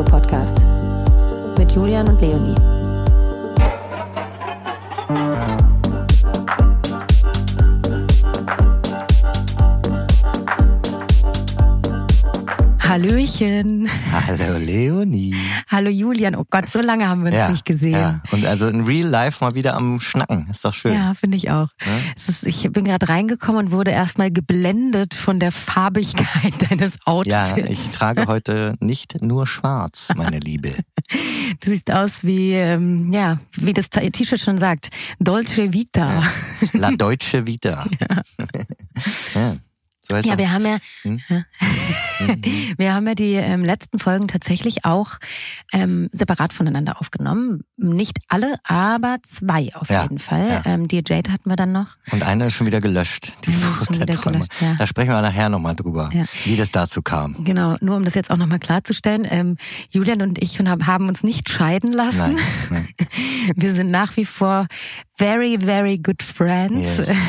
der 0.00 0.06
Feierkultur-Podcast 0.06 0.66
mit 1.58 1.72
Julian 1.72 2.08
und 2.08 2.20
Leonie. 2.20 2.79
Hallöchen. 13.10 13.88
Hallo 14.12 14.56
Leonie. 14.58 15.34
Hallo 15.66 15.90
Julian. 15.90 16.36
Oh 16.36 16.44
Gott, 16.48 16.70
so 16.70 16.80
lange 16.80 17.08
haben 17.08 17.22
wir 17.22 17.30
uns 17.30 17.36
Ja, 17.36 17.50
nicht 17.50 17.64
gesehen. 17.64 17.94
Ja. 17.94 18.22
Und 18.30 18.46
also 18.46 18.68
in 18.68 18.84
Real 18.84 19.08
Life 19.08 19.44
mal 19.44 19.56
wieder 19.56 19.74
am 19.74 19.98
Schnacken. 19.98 20.46
Ist 20.48 20.64
doch 20.64 20.72
schön. 20.72 20.94
Ja, 20.94 21.14
finde 21.14 21.36
ich 21.36 21.50
auch. 21.50 21.70
Ja? 21.84 21.92
Ist, 22.28 22.44
ich 22.44 22.62
bin 22.70 22.84
gerade 22.84 23.08
reingekommen 23.08 23.66
und 23.66 23.72
wurde 23.72 23.90
erstmal 23.90 24.30
geblendet 24.30 25.14
von 25.14 25.40
der 25.40 25.50
Farbigkeit 25.50 26.52
deines 26.70 27.04
Outfits. 27.04 27.32
Ja, 27.32 27.56
ich 27.56 27.90
trage 27.90 28.28
heute 28.28 28.76
nicht 28.78 29.20
nur 29.20 29.44
schwarz, 29.48 30.10
meine 30.14 30.38
Liebe. 30.38 30.72
Du 31.58 31.68
siehst 31.70 31.90
aus 31.90 32.22
wie, 32.22 32.52
ähm, 32.52 33.12
ja, 33.12 33.40
wie 33.56 33.72
das 33.72 33.90
T-Shirt 33.90 34.38
schon 34.38 34.58
sagt, 34.58 34.90
Dolce 35.18 35.72
Vita. 35.72 36.22
La 36.72 36.90
Deutsche 36.96 37.44
Vita. 37.48 37.84
Ja. 39.34 39.56
Ja, 40.10 40.34
auch- 40.34 40.38
wir 40.38 40.52
haben 40.52 40.64
ja, 40.66 40.76
Hm? 41.02 41.20
wir 42.76 42.94
haben 42.94 43.06
ja 43.06 43.14
die 43.14 43.34
ähm, 43.34 43.64
letzten 43.64 43.98
Folgen 43.98 44.26
tatsächlich 44.26 44.84
auch 44.84 45.12
ähm, 45.72 46.08
separat 46.12 46.52
voneinander 46.52 47.00
aufgenommen. 47.00 47.62
Nicht 47.76 48.18
alle, 48.28 48.56
aber 48.64 49.16
zwei 49.22 49.70
auf 49.74 49.88
Ja, 49.88 50.02
jeden 50.02 50.18
Fall. 50.18 50.46
ja. 50.48 50.62
Ähm, 50.66 50.86
die 50.88 51.02
Jade 51.06 51.32
hatten 51.32 51.48
wir 51.48 51.56
dann 51.56 51.72
noch. 51.72 51.96
Und 52.12 52.22
eine 52.22 52.46
ist 52.46 52.52
schon 52.54 52.66
wieder 52.66 52.80
gelöscht, 52.80 53.32
die 53.46 53.52
schon 53.52 53.98
der 53.98 54.06
Träume. 54.16 54.38
gelöscht, 54.38 54.60
ja. 54.60 54.74
Da 54.74 54.86
sprechen 54.86 55.10
wir 55.10 55.20
nachher 55.22 55.48
nochmal 55.48 55.74
drüber, 55.74 56.10
wie 56.44 56.56
das 56.56 56.70
dazu 56.70 57.00
kam. 57.02 57.42
Genau, 57.44 57.76
nur 57.80 57.96
um 57.96 58.04
das 58.04 58.14
jetzt 58.14 58.30
auch 58.30 58.36
nochmal 58.36 58.58
klarzustellen. 58.58 59.26
Ähm, 59.28 59.56
Julian 59.90 60.20
und 60.22 60.42
ich 60.42 60.58
haben 60.60 60.86
haben 60.86 61.08
uns 61.08 61.22
nicht 61.22 61.48
scheiden 61.48 61.92
lassen. 61.92 62.18
Nein, 62.18 62.36
nein. 62.70 62.88
Wir 63.56 63.72
sind 63.72 63.90
nach 63.90 64.16
wie 64.16 64.24
vor 64.26 64.66
very, 65.20 65.58
very 65.60 65.98
good 65.98 66.22
friends. 66.22 66.80
Yes. 66.96 67.10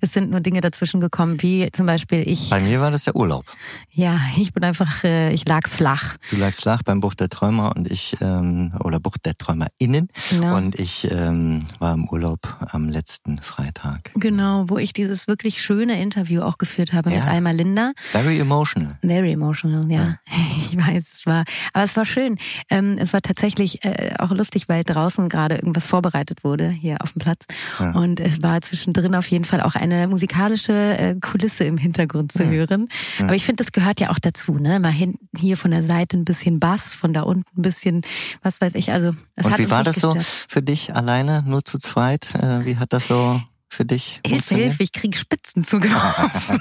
Es 0.00 0.12
sind 0.12 0.30
nur 0.30 0.40
Dinge 0.40 0.60
dazwischen 0.60 1.00
gekommen, 1.00 1.40
wie 1.42 1.68
zum 1.72 1.86
Beispiel 1.86 2.22
ich, 2.26 2.50
Bei 2.50 2.60
mir 2.60 2.80
war 2.80 2.90
das 2.90 3.04
der 3.04 3.14
Urlaub. 3.16 3.44
ja, 3.90 4.18
ich 4.36 4.52
bin 4.52 4.64
einfach, 4.64 5.04
äh, 5.04 5.32
ich 5.32 5.46
lag 5.46 5.68
flach. 5.68 6.16
Du 6.30 6.36
lagst 6.36 6.62
flach 6.62 6.82
beim 6.82 7.00
Buch 7.00 7.14
der 7.14 7.28
Träumer 7.28 7.72
und 7.76 7.90
ich, 7.90 8.16
ähm, 8.20 8.72
oder 8.82 8.98
Buch 8.98 9.16
der 9.18 9.36
TräumerInnen. 9.36 10.08
Genau. 10.30 10.56
Und 10.56 10.78
ich 10.80 11.08
ähm, 11.10 11.62
war 11.78 11.94
im 11.94 12.08
Urlaub 12.08 12.40
am 12.72 12.88
letzten 12.88 13.38
Freitag. 13.40 14.10
Genau, 14.14 14.64
wo 14.68 14.78
ich 14.78 14.92
dieses 14.94 15.28
wirklich 15.28 15.62
schöne 15.62 16.00
Interview 16.00 16.42
auch 16.42 16.58
geführt 16.58 16.92
habe 16.92 17.10
mit 17.10 17.18
Ja. 17.18 17.26
Alma 17.26 17.50
Linda. 17.52 17.92
Very 18.10 18.40
emotional. 18.40 18.98
Very 19.02 19.32
emotional, 19.32 19.90
ja. 19.90 20.16
Ich 20.70 20.76
weiß, 20.76 21.04
es 21.14 21.26
war, 21.26 21.44
aber 21.72 21.84
es 21.84 21.96
war 21.96 22.04
schön. 22.04 22.36
Ähm, 22.68 22.96
es 22.98 23.12
war 23.12 23.20
tatsächlich 23.22 23.84
äh, 23.84 24.14
auch 24.18 24.30
lustig, 24.32 24.68
weil 24.68 24.82
draußen 24.82 25.28
gerade 25.28 25.54
irgendwas 25.56 25.86
vorbereitet 25.86 26.42
wurde 26.42 26.68
hier 26.68 27.00
auf 27.00 27.13
dem 27.14 27.20
Platz. 27.20 27.44
Ja. 27.78 27.92
Und 27.92 28.20
es 28.20 28.42
war 28.42 28.60
zwischendrin 28.60 29.14
auf 29.14 29.26
jeden 29.28 29.44
Fall 29.44 29.60
auch 29.60 29.74
eine 29.74 30.08
musikalische 30.08 30.72
äh, 30.72 31.14
Kulisse 31.20 31.64
im 31.64 31.78
Hintergrund 31.78 32.32
zu 32.32 32.48
hören. 32.48 32.88
Aber 33.20 33.34
ich 33.34 33.44
finde, 33.44 33.62
das 33.62 33.72
gehört 33.72 34.00
ja 34.00 34.10
auch 34.10 34.18
dazu, 34.18 34.54
ne? 34.54 34.80
Mal 34.80 34.92
hin, 34.92 35.14
hier 35.36 35.56
von 35.56 35.70
der 35.70 35.82
Seite 35.82 36.16
ein 36.16 36.24
bisschen 36.24 36.60
Bass, 36.60 36.94
von 36.94 37.12
da 37.12 37.22
unten 37.22 37.44
ein 37.58 37.62
bisschen, 37.62 38.02
was 38.42 38.60
weiß 38.60 38.74
ich. 38.74 38.92
Also 38.92 39.14
es 39.36 39.46
Und 39.46 39.52
hat 39.52 39.58
wie 39.58 39.70
war 39.70 39.84
das 39.84 39.96
so 39.96 40.14
gestört. 40.14 40.46
für 40.48 40.62
dich 40.62 40.94
alleine, 40.94 41.42
nur 41.46 41.64
zu 41.64 41.78
zweit? 41.78 42.34
Äh, 42.34 42.64
wie 42.64 42.76
hat 42.76 42.92
das 42.92 43.06
so 43.06 43.40
für 43.68 43.84
dich 43.84 44.20
Hilfe? 44.26 44.54
Hilfe, 44.54 44.82
ich 44.82 44.92
kriege 44.92 45.16
Spitzen 45.16 45.64
zugeworfen. 45.64 46.60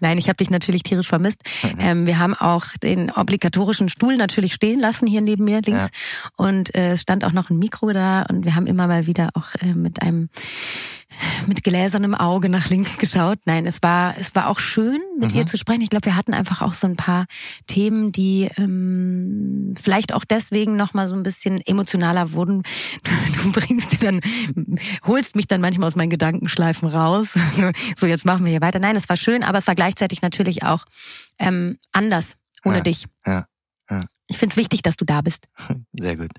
Nein, 0.00 0.18
ich 0.18 0.28
habe 0.28 0.36
dich 0.36 0.50
natürlich 0.50 0.82
tierisch 0.82 1.08
vermisst. 1.08 1.42
Ähm, 1.78 2.06
wir 2.06 2.18
haben 2.18 2.34
auch 2.34 2.66
den 2.82 3.10
obligatorischen 3.10 3.88
Stuhl 3.88 4.16
natürlich 4.16 4.54
stehen 4.54 4.80
lassen 4.80 5.06
hier 5.06 5.20
neben 5.20 5.44
mir 5.44 5.62
links. 5.62 5.88
Ja. 5.90 6.30
Und 6.36 6.74
äh, 6.74 6.92
es 6.92 7.02
stand 7.02 7.24
auch 7.24 7.32
noch 7.32 7.50
ein 7.50 7.58
Mikro 7.58 7.92
da 7.92 8.22
und 8.22 8.44
wir 8.44 8.54
haben 8.54 8.66
immer 8.66 8.86
mal 8.86 9.06
wieder 9.06 9.30
auch 9.34 9.54
äh, 9.60 9.74
mit 9.74 10.02
einem 10.02 10.28
mit 11.46 11.64
gläsernem 11.64 12.14
Auge 12.14 12.48
nach 12.48 12.68
links 12.68 12.98
geschaut. 12.98 13.38
Nein, 13.46 13.66
es 13.66 13.82
war 13.82 14.16
es 14.18 14.34
war 14.34 14.48
auch 14.48 14.58
schön 14.58 15.00
mit 15.18 15.32
Mhm. 15.32 15.38
ihr 15.38 15.46
zu 15.46 15.56
sprechen. 15.56 15.80
Ich 15.80 15.88
glaube, 15.90 16.06
wir 16.06 16.16
hatten 16.16 16.34
einfach 16.34 16.60
auch 16.62 16.74
so 16.74 16.86
ein 16.86 16.96
paar 16.96 17.26
Themen, 17.66 18.12
die 18.12 18.48
ähm, 18.56 19.74
vielleicht 19.80 20.12
auch 20.12 20.24
deswegen 20.24 20.76
noch 20.76 20.94
mal 20.94 21.08
so 21.08 21.14
ein 21.16 21.22
bisschen 21.22 21.60
emotionaler 21.60 22.32
wurden. 22.32 22.62
Du 23.42 23.52
bringst 23.52 23.92
dir 23.92 23.98
dann 23.98 24.20
holst 25.06 25.36
mich 25.36 25.46
dann 25.46 25.60
manchmal 25.60 25.86
aus 25.88 25.96
meinen 25.96 26.10
Gedankenschleifen 26.10 26.88
raus. 26.88 27.34
So 27.96 28.06
jetzt 28.06 28.24
machen 28.24 28.44
wir 28.44 28.50
hier 28.50 28.60
weiter. 28.60 28.78
Nein, 28.78 28.96
es 28.96 29.08
war 29.08 29.16
schön, 29.16 29.42
aber 29.42 29.58
es 29.58 29.66
war 29.66 29.74
gleichzeitig 29.74 30.22
natürlich 30.22 30.62
auch 30.64 30.84
ähm, 31.38 31.78
anders 31.92 32.36
ohne 32.64 32.78
Ja, 32.78 32.82
dich. 32.82 33.06
ja, 33.26 33.44
ja. 33.90 34.00
Ich 34.30 34.36
finde 34.36 34.52
es 34.52 34.56
wichtig, 34.58 34.82
dass 34.82 34.96
du 34.96 35.06
da 35.06 35.22
bist. 35.22 35.46
Sehr 35.94 36.16
gut. 36.16 36.30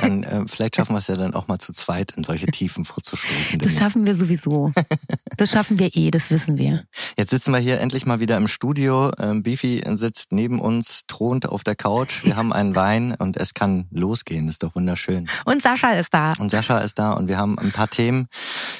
Dann 0.00 0.22
äh, 0.22 0.44
vielleicht 0.46 0.76
schaffen 0.76 0.94
wir 0.94 0.98
es 0.98 1.08
ja 1.08 1.16
dann 1.16 1.34
auch 1.34 1.48
mal 1.48 1.58
zu 1.58 1.72
zweit 1.72 2.12
in 2.12 2.22
solche 2.22 2.46
Tiefen 2.46 2.84
vorzustoßen. 2.84 3.58
Das 3.58 3.74
schaffen 3.74 4.06
wir 4.06 4.14
sowieso. 4.14 4.72
Das 5.36 5.52
schaffen 5.52 5.78
wir 5.78 5.94
eh, 5.94 6.10
das 6.10 6.32
wissen 6.32 6.58
wir. 6.58 6.84
Jetzt 7.16 7.30
sitzen 7.30 7.52
wir 7.52 7.60
hier 7.60 7.78
endlich 7.78 8.06
mal 8.06 8.18
wieder 8.18 8.36
im 8.36 8.48
Studio. 8.48 9.12
Ähm, 9.20 9.44
Beefy 9.44 9.84
sitzt 9.90 10.32
neben 10.32 10.58
uns, 10.58 11.02
thront 11.06 11.48
auf 11.48 11.62
der 11.62 11.76
Couch. 11.76 12.24
Wir 12.24 12.34
haben 12.34 12.52
einen 12.52 12.74
Wein 12.74 13.14
und 13.16 13.36
es 13.36 13.54
kann 13.54 13.86
losgehen. 13.92 14.48
ist 14.48 14.64
doch 14.64 14.74
wunderschön. 14.74 15.28
Und 15.44 15.62
Sascha 15.62 15.92
ist 15.92 16.12
da. 16.12 16.32
Und 16.40 16.50
Sascha 16.50 16.80
ist 16.80 16.98
da 16.98 17.12
und 17.12 17.28
wir 17.28 17.38
haben 17.38 17.56
ein 17.56 17.70
paar 17.70 17.88
Themen, 17.88 18.26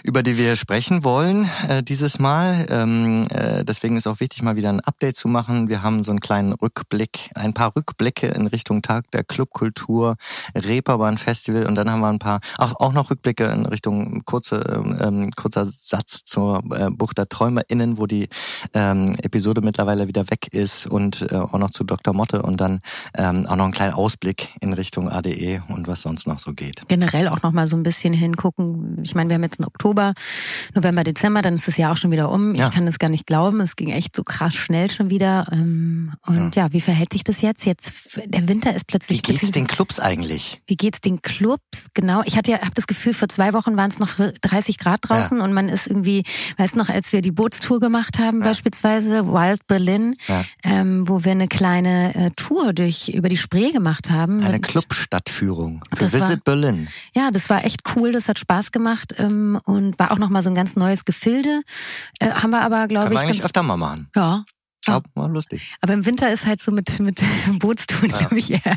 über 0.02 0.24
die 0.24 0.36
wir 0.36 0.56
sprechen 0.56 1.04
wollen 1.04 1.48
äh, 1.68 1.84
dieses 1.84 2.18
Mal. 2.18 2.66
Ähm, 2.70 3.28
äh, 3.30 3.64
deswegen 3.64 3.94
ist 3.94 4.08
auch 4.08 4.18
wichtig, 4.18 4.42
mal 4.42 4.56
wieder 4.56 4.70
ein 4.70 4.80
Update 4.80 5.14
zu 5.14 5.28
machen. 5.28 5.68
Wir 5.68 5.84
haben 5.84 6.02
so 6.02 6.10
einen 6.10 6.20
kleinen 6.20 6.54
Rückblick, 6.54 7.30
ein 7.36 7.54
paar 7.54 7.76
Rückblicke 7.76 8.27
in 8.34 8.46
Richtung 8.46 8.82
Tag 8.82 9.10
der 9.10 9.24
Clubkultur, 9.24 10.16
Reeperbahn 10.54 11.18
Festival 11.18 11.66
und 11.66 11.74
dann 11.74 11.90
haben 11.90 12.00
wir 12.00 12.08
ein 12.08 12.18
paar, 12.18 12.40
auch, 12.58 12.80
auch 12.80 12.92
noch 12.92 13.10
Rückblicke 13.10 13.44
in 13.44 13.66
Richtung 13.66 14.24
kurze, 14.24 14.60
ähm, 15.00 15.30
kurzer 15.36 15.66
Satz 15.66 16.24
zur 16.24 16.62
äh, 16.72 16.90
Bucht 16.90 17.18
der 17.18 17.28
TräumerInnen, 17.28 17.98
wo 17.98 18.06
die 18.06 18.28
ähm, 18.74 19.16
Episode 19.22 19.60
mittlerweile 19.60 20.08
wieder 20.08 20.30
weg 20.30 20.48
ist 20.52 20.86
und 20.86 21.30
äh, 21.32 21.36
auch 21.36 21.58
noch 21.58 21.70
zu 21.70 21.84
Dr. 21.84 22.14
Motte 22.14 22.42
und 22.42 22.60
dann 22.60 22.80
ähm, 23.16 23.46
auch 23.46 23.56
noch 23.56 23.64
einen 23.64 23.72
kleinen 23.72 23.94
Ausblick 23.94 24.50
in 24.60 24.72
Richtung 24.72 25.08
ADE 25.08 25.62
und 25.68 25.88
was 25.88 26.02
sonst 26.02 26.26
noch 26.26 26.38
so 26.38 26.52
geht. 26.52 26.82
generell 26.88 27.28
auch 27.28 27.42
noch 27.42 27.52
mal 27.52 27.66
so 27.66 27.76
ein 27.76 27.82
bisschen 27.82 28.12
hingucken. 28.12 29.00
Ich 29.02 29.14
meine, 29.14 29.30
wir 29.30 29.34
haben 29.34 29.42
jetzt 29.42 29.60
einen 29.60 29.66
Oktober, 29.66 30.14
November, 30.74 31.04
Dezember, 31.04 31.42
dann 31.42 31.54
ist 31.54 31.68
das 31.68 31.76
Jahr 31.76 31.92
auch 31.92 31.96
schon 31.96 32.10
wieder 32.10 32.30
um. 32.30 32.54
Ja. 32.54 32.68
Ich 32.68 32.74
kann 32.74 32.86
das 32.86 32.98
gar 32.98 33.08
nicht 33.08 33.26
glauben. 33.26 33.60
Es 33.60 33.76
ging 33.76 33.90
echt 33.90 34.14
so 34.14 34.24
krass 34.24 34.54
schnell 34.54 34.90
schon 34.90 35.10
wieder. 35.10 35.46
Ähm, 35.52 36.12
Und 36.26 36.56
ja, 36.56 36.72
wie 36.72 36.80
verhält 36.80 37.12
sich 37.12 37.24
das 37.24 37.40
jetzt? 37.40 37.64
Jetzt 37.64 38.17
der 38.26 38.48
Winter 38.48 38.74
ist 38.74 38.86
plötzlich. 38.86 39.18
Wie 39.18 39.22
geht's 39.32 39.50
den 39.50 39.66
Clubs 39.66 40.00
eigentlich? 40.00 40.60
Wie 40.66 40.76
geht's 40.76 41.00
den 41.00 41.22
Clubs? 41.22 41.88
Genau. 41.94 42.22
Ich 42.24 42.36
hatte 42.36 42.50
ja, 42.52 42.58
habe 42.60 42.72
das 42.74 42.86
Gefühl, 42.86 43.14
vor 43.14 43.28
zwei 43.28 43.52
Wochen 43.52 43.76
waren 43.76 43.90
es 43.90 43.98
noch 43.98 44.10
30 44.42 44.78
Grad 44.78 45.00
draußen 45.02 45.40
und 45.40 45.52
man 45.52 45.68
ist 45.68 45.86
irgendwie, 45.86 46.24
weißt 46.56 46.76
noch, 46.76 46.88
als 46.88 47.12
wir 47.12 47.20
die 47.22 47.30
Bootstour 47.32 47.80
gemacht 47.80 48.18
haben, 48.18 48.40
beispielsweise 48.40 49.26
Wild 49.28 49.66
Berlin, 49.66 50.16
Ja. 50.26 50.44
ähm, 50.64 51.08
wo 51.08 51.24
wir 51.24 51.32
eine 51.32 51.48
kleine 51.48 52.14
äh, 52.14 52.30
Tour 52.36 52.72
durch 52.72 53.08
über 53.08 53.28
die 53.28 53.36
Spree 53.36 53.70
gemacht 53.70 54.10
haben. 54.10 54.42
Eine 54.44 54.60
Clubstadtführung 54.60 55.82
für 55.94 56.04
Das 56.04 56.12
war- 56.14 56.28
Visit 56.28 56.44
Berlin. 56.44 56.88
ja, 57.14 57.30
das 57.30 57.48
war 57.50 57.64
echt 57.64 57.82
cool, 57.96 58.12
das 58.12 58.28
hat 58.28 58.38
Spaß 58.38 58.72
gemacht 58.72 59.14
ähm, 59.18 59.60
und 59.64 59.98
war 59.98 60.12
auch 60.12 60.18
nochmal 60.18 60.42
so 60.42 60.50
ein 60.50 60.54
ganz 60.54 60.76
neues 60.76 61.04
Gefilde. 61.04 61.62
Äh, 62.20 62.30
haben 62.30 62.50
wir 62.50 62.60
aber, 62.62 62.88
glaube 62.88 63.06
Können 63.06 63.16
wir 63.16 63.22
ich. 63.22 63.28
eigentlich 63.28 63.44
öfter 63.44 63.62
mal 63.62 63.76
machen. 63.76 64.08
ja. 64.14 64.44
Ja, 64.86 65.00
war 65.14 65.28
lustig. 65.28 65.76
Aber 65.82 65.92
im 65.92 66.06
Winter 66.06 66.32
ist 66.32 66.46
halt 66.46 66.62
so 66.62 66.70
mit, 66.72 66.98
mit 67.00 67.20
Bootstouren, 67.58 68.08
glaube 68.10 68.38
ich, 68.38 68.50
eher 68.52 68.76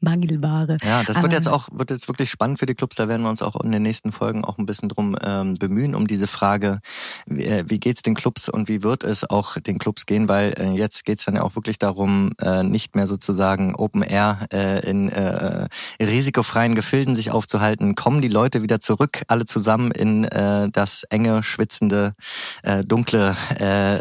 Mangelware. 0.00 0.76
Ja, 0.84 1.02
das 1.04 1.16
wird 1.16 1.26
Aber- 1.26 1.34
jetzt 1.34 1.46
auch 1.48 1.68
wird 1.72 1.90
jetzt 1.90 2.08
wirklich 2.08 2.30
spannend 2.30 2.58
für 2.58 2.66
die 2.66 2.74
Clubs. 2.74 2.96
Da 2.96 3.08
werden 3.08 3.22
wir 3.22 3.30
uns 3.30 3.42
auch 3.42 3.54
in 3.62 3.70
den 3.72 3.82
nächsten 3.82 4.12
Folgen 4.12 4.44
auch 4.44 4.58
ein 4.58 4.66
bisschen 4.66 4.88
drum 4.88 5.16
ähm, 5.22 5.54
bemühen 5.54 5.94
um 5.94 6.06
diese 6.06 6.26
Frage, 6.26 6.80
wie, 7.26 7.44
äh, 7.44 7.64
wie 7.68 7.78
geht's 7.78 8.02
den 8.02 8.14
Clubs 8.14 8.48
und 8.48 8.68
wie 8.68 8.82
wird 8.82 9.04
es 9.04 9.28
auch 9.28 9.58
den 9.58 9.78
Clubs 9.78 10.06
gehen, 10.06 10.28
weil 10.28 10.52
äh, 10.58 10.70
jetzt 10.76 11.04
geht's 11.04 11.24
dann 11.24 11.36
ja 11.36 11.42
auch 11.42 11.54
wirklich 11.54 11.78
darum, 11.78 12.32
äh, 12.40 12.62
nicht 12.62 12.96
mehr 12.96 13.06
sozusagen 13.06 13.74
Open 13.76 14.02
Air 14.02 14.38
äh, 14.52 14.88
in 14.88 15.08
äh, 15.10 15.68
risikofreien 16.00 16.74
Gefilden 16.74 17.14
sich 17.14 17.30
aufzuhalten. 17.30 17.94
Kommen 17.94 18.20
die 18.20 18.28
Leute 18.28 18.62
wieder 18.62 18.80
zurück, 18.80 19.22
alle 19.28 19.44
zusammen 19.44 19.90
in 19.90 20.24
äh, 20.24 20.70
das 20.70 21.04
enge, 21.04 21.42
schwitzende, 21.42 22.14
äh, 22.62 22.84
dunkle 22.84 23.36
äh, 23.60 23.96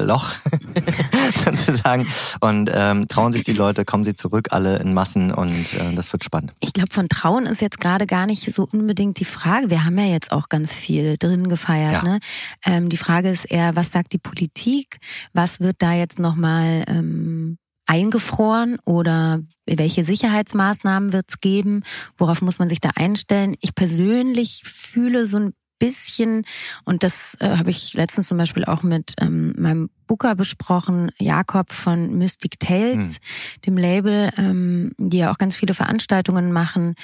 äh, 0.00 0.02
Loch 0.04 0.30
sozusagen 1.44 2.06
und 2.40 2.70
ähm, 2.72 3.08
trauen 3.08 3.32
sich 3.32 3.44
die 3.44 3.52
Leute, 3.52 3.84
kommen 3.84 4.04
sie 4.04 4.14
zurück, 4.14 4.48
alle 4.50 4.78
in 4.78 4.94
Massen 4.94 5.32
und 5.32 5.74
äh, 5.74 5.94
das 5.94 6.12
wird 6.12 6.24
spannend. 6.24 6.52
Ich 6.60 6.72
glaube, 6.72 6.92
von 6.92 7.08
Trauen 7.08 7.46
ist 7.46 7.60
jetzt 7.60 7.80
gerade 7.80 8.06
gar 8.06 8.26
nicht 8.26 8.52
so 8.52 8.68
unbedingt 8.70 9.18
die 9.20 9.24
Frage. 9.24 9.70
Wir 9.70 9.84
haben 9.84 9.98
ja 9.98 10.06
jetzt 10.06 10.32
auch 10.32 10.48
ganz 10.48 10.72
viel 10.72 11.16
drin 11.18 11.48
gefeiert. 11.48 11.92
Ja. 11.92 12.02
Ne? 12.02 12.18
Ähm, 12.64 12.88
die 12.88 12.96
Frage 12.96 13.30
ist 13.30 13.44
eher, 13.44 13.76
was 13.76 13.92
sagt 13.92 14.12
die 14.12 14.18
Politik? 14.18 14.98
Was 15.32 15.60
wird 15.60 15.76
da 15.80 15.92
jetzt 15.92 16.18
nochmal 16.18 16.84
ähm, 16.88 17.58
eingefroren 17.86 18.78
oder 18.84 19.40
welche 19.64 20.04
Sicherheitsmaßnahmen 20.04 21.12
wird 21.12 21.26
es 21.28 21.40
geben? 21.40 21.82
Worauf 22.18 22.42
muss 22.42 22.58
man 22.58 22.68
sich 22.68 22.80
da 22.80 22.90
einstellen? 22.96 23.54
Ich 23.60 23.74
persönlich 23.74 24.62
fühle 24.64 25.26
so 25.26 25.38
ein 25.38 25.52
bisschen, 25.78 26.44
und 26.84 27.02
das 27.02 27.36
äh, 27.40 27.56
habe 27.56 27.70
ich 27.70 27.94
letztens 27.94 28.28
zum 28.28 28.38
Beispiel 28.38 28.64
auch 28.64 28.82
mit 28.82 29.14
ähm, 29.20 29.54
meinem 29.58 29.90
Booker 30.06 30.34
besprochen, 30.34 31.10
Jakob 31.18 31.72
von 31.72 32.16
Mystic 32.16 32.60
Tales, 32.60 33.16
hm. 33.16 33.60
dem 33.66 33.78
Label, 33.78 34.30
ähm, 34.36 34.92
die 34.98 35.18
ja 35.18 35.32
auch 35.32 35.38
ganz 35.38 35.56
viele 35.56 35.74
Veranstaltungen 35.74 36.52
machen 36.52 36.94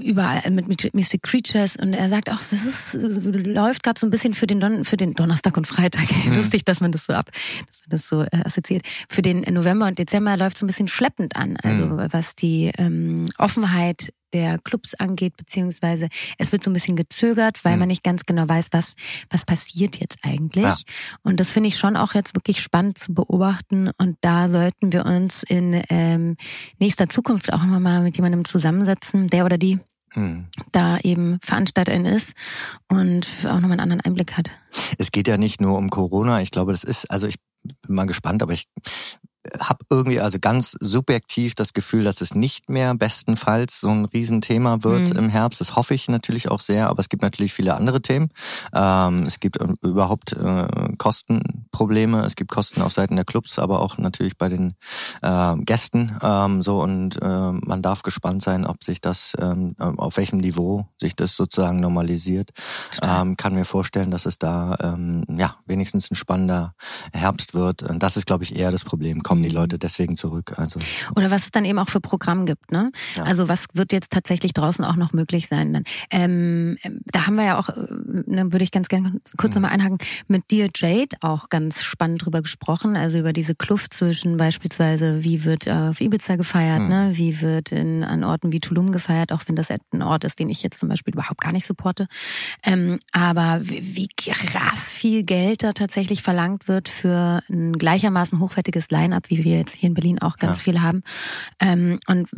überall 0.00 0.50
mit, 0.50 0.66
mit 0.66 0.94
Mystic 0.94 1.22
Creatures 1.22 1.76
und 1.76 1.92
er 1.92 2.08
sagt 2.08 2.30
auch, 2.30 2.38
das 2.38 2.52
ist 2.52 2.94
läuft 2.94 3.82
gerade 3.82 4.00
so 4.00 4.06
ein 4.06 4.10
bisschen 4.10 4.32
für 4.32 4.46
den 4.46 4.60
Don, 4.60 4.84
für 4.84 4.96
den 4.96 5.14
Donnerstag 5.14 5.56
und 5.56 5.66
Freitag. 5.66 6.04
Mhm. 6.24 6.36
Lustig, 6.36 6.64
dass 6.64 6.80
man 6.80 6.90
das 6.90 7.04
so 7.04 7.12
ab, 7.12 7.30
dass 7.66 7.80
man 7.80 7.90
das 7.90 8.08
so 8.08 8.22
äh, 8.22 8.44
assoziiert. 8.44 8.82
Für 9.08 9.20
den 9.20 9.40
November 9.52 9.86
und 9.86 9.98
Dezember 9.98 10.36
läuft 10.36 10.56
so 10.56 10.64
ein 10.64 10.68
bisschen 10.68 10.88
schleppend 10.88 11.36
an. 11.36 11.58
Also 11.58 11.84
mhm. 11.84 12.06
was 12.12 12.34
die 12.34 12.72
ähm, 12.78 13.26
Offenheit 13.36 14.14
der 14.32 14.58
Clubs 14.58 14.94
angeht, 14.94 15.36
beziehungsweise 15.36 16.08
es 16.38 16.52
wird 16.52 16.62
so 16.62 16.70
ein 16.70 16.72
bisschen 16.72 16.96
gezögert, 16.96 17.64
weil 17.64 17.74
mhm. 17.74 17.80
man 17.80 17.88
nicht 17.88 18.04
ganz 18.04 18.24
genau 18.24 18.48
weiß, 18.48 18.68
was, 18.72 18.94
was 19.30 19.44
passiert 19.44 20.00
jetzt 20.00 20.18
eigentlich. 20.22 20.64
Ja. 20.64 20.76
Und 21.22 21.40
das 21.40 21.50
finde 21.50 21.68
ich 21.68 21.78
schon 21.78 21.96
auch 21.96 22.14
jetzt 22.14 22.34
wirklich 22.34 22.62
spannend 22.62 22.98
zu 22.98 23.14
beobachten. 23.14 23.90
Und 23.98 24.16
da 24.20 24.48
sollten 24.48 24.92
wir 24.92 25.06
uns 25.06 25.42
in 25.42 25.82
ähm, 25.88 26.36
nächster 26.78 27.08
Zukunft 27.08 27.52
auch 27.52 27.64
nochmal 27.64 28.02
mit 28.02 28.16
jemandem 28.16 28.44
zusammensetzen, 28.44 29.28
der 29.28 29.44
oder 29.44 29.58
die 29.58 29.78
mhm. 30.14 30.46
da 30.72 30.98
eben 30.98 31.38
Veranstalterin 31.42 32.04
ist 32.04 32.32
und 32.88 33.26
auch 33.44 33.60
nochmal 33.60 33.72
einen 33.72 33.80
anderen 33.80 34.00
Einblick 34.00 34.36
hat. 34.36 34.50
Es 34.98 35.10
geht 35.10 35.28
ja 35.28 35.36
nicht 35.36 35.60
nur 35.60 35.78
um 35.78 35.90
Corona. 35.90 36.42
Ich 36.42 36.50
glaube, 36.50 36.72
das 36.72 36.84
ist, 36.84 37.10
also 37.10 37.26
ich 37.26 37.36
bin 37.62 37.94
mal 37.94 38.06
gespannt, 38.06 38.42
aber 38.42 38.52
ich 38.52 38.68
habe 39.60 39.84
irgendwie 39.90 40.20
also 40.20 40.38
ganz 40.38 40.76
subjektiv 40.80 41.54
das 41.54 41.72
Gefühl, 41.72 42.04
dass 42.04 42.20
es 42.20 42.34
nicht 42.34 42.68
mehr 42.68 42.94
bestenfalls 42.94 43.80
so 43.80 43.88
ein 43.88 44.04
Riesenthema 44.04 44.82
wird 44.82 45.10
mhm. 45.10 45.18
im 45.18 45.28
Herbst. 45.28 45.60
Das 45.60 45.74
hoffe 45.74 45.94
ich 45.94 46.08
natürlich 46.08 46.48
auch 46.48 46.60
sehr, 46.60 46.88
aber 46.88 47.00
es 47.00 47.08
gibt 47.08 47.22
natürlich 47.22 47.52
viele 47.52 47.74
andere 47.74 48.00
Themen. 48.00 48.30
Ähm, 48.72 49.24
es 49.24 49.40
gibt 49.40 49.60
äh, 49.60 49.66
überhaupt 49.82 50.32
äh, 50.32 50.66
Kostenprobleme, 50.96 52.24
es 52.24 52.36
gibt 52.36 52.50
Kosten 52.50 52.82
auf 52.82 52.92
Seiten 52.92 53.16
der 53.16 53.24
Clubs, 53.24 53.58
aber 53.58 53.80
auch 53.80 53.98
natürlich 53.98 54.38
bei 54.38 54.48
den 54.48 54.74
äh, 55.22 55.56
Gästen. 55.56 56.16
Ähm, 56.22 56.62
so 56.62 56.80
und 56.80 57.20
äh, 57.20 57.52
man 57.52 57.82
darf 57.82 58.02
gespannt 58.02 58.42
sein, 58.42 58.64
ob 58.64 58.84
sich 58.84 59.00
das, 59.00 59.34
ähm, 59.40 59.74
auf 59.78 60.16
welchem 60.16 60.38
Niveau 60.38 60.86
sich 60.98 61.16
das 61.16 61.34
sozusagen 61.34 61.80
normalisiert. 61.80 62.50
Ähm, 63.02 63.36
kann 63.36 63.54
mir 63.54 63.64
vorstellen, 63.64 64.10
dass 64.10 64.26
es 64.26 64.38
da 64.38 64.76
ähm, 64.82 65.24
ja 65.36 65.56
wenigstens 65.66 66.10
ein 66.10 66.14
spannender 66.14 66.74
Herbst 67.12 67.54
wird. 67.54 67.82
Und 67.82 68.02
das 68.02 68.16
ist, 68.16 68.26
glaube 68.26 68.44
ich, 68.44 68.56
eher 68.56 68.70
das 68.70 68.84
Problem 68.84 69.22
kommen 69.32 69.42
die. 69.42 69.50
Leute 69.50 69.78
deswegen 69.78 70.16
zurück. 70.16 70.54
Also 70.56 70.80
oder 71.14 71.30
was 71.30 71.44
es 71.44 71.50
dann 71.50 71.64
eben 71.64 71.78
auch 71.78 71.88
für 71.88 72.00
Programm 72.00 72.46
gibt, 72.46 72.72
ne? 72.72 72.90
Ja. 73.16 73.24
Also 73.24 73.48
was 73.48 73.66
wird 73.74 73.92
jetzt 73.92 74.12
tatsächlich 74.12 74.52
draußen 74.52 74.84
auch 74.84 74.96
noch 74.96 75.12
möglich 75.12 75.46
sein? 75.48 75.72
Dann 75.72 75.84
ähm, 76.10 76.78
da 77.06 77.26
haben 77.26 77.36
wir 77.36 77.44
ja 77.44 77.58
auch, 77.58 77.68
äh, 77.68 77.74
ne, 78.26 78.52
würde 78.52 78.64
ich 78.64 78.70
ganz 78.70 78.88
gerne 78.88 79.20
kurz 79.36 79.54
mhm. 79.54 79.62
nochmal 79.62 79.74
einhaken, 79.74 79.98
mit 80.28 80.50
dir 80.50 80.68
Jade 80.74 81.16
auch 81.20 81.48
ganz 81.48 81.82
spannend 81.82 82.24
drüber 82.24 82.42
gesprochen, 82.42 82.96
also 82.96 83.18
über 83.18 83.32
diese 83.32 83.54
Kluft 83.54 83.94
zwischen 83.94 84.36
beispielsweise, 84.36 85.22
wie 85.22 85.44
wird 85.44 85.68
auf 85.68 86.00
Ibiza 86.00 86.36
gefeiert, 86.36 86.82
mhm. 86.82 86.88
ne? 86.88 87.10
Wie 87.12 87.40
wird 87.40 87.72
in 87.72 88.04
an 88.04 88.24
Orten 88.24 88.52
wie 88.52 88.60
Tulum 88.60 88.92
gefeiert, 88.92 89.32
auch 89.32 89.42
wenn 89.46 89.56
das 89.56 89.70
ein 89.70 90.02
Ort 90.02 90.24
ist, 90.24 90.38
den 90.38 90.48
ich 90.48 90.62
jetzt 90.62 90.80
zum 90.80 90.88
Beispiel 90.88 91.14
überhaupt 91.14 91.40
gar 91.40 91.52
nicht 91.52 91.66
supporte. 91.66 92.06
Ähm, 92.62 92.98
aber 93.12 93.60
wie, 93.62 93.96
wie 93.96 94.08
krass 94.08 94.90
viel 94.90 95.22
Geld 95.24 95.62
da 95.62 95.72
tatsächlich 95.72 96.22
verlangt 96.22 96.68
wird 96.68 96.88
für 96.88 97.42
ein 97.50 97.72
gleichermaßen 97.74 98.38
hochwertiges 98.38 98.90
Line-up 98.90 99.21
Line-up, 99.22 99.30
wie 99.30 99.44
wir 99.44 99.58
jetzt 99.58 99.74
hier 99.74 99.88
in 99.88 99.94
Berlin 99.94 100.20
auch 100.20 100.36
ganz 100.36 100.58
ja. 100.58 100.64
viele 100.64 100.82
haben. 100.82 101.02
Ähm, 101.60 101.98
und 102.06 102.28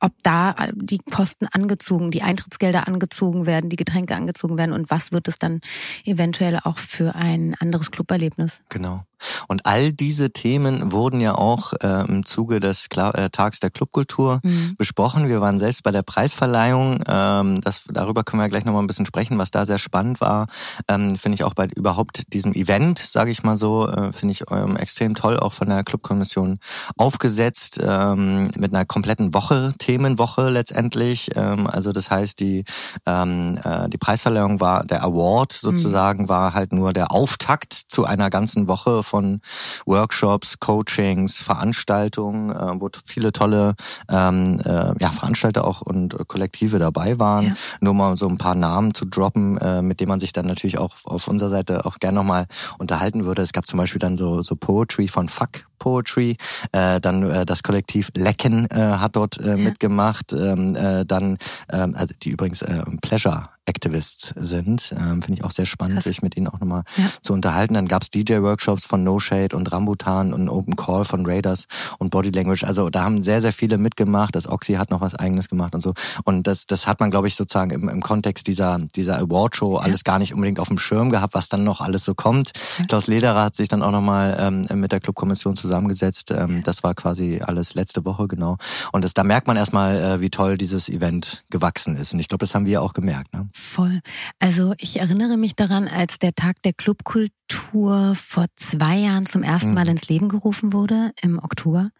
ob 0.00 0.12
da 0.22 0.54
die 0.74 0.98
Kosten 0.98 1.46
angezogen, 1.46 2.10
die 2.10 2.22
Eintrittsgelder 2.22 2.86
angezogen 2.86 3.46
werden, 3.46 3.70
die 3.70 3.76
Getränke 3.76 4.14
angezogen 4.14 4.58
werden 4.58 4.72
und 4.72 4.90
was 4.90 5.10
wird 5.10 5.26
es 5.26 5.38
dann 5.38 5.62
eventuell 6.04 6.58
auch 6.62 6.76
für 6.76 7.14
ein 7.14 7.54
anderes 7.60 7.90
Cluberlebnis? 7.90 8.62
Genau. 8.68 9.04
Und 9.48 9.66
all 9.66 9.92
diese 9.92 10.30
Themen 10.30 10.92
wurden 10.92 11.20
ja 11.20 11.34
auch 11.34 11.72
äh, 11.80 12.04
im 12.08 12.24
Zuge 12.24 12.60
des 12.60 12.88
Kla 12.88 13.10
äh, 13.12 13.30
Tags 13.30 13.60
der 13.60 13.70
Clubkultur 13.70 14.40
mhm. 14.42 14.74
besprochen. 14.76 15.28
Wir 15.28 15.40
waren 15.40 15.58
selbst 15.58 15.82
bei 15.82 15.90
der 15.90 16.02
Preisverleihung. 16.02 17.02
Ähm, 17.06 17.60
das, 17.60 17.84
darüber 17.88 18.24
können 18.24 18.42
wir 18.42 18.48
gleich 18.48 18.64
nochmal 18.64 18.82
ein 18.82 18.86
bisschen 18.86 19.06
sprechen, 19.06 19.38
was 19.38 19.50
da 19.50 19.66
sehr 19.66 19.78
spannend 19.78 20.20
war. 20.20 20.46
Ähm, 20.88 21.16
finde 21.16 21.36
ich 21.36 21.44
auch 21.44 21.54
bei 21.54 21.68
überhaupt 21.76 22.32
diesem 22.32 22.52
Event, 22.52 22.98
sage 22.98 23.30
ich 23.30 23.42
mal 23.42 23.56
so, 23.56 23.88
äh, 23.88 24.12
finde 24.12 24.32
ich 24.32 24.44
ähm, 24.50 24.76
extrem 24.76 25.14
toll, 25.14 25.38
auch 25.38 25.52
von 25.52 25.68
der 25.68 25.84
Clubkommission 25.84 26.58
aufgesetzt, 26.96 27.80
ähm, 27.82 28.44
mit 28.56 28.74
einer 28.74 28.84
kompletten 28.84 29.34
Woche, 29.34 29.74
Themenwoche 29.78 30.48
letztendlich. 30.48 31.30
Ähm, 31.34 31.66
also 31.66 31.92
das 31.92 32.10
heißt, 32.10 32.40
die, 32.40 32.64
ähm, 33.06 33.58
äh, 33.64 33.88
die 33.88 33.98
Preisverleihung 33.98 34.60
war, 34.60 34.84
der 34.84 35.04
Award 35.04 35.52
sozusagen 35.52 36.24
mhm. 36.24 36.28
war 36.28 36.54
halt 36.54 36.72
nur 36.72 36.92
der 36.92 37.12
Auftakt 37.12 37.72
zu 37.72 38.04
einer 38.04 38.30
ganzen 38.30 38.68
Woche 38.68 39.02
von 39.06 39.40
Workshops, 39.86 40.58
Coachings, 40.58 41.38
Veranstaltungen, 41.38 42.50
äh, 42.50 42.80
wo 42.80 42.90
viele 43.04 43.32
tolle 43.32 43.74
ähm, 44.10 44.60
äh, 44.64 44.92
ja, 44.98 45.10
Veranstalter 45.12 45.66
auch 45.66 45.80
und 45.80 46.16
Kollektive 46.28 46.78
dabei 46.78 47.18
waren. 47.18 47.46
Ja. 47.46 47.54
Nur 47.80 47.94
mal 47.94 48.16
so 48.16 48.28
ein 48.28 48.38
paar 48.38 48.54
Namen 48.54 48.94
zu 48.94 49.04
droppen, 49.04 49.58
äh, 49.58 49.82
mit 49.82 50.00
denen 50.00 50.08
man 50.08 50.20
sich 50.20 50.32
dann 50.32 50.46
natürlich 50.46 50.78
auch 50.78 50.96
auf 51.04 51.28
unserer 51.28 51.50
Seite 51.50 51.84
auch 51.84 51.98
gerne 51.98 52.16
nochmal 52.16 52.46
unterhalten 52.78 53.24
würde. 53.24 53.42
Es 53.42 53.52
gab 53.52 53.66
zum 53.66 53.78
Beispiel 53.78 54.00
dann 54.00 54.16
so, 54.16 54.42
so 54.42 54.56
Poetry 54.56 55.08
von 55.08 55.28
Fuck 55.28 55.65
Poetry, 55.78 56.36
äh, 56.72 57.00
dann 57.00 57.22
äh, 57.28 57.46
das 57.46 57.62
Kollektiv 57.62 58.10
Lecken 58.16 58.66
äh, 58.70 58.76
hat 58.76 59.16
dort 59.16 59.38
äh, 59.38 59.50
ja. 59.50 59.56
mitgemacht, 59.56 60.32
ähm, 60.32 60.74
äh, 60.76 61.04
dann 61.04 61.38
ähm, 61.70 61.94
also 61.96 62.14
die 62.22 62.30
übrigens 62.30 62.62
äh, 62.62 62.82
Pleasure 63.02 63.48
Activists 63.66 64.32
sind. 64.36 64.94
Ähm, 64.96 65.22
Finde 65.22 65.34
ich 65.34 65.44
auch 65.44 65.50
sehr 65.50 65.66
spannend, 65.66 65.96
Krass. 65.96 66.04
sich 66.04 66.22
mit 66.22 66.36
ihnen 66.36 66.46
auch 66.48 66.60
nochmal 66.60 66.84
ja. 66.96 67.04
zu 67.20 67.32
unterhalten. 67.32 67.74
Dann 67.74 67.88
gab's 67.88 68.10
DJ-Workshops 68.10 68.84
von 68.84 69.02
No 69.04 69.18
Shade 69.18 69.56
und 69.56 69.70
Rambutan 69.70 70.32
und 70.32 70.48
Open 70.48 70.76
Call 70.76 71.04
von 71.04 71.26
Raiders 71.26 71.66
und 71.98 72.10
Body 72.10 72.30
Language. 72.30 72.64
Also 72.64 72.88
da 72.90 73.02
haben 73.02 73.22
sehr, 73.22 73.42
sehr 73.42 73.52
viele 73.52 73.76
mitgemacht. 73.76 74.36
Das 74.36 74.48
Oxy 74.48 74.74
hat 74.74 74.90
noch 74.90 75.00
was 75.00 75.16
eigenes 75.16 75.48
gemacht 75.48 75.74
und 75.74 75.80
so. 75.80 75.94
Und 76.24 76.46
das, 76.46 76.66
das 76.66 76.86
hat 76.86 77.00
man, 77.00 77.10
glaube 77.10 77.26
ich, 77.26 77.34
sozusagen 77.34 77.70
im, 77.70 77.88
im 77.88 78.02
Kontext 78.02 78.46
dieser, 78.46 78.78
dieser 78.94 79.18
Award-Show 79.18 79.76
alles 79.76 80.04
gar 80.04 80.18
nicht 80.18 80.32
unbedingt 80.32 80.60
auf 80.60 80.68
dem 80.68 80.78
Schirm 80.78 81.10
gehabt, 81.10 81.34
was 81.34 81.48
dann 81.48 81.64
noch 81.64 81.80
alles 81.80 82.04
so 82.04 82.14
kommt. 82.14 82.52
Ja. 82.78 82.84
Klaus 82.86 83.08
Lederer 83.08 83.42
hat 83.42 83.56
sich 83.56 83.68
dann 83.68 83.82
auch 83.82 83.90
nochmal 83.90 84.36
ähm, 84.38 84.80
mit 84.80 84.92
der 84.92 85.00
Clubkommission 85.00 85.56
zusammengesetzt. 85.66 86.30
Ähm, 86.30 86.62
das 86.62 86.82
war 86.82 86.94
quasi 86.94 87.40
alles 87.44 87.74
letzte 87.74 88.04
Woche, 88.04 88.28
genau. 88.28 88.56
Und 88.92 89.04
das, 89.04 89.14
da 89.14 89.24
merkt 89.24 89.46
man 89.46 89.56
erstmal, 89.56 89.96
äh, 89.96 90.20
wie 90.20 90.30
toll 90.30 90.56
dieses 90.56 90.88
Event 90.88 91.44
gewachsen 91.50 91.96
ist. 91.96 92.14
Und 92.14 92.20
ich 92.20 92.28
glaube, 92.28 92.40
das 92.40 92.54
haben 92.54 92.66
wir 92.66 92.82
auch 92.82 92.92
gemerkt. 92.92 93.34
Ne? 93.34 93.48
Voll. 93.52 94.00
Also 94.38 94.74
ich 94.78 95.00
erinnere 95.00 95.36
mich 95.36 95.56
daran, 95.56 95.88
als 95.88 96.18
der 96.18 96.34
Tag 96.34 96.62
der 96.62 96.72
Clubkultur 96.72 98.14
vor 98.14 98.46
zwei 98.56 98.96
Jahren 98.96 99.26
zum 99.26 99.42
ersten 99.42 99.74
Mal 99.74 99.84
mhm. 99.84 99.90
ins 99.90 100.08
Leben 100.08 100.28
gerufen 100.28 100.72
wurde, 100.72 101.12
im 101.22 101.38
Oktober, 101.38 101.90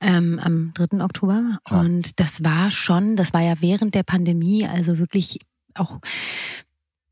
ähm, 0.00 0.40
am 0.42 0.72
3. 0.74 1.02
Oktober. 1.02 1.58
Ja. 1.70 1.80
Und 1.80 2.20
das 2.20 2.44
war 2.44 2.70
schon, 2.70 3.16
das 3.16 3.32
war 3.32 3.42
ja 3.42 3.54
während 3.60 3.94
der 3.94 4.02
Pandemie, 4.02 4.66
also 4.66 4.98
wirklich 4.98 5.38
auch 5.74 5.98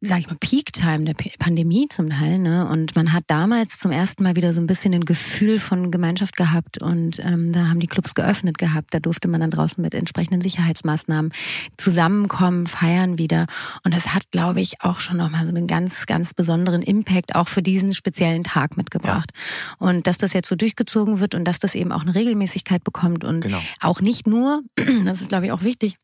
sag 0.04 0.18
ich 0.18 0.26
mal, 0.26 0.36
Peak-Time 0.40 1.04
der 1.04 1.14
Pandemie 1.38 1.86
zum 1.88 2.10
Teil, 2.10 2.38
ne? 2.38 2.68
Und 2.68 2.96
man 2.96 3.12
hat 3.12 3.22
damals 3.28 3.78
zum 3.78 3.92
ersten 3.92 4.24
Mal 4.24 4.34
wieder 4.34 4.52
so 4.52 4.60
ein 4.60 4.66
bisschen 4.66 4.92
ein 4.92 5.04
Gefühl 5.04 5.60
von 5.60 5.92
Gemeinschaft 5.92 6.36
gehabt 6.36 6.78
und 6.78 7.20
ähm, 7.20 7.52
da 7.52 7.68
haben 7.68 7.78
die 7.78 7.86
Clubs 7.86 8.14
geöffnet 8.14 8.58
gehabt. 8.58 8.92
Da 8.92 8.98
durfte 8.98 9.28
man 9.28 9.40
dann 9.40 9.52
draußen 9.52 9.80
mit 9.80 9.94
entsprechenden 9.94 10.40
Sicherheitsmaßnahmen 10.40 11.32
zusammenkommen, 11.76 12.66
feiern 12.66 13.16
wieder. 13.16 13.46
Und 13.84 13.94
das 13.94 14.12
hat, 14.12 14.24
glaube 14.32 14.60
ich, 14.60 14.80
auch 14.80 14.98
schon 14.98 15.18
nochmal 15.18 15.44
so 15.44 15.50
einen 15.50 15.68
ganz, 15.68 16.06
ganz 16.06 16.34
besonderen 16.34 16.82
Impact 16.82 17.36
auch 17.36 17.46
für 17.46 17.62
diesen 17.62 17.94
speziellen 17.94 18.42
Tag 18.42 18.76
mitgebracht. 18.76 19.30
Ja. 19.32 19.86
Und 19.86 20.08
dass 20.08 20.18
das 20.18 20.32
jetzt 20.32 20.48
so 20.48 20.56
durchgezogen 20.56 21.20
wird 21.20 21.36
und 21.36 21.44
dass 21.44 21.60
das 21.60 21.76
eben 21.76 21.92
auch 21.92 22.02
eine 22.02 22.14
Regelmäßigkeit 22.14 22.82
bekommt 22.82 23.22
und 23.22 23.42
genau. 23.42 23.60
auch 23.80 24.00
nicht 24.00 24.26
nur, 24.26 24.62
das 25.04 25.20
ist, 25.20 25.28
glaube 25.28 25.46
ich, 25.46 25.52
auch 25.52 25.62
wichtig, 25.62 25.96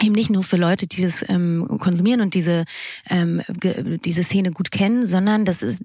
eben 0.00 0.14
nicht 0.14 0.30
nur 0.30 0.42
für 0.42 0.56
Leute, 0.56 0.86
die 0.86 1.02
das 1.02 1.24
ähm, 1.28 1.66
konsumieren 1.80 2.20
und 2.20 2.34
diese 2.34 2.64
ähm, 3.08 3.42
diese 4.04 4.22
Szene 4.22 4.50
gut 4.50 4.70
kennen, 4.70 5.06
sondern 5.06 5.44
das 5.44 5.62
ist 5.62 5.82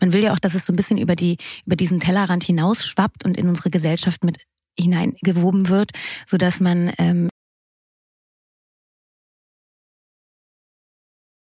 man 0.00 0.12
will 0.12 0.22
ja 0.22 0.32
auch, 0.32 0.38
dass 0.38 0.54
es 0.54 0.64
so 0.64 0.72
ein 0.72 0.76
bisschen 0.76 0.98
über 0.98 1.14
die 1.14 1.36
über 1.66 1.76
diesen 1.76 2.00
Tellerrand 2.00 2.44
hinaus 2.44 2.86
schwappt 2.86 3.24
und 3.24 3.36
in 3.36 3.48
unsere 3.48 3.70
Gesellschaft 3.70 4.24
mit 4.24 4.38
hineingewoben 4.78 5.68
wird, 5.68 5.90
so 6.26 6.36
dass 6.36 6.60
man 6.60 6.92
ähm, 6.98 7.28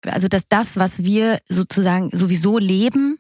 also 0.06 0.28
dass 0.28 0.48
das, 0.48 0.78
was 0.78 1.04
wir 1.04 1.40
sozusagen 1.48 2.10
sowieso 2.12 2.58
leben, 2.58 3.18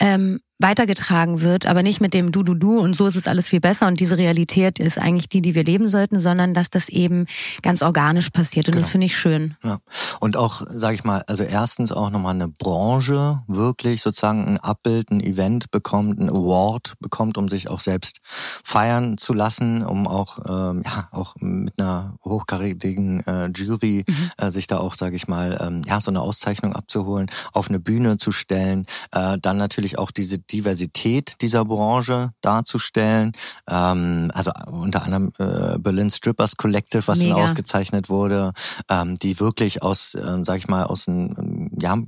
ähm, 0.00 0.40
weitergetragen 0.64 1.42
wird, 1.42 1.66
aber 1.66 1.82
nicht 1.82 2.00
mit 2.00 2.14
dem 2.14 2.32
Du, 2.32 2.42
Du, 2.42 2.54
Du 2.54 2.80
und 2.80 2.96
so 2.96 3.06
ist 3.06 3.16
es 3.16 3.26
alles 3.26 3.48
viel 3.48 3.60
besser 3.60 3.86
und 3.86 4.00
diese 4.00 4.16
Realität 4.16 4.78
ist 4.78 4.98
eigentlich 4.98 5.28
die, 5.28 5.42
die 5.42 5.54
wir 5.54 5.62
leben 5.62 5.90
sollten, 5.90 6.20
sondern 6.20 6.54
dass 6.54 6.70
das 6.70 6.88
eben 6.88 7.26
ganz 7.60 7.82
organisch 7.82 8.30
passiert 8.30 8.66
und 8.68 8.72
genau. 8.72 8.82
das 8.82 8.90
finde 8.90 9.06
ich 9.06 9.16
schön. 9.16 9.56
Ja. 9.62 9.76
Und 10.20 10.38
auch, 10.38 10.62
sage 10.66 10.94
ich 10.94 11.04
mal, 11.04 11.22
also 11.26 11.42
erstens 11.42 11.92
auch 11.92 12.08
nochmal 12.08 12.34
eine 12.34 12.48
Branche 12.48 13.42
wirklich 13.46 14.00
sozusagen 14.00 14.46
ein 14.46 14.56
Abbild, 14.56 15.10
ein 15.10 15.20
Event 15.20 15.70
bekommt, 15.70 16.18
ein 16.18 16.30
Award 16.30 16.94
bekommt, 16.98 17.36
um 17.36 17.50
sich 17.50 17.68
auch 17.68 17.80
selbst 17.80 18.20
feiern 18.24 19.18
zu 19.18 19.34
lassen, 19.34 19.84
um 19.84 20.06
auch 20.06 20.38
ähm, 20.48 20.82
ja 20.86 21.08
auch 21.10 21.34
mit 21.40 21.74
einer 21.78 22.14
hochkarätigen 22.24 23.20
äh, 23.26 23.50
Jury 23.54 24.04
mhm. 24.08 24.30
äh, 24.38 24.50
sich 24.50 24.66
da 24.66 24.78
auch, 24.78 24.94
sage 24.94 25.16
ich 25.16 25.28
mal, 25.28 25.58
ähm, 25.60 25.82
ja 25.86 26.00
so 26.00 26.10
eine 26.10 26.22
Auszeichnung 26.22 26.74
abzuholen, 26.74 27.30
auf 27.52 27.68
eine 27.68 27.80
Bühne 27.80 28.16
zu 28.16 28.32
stellen, 28.32 28.86
äh, 29.12 29.36
dann 29.38 29.58
natürlich 29.58 29.98
auch 29.98 30.10
diese 30.10 30.38
Diversität 30.54 31.40
dieser 31.40 31.64
Branche 31.64 32.30
darzustellen. 32.40 33.32
Ähm, 33.68 34.30
also 34.32 34.52
unter 34.70 35.02
anderem 35.02 35.32
äh, 35.38 35.78
Berlin 35.78 36.10
Strippers 36.10 36.56
Collective, 36.56 37.02
was 37.06 37.18
Mega. 37.18 37.34
dann 37.34 37.44
ausgezeichnet 37.44 38.08
wurde, 38.08 38.52
ähm, 38.88 39.16
die 39.16 39.40
wirklich 39.40 39.82
aus, 39.82 40.14
ähm, 40.14 40.44
sag 40.44 40.58
ich 40.58 40.68
mal, 40.68 40.84
aus 40.84 41.08
einem 41.08 41.70
ja, 41.80 41.98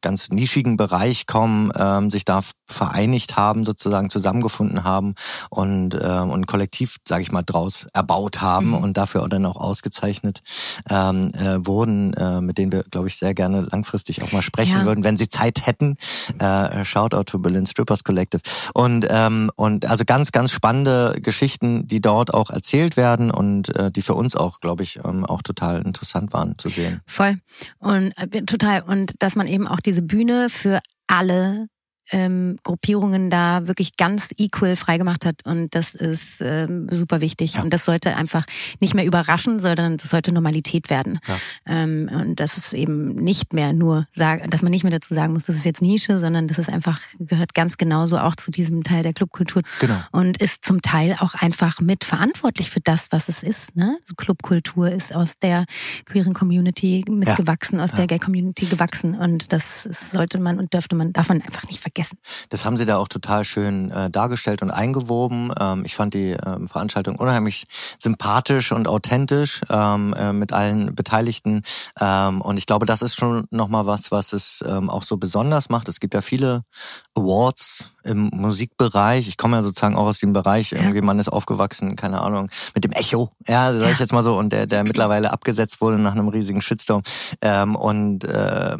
ganz 0.00 0.28
nischigen 0.30 0.76
Bereich 0.76 1.26
kommen, 1.26 1.72
ähm, 1.76 2.10
sich 2.10 2.24
da 2.24 2.40
vereinigt 2.66 3.36
haben, 3.36 3.64
sozusagen 3.64 4.10
zusammengefunden 4.10 4.84
haben 4.84 5.14
und 5.50 5.98
ähm, 6.00 6.30
und 6.30 6.46
kollektiv, 6.46 6.96
sage 7.06 7.22
ich 7.22 7.32
mal, 7.32 7.42
draus 7.42 7.86
erbaut 7.92 8.40
haben 8.40 8.68
mhm. 8.68 8.74
und 8.74 8.96
dafür 8.96 9.22
auch 9.22 9.28
dann 9.28 9.46
auch 9.46 9.56
ausgezeichnet 9.56 10.40
ähm, 10.90 11.32
äh, 11.34 11.64
wurden, 11.66 12.12
äh, 12.14 12.40
mit 12.40 12.58
denen 12.58 12.72
wir, 12.72 12.82
glaube 12.82 13.08
ich, 13.08 13.16
sehr 13.16 13.34
gerne 13.34 13.62
langfristig 13.62 14.22
auch 14.22 14.32
mal 14.32 14.42
sprechen 14.42 14.80
ja. 14.80 14.84
würden, 14.84 15.04
wenn 15.04 15.16
sie 15.16 15.28
Zeit 15.28 15.66
hätten. 15.66 15.96
Äh, 16.38 16.84
Shoutout 16.84 17.24
to 17.24 17.38
Berlin 17.38 17.66
Strippers 17.66 18.04
Collective 18.04 18.42
und 18.74 19.06
ähm, 19.08 19.50
und 19.56 19.86
also 19.86 20.04
ganz 20.04 20.32
ganz 20.32 20.50
spannende 20.50 21.16
Geschichten, 21.20 21.86
die 21.86 22.00
dort 22.00 22.34
auch 22.34 22.50
erzählt 22.50 22.96
werden 22.96 23.30
und 23.30 23.74
äh, 23.76 23.90
die 23.90 24.02
für 24.02 24.14
uns 24.14 24.36
auch, 24.36 24.60
glaube 24.60 24.82
ich, 24.82 24.98
ähm, 25.04 25.24
auch 25.24 25.42
total 25.42 25.82
interessant 25.82 26.32
waren 26.32 26.58
zu 26.58 26.68
sehen. 26.68 27.00
Voll 27.06 27.38
und 27.78 28.12
äh, 28.16 28.42
total 28.42 28.82
und 28.82 29.14
dass 29.20 29.36
man 29.36 29.46
eben 29.46 29.66
auch 29.66 29.80
diese 29.80 30.02
Bühne 30.02 30.48
für 30.50 30.80
alle 31.06 31.68
ähm, 32.12 32.58
Gruppierungen 32.62 33.30
da 33.30 33.66
wirklich 33.66 33.96
ganz 33.96 34.30
equal 34.38 34.76
freigemacht 34.76 35.24
hat 35.24 35.44
und 35.44 35.74
das 35.74 35.94
ist 35.94 36.40
ähm, 36.40 36.88
super 36.90 37.20
wichtig 37.20 37.54
ja. 37.54 37.62
und 37.62 37.72
das 37.72 37.84
sollte 37.84 38.16
einfach 38.16 38.44
nicht 38.80 38.94
mehr 38.94 39.04
überraschen, 39.04 39.58
sondern 39.58 39.96
das 39.96 40.10
sollte 40.10 40.32
Normalität 40.32 40.88
werden 40.88 41.18
ja. 41.26 41.38
ähm, 41.66 42.08
und 42.12 42.40
das 42.40 42.56
ist 42.58 42.72
eben 42.72 43.14
nicht 43.16 43.52
mehr 43.52 43.72
nur 43.72 44.06
sagen, 44.12 44.48
dass 44.50 44.62
man 44.62 44.70
nicht 44.70 44.84
mehr 44.84 44.92
dazu 44.92 45.14
sagen 45.14 45.32
muss, 45.32 45.46
das 45.46 45.56
ist 45.56 45.64
jetzt 45.64 45.82
Nische, 45.82 46.18
sondern 46.18 46.46
das 46.46 46.58
ist 46.58 46.70
einfach 46.70 47.00
gehört 47.18 47.54
ganz 47.54 47.76
genauso 47.76 48.18
auch 48.18 48.36
zu 48.36 48.50
diesem 48.50 48.84
Teil 48.84 49.02
der 49.02 49.12
Clubkultur 49.12 49.62
genau. 49.80 49.98
und 50.12 50.38
ist 50.38 50.64
zum 50.64 50.82
Teil 50.82 51.16
auch 51.18 51.34
einfach 51.34 51.80
mit 51.80 52.04
verantwortlich 52.04 52.70
für 52.70 52.80
das, 52.80 53.08
was 53.10 53.28
es 53.28 53.42
ist. 53.42 53.76
Ne? 53.76 53.98
So 54.04 54.14
Clubkultur 54.14 54.90
ist 54.90 55.14
aus 55.14 55.38
der 55.38 55.64
queeren 56.04 56.34
Community 56.34 57.04
mitgewachsen, 57.08 57.78
ja. 57.78 57.84
aus 57.84 57.92
der 57.92 58.06
Gay 58.06 58.18
Community 58.18 58.66
gewachsen 58.66 59.16
und 59.16 59.52
das 59.52 59.82
sollte 59.82 60.38
man 60.38 60.58
und 60.58 60.72
dürfte 60.72 60.94
man 60.94 61.12
darf 61.12 61.28
man 61.28 61.42
einfach 61.42 61.64
nicht 61.66 61.80
vergessen 61.80 61.95
vergessen. 61.96 62.18
Das 62.50 62.64
haben 62.64 62.76
Sie 62.76 62.86
da 62.86 62.98
auch 62.98 63.08
total 63.08 63.44
schön 63.44 63.90
äh, 63.90 64.10
dargestellt 64.10 64.62
und 64.62 64.70
eingewoben. 64.70 65.52
Ähm, 65.58 65.84
ich 65.84 65.94
fand 65.94 66.14
die 66.14 66.36
ähm, 66.44 66.66
Veranstaltung 66.66 67.16
unheimlich 67.16 67.64
sympathisch 67.98 68.72
und 68.72 68.86
authentisch 68.88 69.62
ähm, 69.70 70.14
äh, 70.14 70.32
mit 70.32 70.52
allen 70.52 70.94
Beteiligten. 70.94 71.62
Ähm, 72.00 72.40
und 72.40 72.58
ich 72.58 72.66
glaube, 72.66 72.86
das 72.86 73.02
ist 73.02 73.16
schon 73.16 73.46
nochmal 73.50 73.86
was, 73.86 74.10
was 74.10 74.32
es 74.32 74.64
ähm, 74.66 74.90
auch 74.90 75.02
so 75.02 75.16
besonders 75.16 75.68
macht. 75.70 75.88
Es 75.88 76.00
gibt 76.00 76.14
ja 76.14 76.22
viele 76.22 76.62
Awards 77.14 77.92
im 78.06 78.30
Musikbereich. 78.32 79.28
Ich 79.28 79.36
komme 79.36 79.56
ja 79.56 79.62
sozusagen 79.62 79.96
auch 79.96 80.06
aus 80.06 80.18
dem 80.18 80.32
Bereich, 80.32 80.72
irgendwie 80.72 81.00
man 81.00 81.18
ist 81.18 81.28
aufgewachsen, 81.28 81.96
keine 81.96 82.20
Ahnung, 82.20 82.48
mit 82.74 82.84
dem 82.84 82.92
Echo, 82.92 83.32
ja, 83.46 83.72
sag 83.72 83.92
ich 83.92 83.98
jetzt 83.98 84.12
mal 84.12 84.22
so, 84.22 84.38
und 84.38 84.52
der, 84.52 84.66
der 84.66 84.84
mittlerweile 84.84 85.32
abgesetzt 85.32 85.80
wurde 85.80 85.98
nach 85.98 86.12
einem 86.12 86.28
riesigen 86.28 86.62
Shitstorm. 86.62 87.02
Ähm, 87.42 87.76
und 87.76 88.24
äh, 88.24 88.76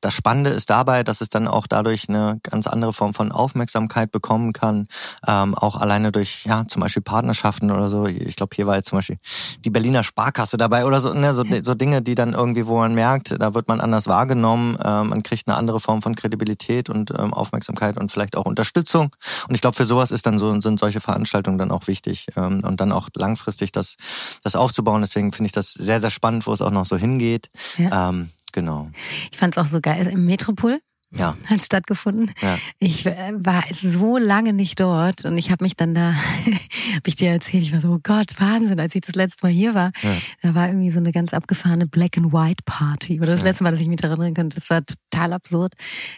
das 0.00 0.14
Spannende 0.14 0.50
ist 0.50 0.70
dabei, 0.70 1.02
dass 1.02 1.20
es 1.20 1.30
dann 1.30 1.48
auch 1.48 1.66
dadurch 1.66 2.08
eine 2.08 2.38
ganz 2.42 2.66
andere 2.66 2.92
Form 2.92 3.14
von 3.14 3.32
Aufmerksamkeit 3.32 4.10
bekommen 4.10 4.52
kann, 4.52 4.86
ähm, 5.26 5.54
auch 5.54 5.76
alleine 5.76 6.12
durch 6.12 6.44
ja 6.44 6.66
zum 6.66 6.80
Beispiel 6.80 7.02
Partnerschaften 7.02 7.70
oder 7.70 7.88
so. 7.88 8.06
Ich 8.06 8.36
glaube, 8.36 8.54
hier 8.54 8.66
war 8.66 8.76
jetzt 8.76 8.88
zum 8.88 8.98
Beispiel 8.98 9.18
die 9.64 9.70
Berliner 9.70 10.02
Sparkasse 10.02 10.56
dabei 10.56 10.84
oder 10.84 11.00
so, 11.00 11.14
ne, 11.14 11.32
so, 11.34 11.44
so 11.60 11.74
Dinge, 11.74 12.02
die 12.02 12.14
dann 12.14 12.32
irgendwie, 12.34 12.66
wo 12.66 12.78
man 12.78 12.94
merkt, 12.94 13.40
da 13.40 13.54
wird 13.54 13.68
man 13.68 13.80
anders 13.80 14.06
wahrgenommen, 14.06 14.76
ähm, 14.84 15.08
man 15.08 15.22
kriegt 15.22 15.48
eine 15.48 15.56
andere 15.56 15.80
Form 15.80 16.02
von 16.02 16.14
Kredibilität 16.14 16.90
und 16.90 17.10
ähm, 17.10 17.32
Aufmerksamkeit 17.32 17.96
und 17.98 18.10
vielleicht 18.10 18.31
auch 18.36 18.46
Unterstützung. 18.46 19.14
Und 19.48 19.54
ich 19.54 19.60
glaube, 19.60 19.76
für 19.76 19.86
sowas 19.86 20.10
ist 20.10 20.26
dann 20.26 20.38
so 20.38 20.60
sind 20.60 20.78
solche 20.78 21.00
Veranstaltungen 21.00 21.58
dann 21.58 21.70
auch 21.70 21.86
wichtig 21.86 22.26
ähm, 22.36 22.62
und 22.64 22.80
dann 22.80 22.92
auch 22.92 23.08
langfristig 23.14 23.72
das 23.72 23.96
das 24.42 24.56
aufzubauen. 24.56 25.02
Deswegen 25.02 25.32
finde 25.32 25.46
ich 25.46 25.52
das 25.52 25.72
sehr 25.72 26.00
sehr 26.00 26.10
spannend, 26.10 26.46
wo 26.46 26.52
es 26.52 26.62
auch 26.62 26.70
noch 26.70 26.84
so 26.84 26.96
hingeht. 26.96 27.50
Ja. 27.78 28.10
Ähm, 28.10 28.30
Genau. 28.52 28.90
Ich 29.30 29.38
fand 29.38 29.56
es 29.56 29.58
auch 29.58 29.66
so 29.66 29.80
geil. 29.80 30.06
Im 30.06 30.26
Metropol 30.26 30.80
ja. 31.10 31.34
hat 31.46 31.62
stattgefunden. 31.62 32.30
Ja. 32.40 32.58
Ich 32.78 33.06
äh, 33.06 33.32
war 33.34 33.64
so 33.72 34.18
lange 34.18 34.52
nicht 34.52 34.80
dort 34.80 35.24
und 35.24 35.36
ich 35.38 35.50
habe 35.50 35.64
mich 35.64 35.76
dann 35.76 35.94
da, 35.94 36.14
habe 36.94 37.06
ich 37.06 37.16
dir 37.16 37.30
erzählt, 37.30 37.62
ich 37.62 37.72
war 37.72 37.80
so, 37.80 37.92
oh 37.92 38.00
Gott, 38.02 38.38
Wahnsinn, 38.38 38.80
als 38.80 38.94
ich 38.94 39.00
das 39.02 39.14
letzte 39.14 39.46
Mal 39.46 39.52
hier 39.52 39.74
war, 39.74 39.92
ja. 40.02 40.10
da 40.42 40.54
war 40.54 40.68
irgendwie 40.68 40.90
so 40.90 40.98
eine 40.98 41.12
ganz 41.12 41.34
abgefahrene 41.34 41.86
Black 41.86 42.16
and 42.16 42.32
White 42.32 42.62
Party. 42.64 43.20
Oder 43.20 43.32
das 43.32 43.40
ja. 43.40 43.46
letzte 43.46 43.64
Mal, 43.64 43.72
dass 43.72 43.80
ich 43.80 43.88
mich 43.88 44.00
daran 44.00 44.18
erinnern 44.18 44.34
konnte, 44.34 44.58
das 44.58 44.70
war 44.70 44.82
total 45.12 45.32
absurd, 45.32 45.74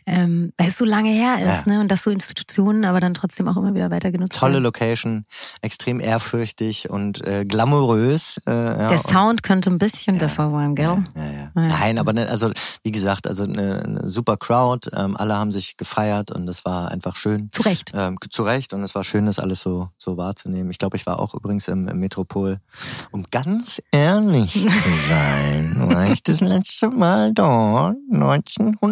ähm, 0.06 0.52
weil 0.56 0.68
es 0.68 0.78
so 0.78 0.84
lange 0.84 1.10
her 1.10 1.38
ist, 1.40 1.66
ne? 1.66 1.80
Und 1.80 1.90
dass 1.90 2.04
so 2.04 2.10
Institutionen 2.10 2.84
aber 2.84 3.00
dann 3.00 3.14
trotzdem 3.14 3.48
auch 3.48 3.56
immer 3.56 3.74
wieder 3.74 3.90
weiter 3.90 4.10
genutzt 4.10 4.38
Tolle 4.38 4.54
werden. 4.54 4.64
Location, 4.64 5.26
extrem 5.62 6.00
ehrfürchtig 6.00 6.90
und 6.90 7.26
äh, 7.26 7.44
glamourös. 7.44 8.40
Äh, 8.46 8.52
ja, 8.52 8.88
Der 8.88 8.98
Sound 8.98 9.42
könnte 9.42 9.70
ein 9.70 9.78
bisschen 9.78 10.18
besser 10.18 10.50
sein, 10.50 10.74
gell? 10.74 11.04
Ja, 11.16 11.24
ja. 11.24 11.50
Nein, 11.54 11.98
aber 11.98 12.12
ne, 12.12 12.28
also 12.28 12.50
wie 12.82 12.92
gesagt, 12.92 13.26
also 13.26 13.44
eine, 13.44 13.82
eine 13.82 14.08
super 14.08 14.36
Crowd 14.36 14.90
ähm, 14.96 15.16
alle 15.16 15.36
haben 15.36 15.52
sich 15.52 15.76
gefeiert 15.76 16.30
und 16.30 16.48
es 16.48 16.64
war 16.64 16.90
einfach 16.90 17.16
schön. 17.16 17.48
Zu 17.52 17.62
Recht. 17.62 17.92
Ähm, 17.94 18.18
zu 18.30 18.42
Recht 18.42 18.72
und 18.74 18.82
es 18.82 18.94
war 18.94 19.04
schön, 19.04 19.26
das 19.26 19.38
alles 19.38 19.60
so, 19.60 19.88
so 19.96 20.16
wahrzunehmen. 20.16 20.70
Ich 20.70 20.78
glaube, 20.78 20.96
ich 20.96 21.06
war 21.06 21.18
auch 21.18 21.34
übrigens 21.34 21.68
im, 21.68 21.88
im 21.88 21.98
Metropol. 21.98 22.60
Um 23.10 23.24
ganz 23.30 23.80
ehrlich 23.90 24.52
zu 24.52 24.68
sein, 25.08 25.88
war 25.88 26.12
ich 26.12 26.22
das 26.22 26.40
letzte 26.40 26.90
Mal 26.90 27.32
dort 27.32 27.96
1900 28.12 28.83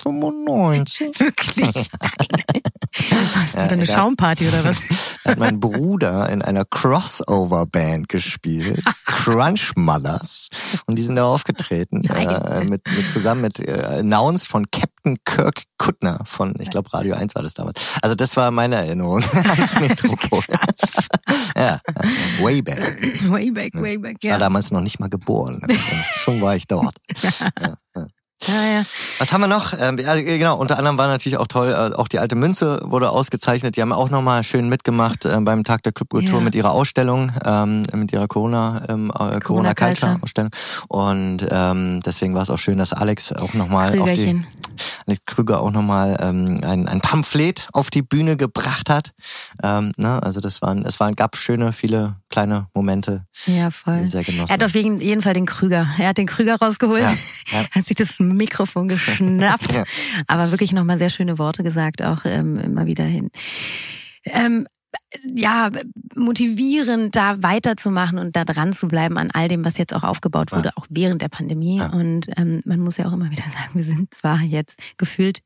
95. 0.00 1.00
Wirklich? 1.20 1.74
ja, 3.54 3.62
eine 3.62 3.86
Schaumparty 3.86 4.48
oder 4.48 4.64
was? 4.64 4.78
hat 5.24 5.38
mein 5.38 5.58
Bruder 5.58 6.28
in 6.28 6.42
einer 6.42 6.64
Crossover-Band 6.64 8.08
gespielt, 8.08 8.82
Crunch 9.06 9.72
Mothers. 9.76 10.48
Und 10.86 10.96
die 10.96 11.02
sind 11.02 11.16
da 11.16 11.24
aufgetreten. 11.24 12.04
Äh, 12.04 12.64
mit, 12.64 12.82
mit, 12.86 13.10
zusammen 13.10 13.40
mit 13.42 13.60
äh, 13.60 13.98
announced 14.00 14.46
von 14.46 14.66
Captain 14.70 15.16
Kirk 15.24 15.62
Kuttner 15.78 16.20
von, 16.24 16.54
ich 16.60 16.70
glaube, 16.70 16.92
Radio 16.92 17.14
1 17.14 17.34
war 17.34 17.42
das 17.42 17.54
damals. 17.54 17.80
Also 18.02 18.14
das 18.14 18.36
war 18.36 18.50
meine 18.50 18.76
Erinnerung 18.76 19.22
ans 19.32 19.74
Metropol. 19.80 20.42
ja, 21.56 21.78
way 22.40 22.62
back. 22.62 23.02
Way 23.28 23.50
back, 23.50 23.74
way 23.74 23.98
back, 23.98 24.16
ja. 24.22 24.28
Ich 24.28 24.32
war 24.32 24.38
damals 24.38 24.70
noch 24.70 24.80
nicht 24.80 25.00
mal 25.00 25.08
geboren. 25.08 25.60
Schon 26.16 26.40
war 26.40 26.56
ich 26.56 26.66
dort. 26.66 26.94
Ja, 27.60 27.74
ja. 27.96 28.06
Ja, 28.46 28.78
ja. 28.78 28.82
Was 29.18 29.32
haben 29.32 29.40
wir 29.40 29.48
noch? 29.48 29.72
Ähm, 29.78 29.98
ja, 29.98 30.14
genau, 30.14 30.56
unter 30.56 30.78
anderem 30.78 30.98
war 30.98 31.06
natürlich 31.06 31.38
auch 31.38 31.46
toll, 31.46 31.68
äh, 31.68 31.94
auch 31.94 32.08
die 32.08 32.18
alte 32.18 32.36
Münze 32.36 32.80
wurde 32.84 33.10
ausgezeichnet. 33.10 33.76
Die 33.76 33.82
haben 33.82 33.92
auch 33.92 34.10
nochmal 34.10 34.42
schön 34.42 34.68
mitgemacht 34.68 35.24
äh, 35.24 35.38
beim 35.40 35.64
Tag 35.64 35.82
der 35.82 35.92
Clubkultur 35.92 36.38
ja. 36.38 36.44
mit 36.44 36.54
ihrer 36.54 36.72
Ausstellung, 36.72 37.32
ähm, 37.44 37.84
mit 37.92 38.12
ihrer 38.12 38.28
Corona, 38.28 38.82
ähm, 38.88 39.12
äh, 39.18 39.40
Corona 39.40 39.74
Culture 39.74 40.18
Ausstellung. 40.20 40.50
Und 40.88 41.46
ähm, 41.50 42.00
deswegen 42.04 42.34
war 42.34 42.42
es 42.42 42.50
auch 42.50 42.58
schön, 42.58 42.78
dass 42.78 42.92
Alex 42.92 43.32
auch 43.32 43.54
nochmal 43.54 43.98
auf 43.98 44.12
die 44.12 44.44
Alex 45.06 45.24
Krüger 45.26 45.60
auch 45.60 45.70
nochmal 45.70 46.16
ähm, 46.20 46.60
ein, 46.62 46.88
ein 46.88 47.00
Pamphlet 47.00 47.68
auf 47.72 47.90
die 47.90 48.02
Bühne 48.02 48.36
gebracht 48.36 48.88
hat. 48.88 49.12
Ähm, 49.62 49.92
ne? 49.96 50.22
Also 50.22 50.40
das 50.40 50.62
waren, 50.62 50.84
es 50.84 51.00
waren, 51.00 51.14
gab 51.14 51.36
schöne, 51.36 51.72
viele 51.72 52.16
kleine 52.30 52.68
Momente. 52.74 53.26
Ja, 53.46 53.70
voll. 53.70 54.06
Sehr 54.06 54.24
genossen. 54.24 54.50
Er 54.50 54.54
hat 54.54 54.64
auf 54.64 54.74
jeden 54.74 55.22
Fall 55.22 55.34
den 55.34 55.46
Krüger. 55.46 55.86
Er 55.98 56.08
hat 56.08 56.18
den 56.18 56.26
Krüger 56.26 56.56
rausgeholt. 56.56 57.02
Ja, 57.02 57.14
ja. 57.52 57.64
hat 57.70 57.86
sich 57.86 57.96
das 57.96 58.18
Mikrofon 58.18 58.88
geschnappt. 58.88 59.72
ja. 59.74 59.84
Aber 60.26 60.50
wirklich 60.50 60.72
nochmal 60.72 60.98
sehr 60.98 61.10
schöne 61.10 61.38
Worte 61.38 61.62
gesagt, 61.62 62.02
auch 62.02 62.24
ähm, 62.24 62.58
immer 62.58 62.86
wieder 62.86 63.04
hin. 63.04 63.30
Ähm, 64.24 64.66
ja, 65.34 65.70
motivierend, 66.14 67.14
da 67.16 67.42
weiterzumachen 67.42 68.18
und 68.18 68.36
da 68.36 68.44
dran 68.44 68.72
zu 68.72 68.88
bleiben 68.88 69.18
an 69.18 69.30
all 69.30 69.48
dem, 69.48 69.64
was 69.64 69.78
jetzt 69.78 69.94
auch 69.94 70.04
aufgebaut 70.04 70.52
wurde, 70.52 70.68
ja. 70.68 70.72
auch 70.76 70.86
während 70.88 71.22
der 71.22 71.28
Pandemie. 71.28 71.78
Ja. 71.78 71.92
Und 71.92 72.28
ähm, 72.36 72.62
man 72.64 72.80
muss 72.80 72.96
ja 72.96 73.06
auch 73.06 73.12
immer 73.12 73.30
wieder 73.30 73.42
sagen, 73.58 73.70
wir 73.74 73.84
sind 73.84 74.14
zwar 74.14 74.40
jetzt 74.40 74.78
gefühlt 74.96 75.40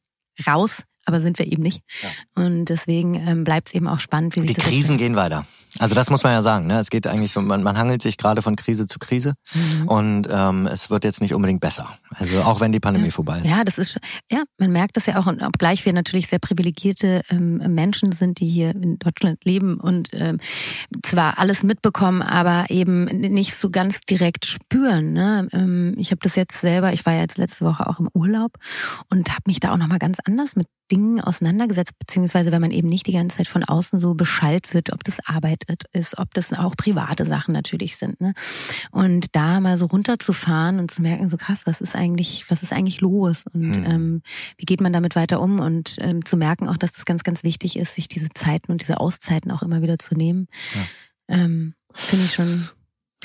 raus, 0.47 0.85
aber 1.05 1.21
sind 1.21 1.39
wir 1.39 1.47
eben 1.47 1.63
nicht. 1.63 1.83
Ja. 2.03 2.43
Und 2.43 2.67
deswegen 2.67 3.15
ähm, 3.15 3.45
bleibt 3.45 3.69
es 3.69 3.75
eben 3.75 3.89
auch 3.89 4.01
spannend. 4.01 4.37
Wie 4.37 4.41
sich 4.41 4.55
die 4.55 4.61
Krisen 4.61 4.99
gehen 4.99 5.17
weiter. 5.17 5.47
Also 5.79 5.95
das 5.95 6.11
muss 6.11 6.23
man 6.23 6.33
ja 6.33 6.43
sagen. 6.43 6.67
Ne? 6.67 6.79
Es 6.79 6.91
geht 6.91 7.07
eigentlich, 7.07 7.35
man, 7.37 7.63
man 7.63 7.79
hangelt 7.79 8.03
sich 8.03 8.17
gerade 8.17 8.43
von 8.43 8.57
Krise 8.57 8.87
zu 8.87 8.99
Krise 8.99 9.35
mhm. 9.55 9.89
und 9.89 10.29
ähm, 10.31 10.67
es 10.67 10.91
wird 10.91 11.05
jetzt 11.05 11.21
nicht 11.21 11.35
unbedingt 11.35 11.61
besser. 11.61 11.89
Also 12.11 12.41
auch 12.43 12.61
wenn 12.61 12.73
die 12.73 12.81
Pandemie 12.81 13.07
ja. 13.07 13.13
vorbei 13.13 13.39
ist. 13.39 13.49
Ja, 13.49 13.65
das 13.65 13.79
ist 13.79 13.99
ja, 14.31 14.43
man 14.59 14.73
merkt 14.73 14.97
das 14.97 15.07
ja 15.07 15.19
auch, 15.19 15.27
und 15.27 15.43
obgleich 15.43 15.85
wir 15.85 15.93
natürlich 15.93 16.29
sehr 16.29 16.39
privilegierte 16.39 17.23
ähm, 17.31 17.57
Menschen 17.75 18.13
sind, 18.13 18.41
die 18.41 18.47
hier 18.47 18.71
in 18.71 18.99
Deutschland 18.99 19.45
leben 19.45 19.79
und 19.79 20.11
ähm, 20.13 20.39
zwar 21.03 21.39
alles 21.39 21.63
mitbekommen, 21.63 22.23
aber 22.23 22.67
eben 22.71 23.05
nicht 23.05 23.55
so 23.55 23.71
ganz 23.71 24.01
direkt 24.01 24.47
spüren. 24.47 25.13
Ne? 25.13 25.49
Ähm, 25.53 25.95
ich 25.99 26.11
habe 26.11 26.21
das 26.23 26.35
jetzt 26.35 26.61
selber, 26.61 26.93
ich 26.93 27.07
war 27.07 27.15
ja 27.15 27.21
jetzt 27.21 27.39
letzte 27.39 27.65
Woche 27.65 27.87
auch 27.87 28.01
im 28.01 28.09
Urlaub 28.15 28.53
und 29.11 29.31
habe 29.31 29.43
mich 29.47 29.61
da 29.61 29.73
auch 29.73 29.77
nochmal 29.77 29.99
ganz 29.99 30.19
anders 30.25 30.57
mit 30.57 30.67
Dingen 30.91 31.21
auseinandergesetzt, 31.21 31.99
beziehungsweise 31.99 32.51
wenn 32.51 32.63
man 32.63 32.71
eben 32.71 32.89
nicht 32.89 33.07
die 33.07 33.13
ganze 33.13 33.39
Zeit 33.39 33.49
von 33.49 33.65
außen 33.65 34.01
so 34.01 34.15
beschallt 34.15 34.73
wird, 34.75 34.93
ob 34.93 35.05
das 35.05 35.19
Arbeit 35.27 35.58
ist, 35.93 36.19
ob 36.19 36.35
das 36.35 36.53
auch 36.53 36.77
private 36.77 37.25
Sachen 37.25 37.53
natürlich 37.53 37.97
sind. 37.97 38.21
Ne? 38.21 38.35
Und 38.91 39.35
da 39.35 39.61
mal 39.61 39.79
so 39.79 39.87
runterzufahren 39.87 40.79
und 40.79 40.91
zu 40.91 41.03
merken, 41.03 41.29
so 41.29 41.37
krass, 41.37 41.67
was 41.67 41.81
ist 41.81 41.97
eigentlich, 41.97 42.45
was 42.49 42.63
ist 42.63 42.73
eigentlich 42.73 43.01
los 43.01 43.45
und 43.53 43.79
mhm. 43.79 43.85
ähm, 43.87 44.23
wie 44.57 44.65
geht 44.65 44.81
man 44.81 44.93
damit 44.93 45.17
weiter 45.17 45.41
um 45.41 45.61
und 45.61 45.97
ähm, 46.01 46.25
zu 46.25 46.37
merken 46.37 46.69
auch, 46.69 46.77
dass 46.77 46.93
das 46.93 47.05
ganz, 47.05 47.23
ganz 47.23 47.45
wichtig 47.45 47.77
ist, 47.77 47.95
sich 47.95 48.09
diese 48.09 48.29
Zeiten 48.31 48.73
und 48.73 48.81
diese 48.81 48.99
Auszeiten 49.01 49.51
auch 49.51 49.63
immer 49.63 49.83
wieder 49.83 49.99
zu 49.99 50.15
nehmen, 50.15 50.49
ja. 50.75 51.37
ähm, 51.37 51.75
finde 51.93 52.25
ich 52.27 52.33
schon 52.33 52.69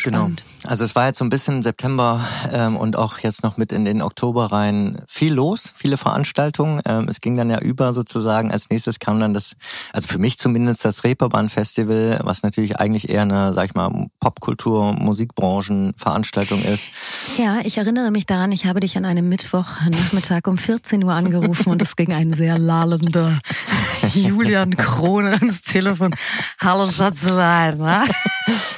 Genau. 0.03 0.29
Also 0.65 0.85
es 0.85 0.95
war 0.95 1.07
jetzt 1.07 1.17
so 1.17 1.25
ein 1.25 1.29
bisschen 1.29 1.61
September 1.61 2.21
ähm, 2.51 2.77
und 2.77 2.95
auch 2.97 3.19
jetzt 3.19 3.43
noch 3.43 3.57
mit 3.57 3.71
in 3.71 3.83
den 3.83 4.01
Oktober 4.01 4.51
rein 4.51 4.97
viel 5.07 5.33
los, 5.33 5.71
viele 5.75 5.97
Veranstaltungen. 5.97 6.81
Ähm, 6.85 7.07
es 7.09 7.19
ging 7.19 7.35
dann 7.35 7.49
ja 7.49 7.59
über 7.59 7.93
sozusagen. 7.93 8.51
Als 8.51 8.69
nächstes 8.69 8.99
kam 8.99 9.19
dann 9.19 9.33
das, 9.33 9.55
also 9.91 10.07
für 10.07 10.19
mich 10.19 10.37
zumindest 10.37 10.85
das 10.85 11.03
Reeperbahn 11.03 11.49
Festival, 11.49 12.19
was 12.23 12.43
natürlich 12.43 12.77
eigentlich 12.77 13.09
eher 13.09 13.23
eine, 13.23 13.51
sag 13.53 13.65
ich 13.65 13.75
mal, 13.75 14.07
Popkultur, 14.19 14.93
Musikbranchenveranstaltung 14.93 16.63
ist. 16.63 16.91
Ja, 17.37 17.59
ich 17.63 17.77
erinnere 17.77 18.11
mich 18.11 18.25
daran, 18.25 18.51
ich 18.51 18.65
habe 18.65 18.79
dich 18.79 18.97
an 18.97 19.05
einem 19.05 19.27
Mittwochnachmittag 19.29 20.47
um 20.47 20.57
14 20.57 21.03
Uhr 21.03 21.13
angerufen 21.13 21.69
und 21.69 21.81
es 21.81 21.95
ging 21.95 22.13
ein 22.13 22.31
sehr 22.31 22.57
lallender 22.57 23.39
Julian 24.13 24.75
Krone 24.75 25.39
ans 25.39 25.61
Telefon. 25.61 26.15
Hallo 26.59 26.89
Schatzelein. 26.89 27.77
Ne? 27.77 28.05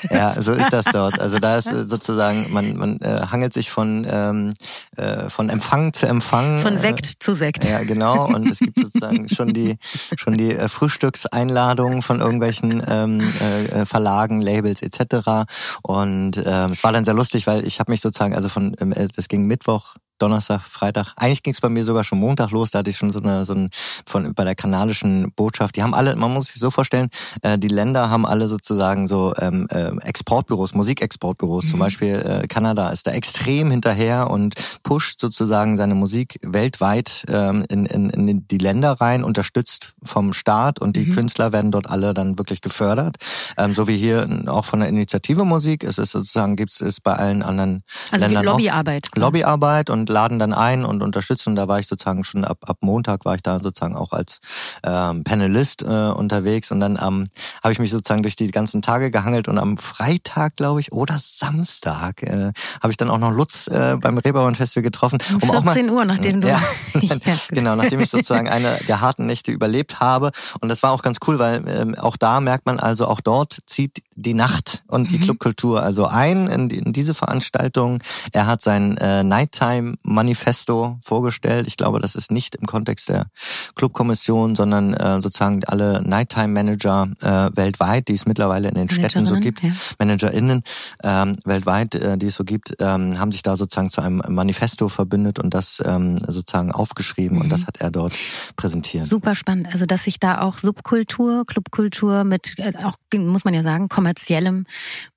Ja, 0.10 0.40
so 0.42 0.52
ist 0.52 0.72
das 0.72 0.86
dort. 0.86 1.20
Also 1.20 1.40
da 1.40 1.58
ist 1.58 1.68
äh, 1.68 1.84
sozusagen, 1.84 2.52
man, 2.52 2.76
man 2.76 3.00
äh, 3.02 3.22
hangelt 3.32 3.54
sich 3.54 3.70
von, 3.70 4.06
ähm, 4.10 4.54
äh, 4.98 5.30
von 5.30 5.50
Empfang 5.50 5.94
zu 5.94 6.06
Empfang. 6.06 6.60
Von 6.60 6.78
Sekt 6.78 7.06
äh, 7.06 7.20
zu 7.20 7.36
Sekt. 7.36 7.66
Ja, 7.66 7.84
genau. 7.84 8.28
Und 8.28 8.50
es 8.50 8.60
gibt 8.60 8.80
sozusagen 8.80 9.30
schon 9.30 9.54
die, 9.54 9.78
schon 10.18 10.38
die 10.38 10.52
äh, 10.52 10.70
Frühstückseinladungen 10.70 12.02
von 12.02 12.20
irgendwelchen 12.20 12.84
ähm, 12.88 13.22
äh, 13.22 13.86
Verlagen, 13.86 14.42
Labels 14.42 14.82
etc. 14.82 15.50
Und 15.82 16.38
ähm, 16.46 16.72
es 16.72 16.84
war 16.84 16.92
dann 16.92 17.06
sehr 17.06 17.14
lustig, 17.14 17.48
weil 17.48 17.66
ich 17.66 17.80
habe 17.80 17.92
mich 17.92 18.02
sozusagen, 18.02 18.36
also 18.36 18.50
von, 18.50 18.76
ähm, 18.80 18.94
es 19.16 19.28
ging 19.28 19.46
Mittwoch 19.46 19.96
Donnerstag, 20.18 20.62
Freitag. 20.62 21.14
Eigentlich 21.18 21.44
ging 21.44 21.54
es 21.54 21.62
bei 21.62 21.70
mir 21.70 21.84
sogar 21.84 22.04
schon 22.04 22.20
Montag 22.20 22.52
los. 22.52 22.72
Da 22.72 22.80
hatte 22.80 22.90
ich 22.90 22.98
schon 22.98 23.12
so 23.12 23.22
eine 23.22 23.46
so 23.46 23.54
ein 23.54 23.70
von 24.06 24.34
bei 24.34 24.44
der 24.44 24.56
kanadischen 24.56 25.32
Botschaft. 25.36 25.76
Die 25.76 25.84
haben 25.84 25.94
alle, 25.94 26.16
man 26.16 26.34
muss 26.34 26.48
sich 26.48 26.56
so 26.56 26.72
vorstellen, 26.72 27.10
äh, 27.42 27.58
die 27.58 27.68
Länder 27.68 28.10
haben 28.10 28.26
alle 28.26 28.48
sozusagen 28.48 29.08
so 29.08 29.34
ähm, 29.40 29.68
äh, 29.70 29.92
Exportbüros, 30.02 30.74
Musikexportbüros. 30.74 31.66
Mhm. 31.66 31.70
Zum 31.70 31.80
Beispiel 31.80 32.42
äh, 32.44 32.48
Kanada 32.48 32.90
ist 32.90 33.08
da 33.08 33.12
extrem 33.12 33.72
hinterher 33.72 34.30
und 34.30 34.56
pusht 34.84 35.20
sozusagen 35.20 35.76
seine 35.76 35.96
Musik 35.96 36.40
weltweit 36.42 37.26
ähm, 37.28 37.66
in, 37.70 37.86
in, 37.86 38.10
in 38.10 38.48
die 38.48 38.58
Länder 38.58 38.94
rein, 38.94 39.24
unterstützt 39.24 39.94
vom 40.02 40.34
Staat 40.34 40.80
und 40.80 40.96
die 40.96 41.08
mhm. 41.08 41.16
Künstler 41.16 41.52
werden 41.52 41.72
dort 41.72 41.90
alle 41.90 42.14
dann 42.14 42.38
wirklich 42.38 42.62
gefördert. 42.62 43.18
Ähm, 43.58 43.74
so 43.74 43.88
wie 43.88 43.98
hier 43.98 44.28
auch 44.48 44.66
von 44.66 44.80
der 44.80 44.90
Initiative 44.90 45.44
Musik. 45.44 45.84
Es 45.84 45.98
ist 45.98 46.12
sozusagen 46.12 46.56
gibt 46.56 46.80
es 46.80 47.02
bei 47.02 47.14
allen 47.14 47.42
anderen 47.42 47.84
also 48.12 48.26
Ländern 48.26 48.46
Lobbyarbeit. 48.46 49.08
Auch 49.12 49.22
Lobbyarbeit 49.22 49.90
und 49.90 50.05
und 50.06 50.14
laden 50.14 50.38
dann 50.38 50.54
ein 50.54 50.86
und 50.86 51.02
unterstützen. 51.02 51.56
Da 51.56 51.68
war 51.68 51.80
ich 51.80 51.88
sozusagen 51.88 52.24
schon 52.24 52.46
ab, 52.46 52.60
ab 52.68 52.78
Montag 52.82 53.26
war 53.26 53.36
ich 53.36 53.42
da 53.42 53.60
sozusagen 53.60 53.96
auch 53.96 54.12
als 54.12 54.40
ähm, 54.84 55.24
Panelist 55.24 55.82
äh, 55.82 55.86
unterwegs 55.86 56.72
und 56.72 56.80
dann 56.80 57.00
ähm, 57.02 57.26
habe 57.64 57.74
ich 57.74 57.80
mich 57.80 57.90
sozusagen 57.90 58.22
durch 58.22 58.36
die 58.36 58.52
ganzen 58.52 58.82
Tage 58.82 59.10
gehangelt 59.10 59.48
und 59.48 59.58
am 59.58 59.78
Freitag, 59.78 60.56
glaube 60.56 60.80
ich, 60.80 60.92
oder 60.92 61.16
Samstag 61.18 62.22
äh, 62.22 62.52
habe 62.82 62.92
ich 62.92 62.98
dann 62.98 63.10
auch 63.10 63.18
noch 63.18 63.32
Lutz 63.32 63.68
äh, 63.68 63.98
beim 64.00 64.18
Reeperbahn 64.18 64.56
Festival 64.56 64.84
getroffen. 64.84 65.18
Um 65.34 65.40
14 65.42 65.56
auch 65.56 65.64
mal, 65.64 65.90
Uhr, 65.90 66.06
nachdem 66.06 66.42
du... 66.42 66.48
Ja, 66.48 66.62
ja 67.02 67.16
genau, 67.50 67.76
nachdem 67.76 68.00
ich 68.00 68.10
sozusagen 68.10 68.48
eine 68.48 68.78
der 68.88 69.02
harten 69.02 69.26
Nächte 69.26 69.52
überlebt 69.52 70.00
habe. 70.00 70.32
Und 70.62 70.70
das 70.70 70.84
war 70.84 70.92
auch 70.92 71.02
ganz 71.02 71.18
cool, 71.28 71.40
weil 71.40 71.64
ähm, 71.68 71.96
auch 71.96 72.18
da 72.18 72.40
merkt 72.40 72.66
man 72.66 72.80
also, 72.80 73.08
auch 73.08 73.22
dort 73.22 73.58
zieht 73.66 74.04
die 74.16 74.34
Nacht 74.34 74.84
und 74.88 75.12
die 75.12 75.18
mhm. 75.18 75.24
Clubkultur 75.24 75.82
also 75.82 76.06
ein 76.06 76.48
in, 76.48 76.70
die, 76.70 76.78
in 76.78 76.94
diese 76.94 77.14
Veranstaltung. 77.14 78.02
Er 78.32 78.48
hat 78.48 78.62
sein 78.62 78.98
äh, 78.98 79.24
Nighttime 79.24 79.95
Manifesto 80.04 80.98
vorgestellt. 81.02 81.68
Ich 81.68 81.78
glaube, 81.78 82.00
das 82.00 82.16
ist 82.16 82.32
nicht 82.32 82.56
im 82.56 82.66
Kontext 82.66 83.10
der 83.10 83.28
Clubkommission, 83.76 84.56
sondern 84.56 84.94
äh, 84.94 85.22
sozusagen 85.22 85.64
alle 85.66 86.02
Nighttime 86.02 86.48
Manager 86.48 87.08
äh, 87.22 87.56
weltweit, 87.56 88.08
die 88.08 88.14
es 88.14 88.26
mittlerweile 88.26 88.70
in 88.70 88.76
den 88.76 88.90
Städten 88.90 89.26
so 89.26 89.36
gibt, 89.36 89.64
ja. 89.64 89.72
ManagerInnen 90.00 90.64
ähm, 91.04 91.36
weltweit, 91.46 91.96
äh, 91.96 92.18
die 92.18 92.28
es 92.28 92.36
so 92.36 92.44
gibt, 92.44 92.76
ähm, 92.80 93.20
haben 93.20 93.32
sich 93.32 93.44
da 93.44 93.58
sozusagen 93.58 93.90
zu 93.90 94.02
einem 94.02 94.22
Manifesto 94.28 94.90
verbündet 94.90 95.40
und 95.40 95.54
das 95.54 95.82
ähm, 95.86 96.18
sozusagen 96.18 96.72
aufgeschrieben 96.72 97.38
mhm. 97.38 97.44
und 97.44 97.50
das 97.50 97.68
hat 97.68 97.82
er 97.82 97.92
dort 97.92 98.14
präsentiert. 98.56 99.06
Super 99.06 99.36
spannend. 99.36 99.68
Also, 99.74 99.86
dass 99.86 100.04
sich 100.04 100.20
da 100.20 100.42
auch 100.42 100.58
Subkultur, 100.58 101.46
Clubkultur 101.46 102.24
mit, 102.24 102.56
äh, 102.58 102.74
auch 102.84 102.98
muss 103.14 103.46
man 103.46 103.54
ja 103.54 103.64
sagen, 103.64 103.90
kommerziellem 103.90 104.66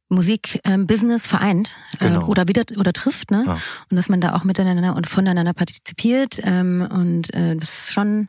Musikbusiness 0.08 1.24
ähm, 1.24 1.28
vereint 1.28 1.76
äh, 2.00 2.06
genau. 2.08 2.26
oder 2.26 2.48
wieder 2.48 2.62
oder 2.78 2.92
trifft, 2.92 3.30
ne? 3.30 3.44
Ja. 3.46 3.58
Und 3.90 3.96
dass 3.96 4.08
man 4.08 4.20
da 4.20 4.34
auch 4.34 4.44
miteinander 4.44 4.96
und 4.96 5.06
voneinander 5.06 5.52
partizipiert 5.52 6.40
ähm, 6.42 6.86
und 6.90 7.32
äh, 7.34 7.56
das 7.56 7.80
ist 7.80 7.92
schon 7.92 8.28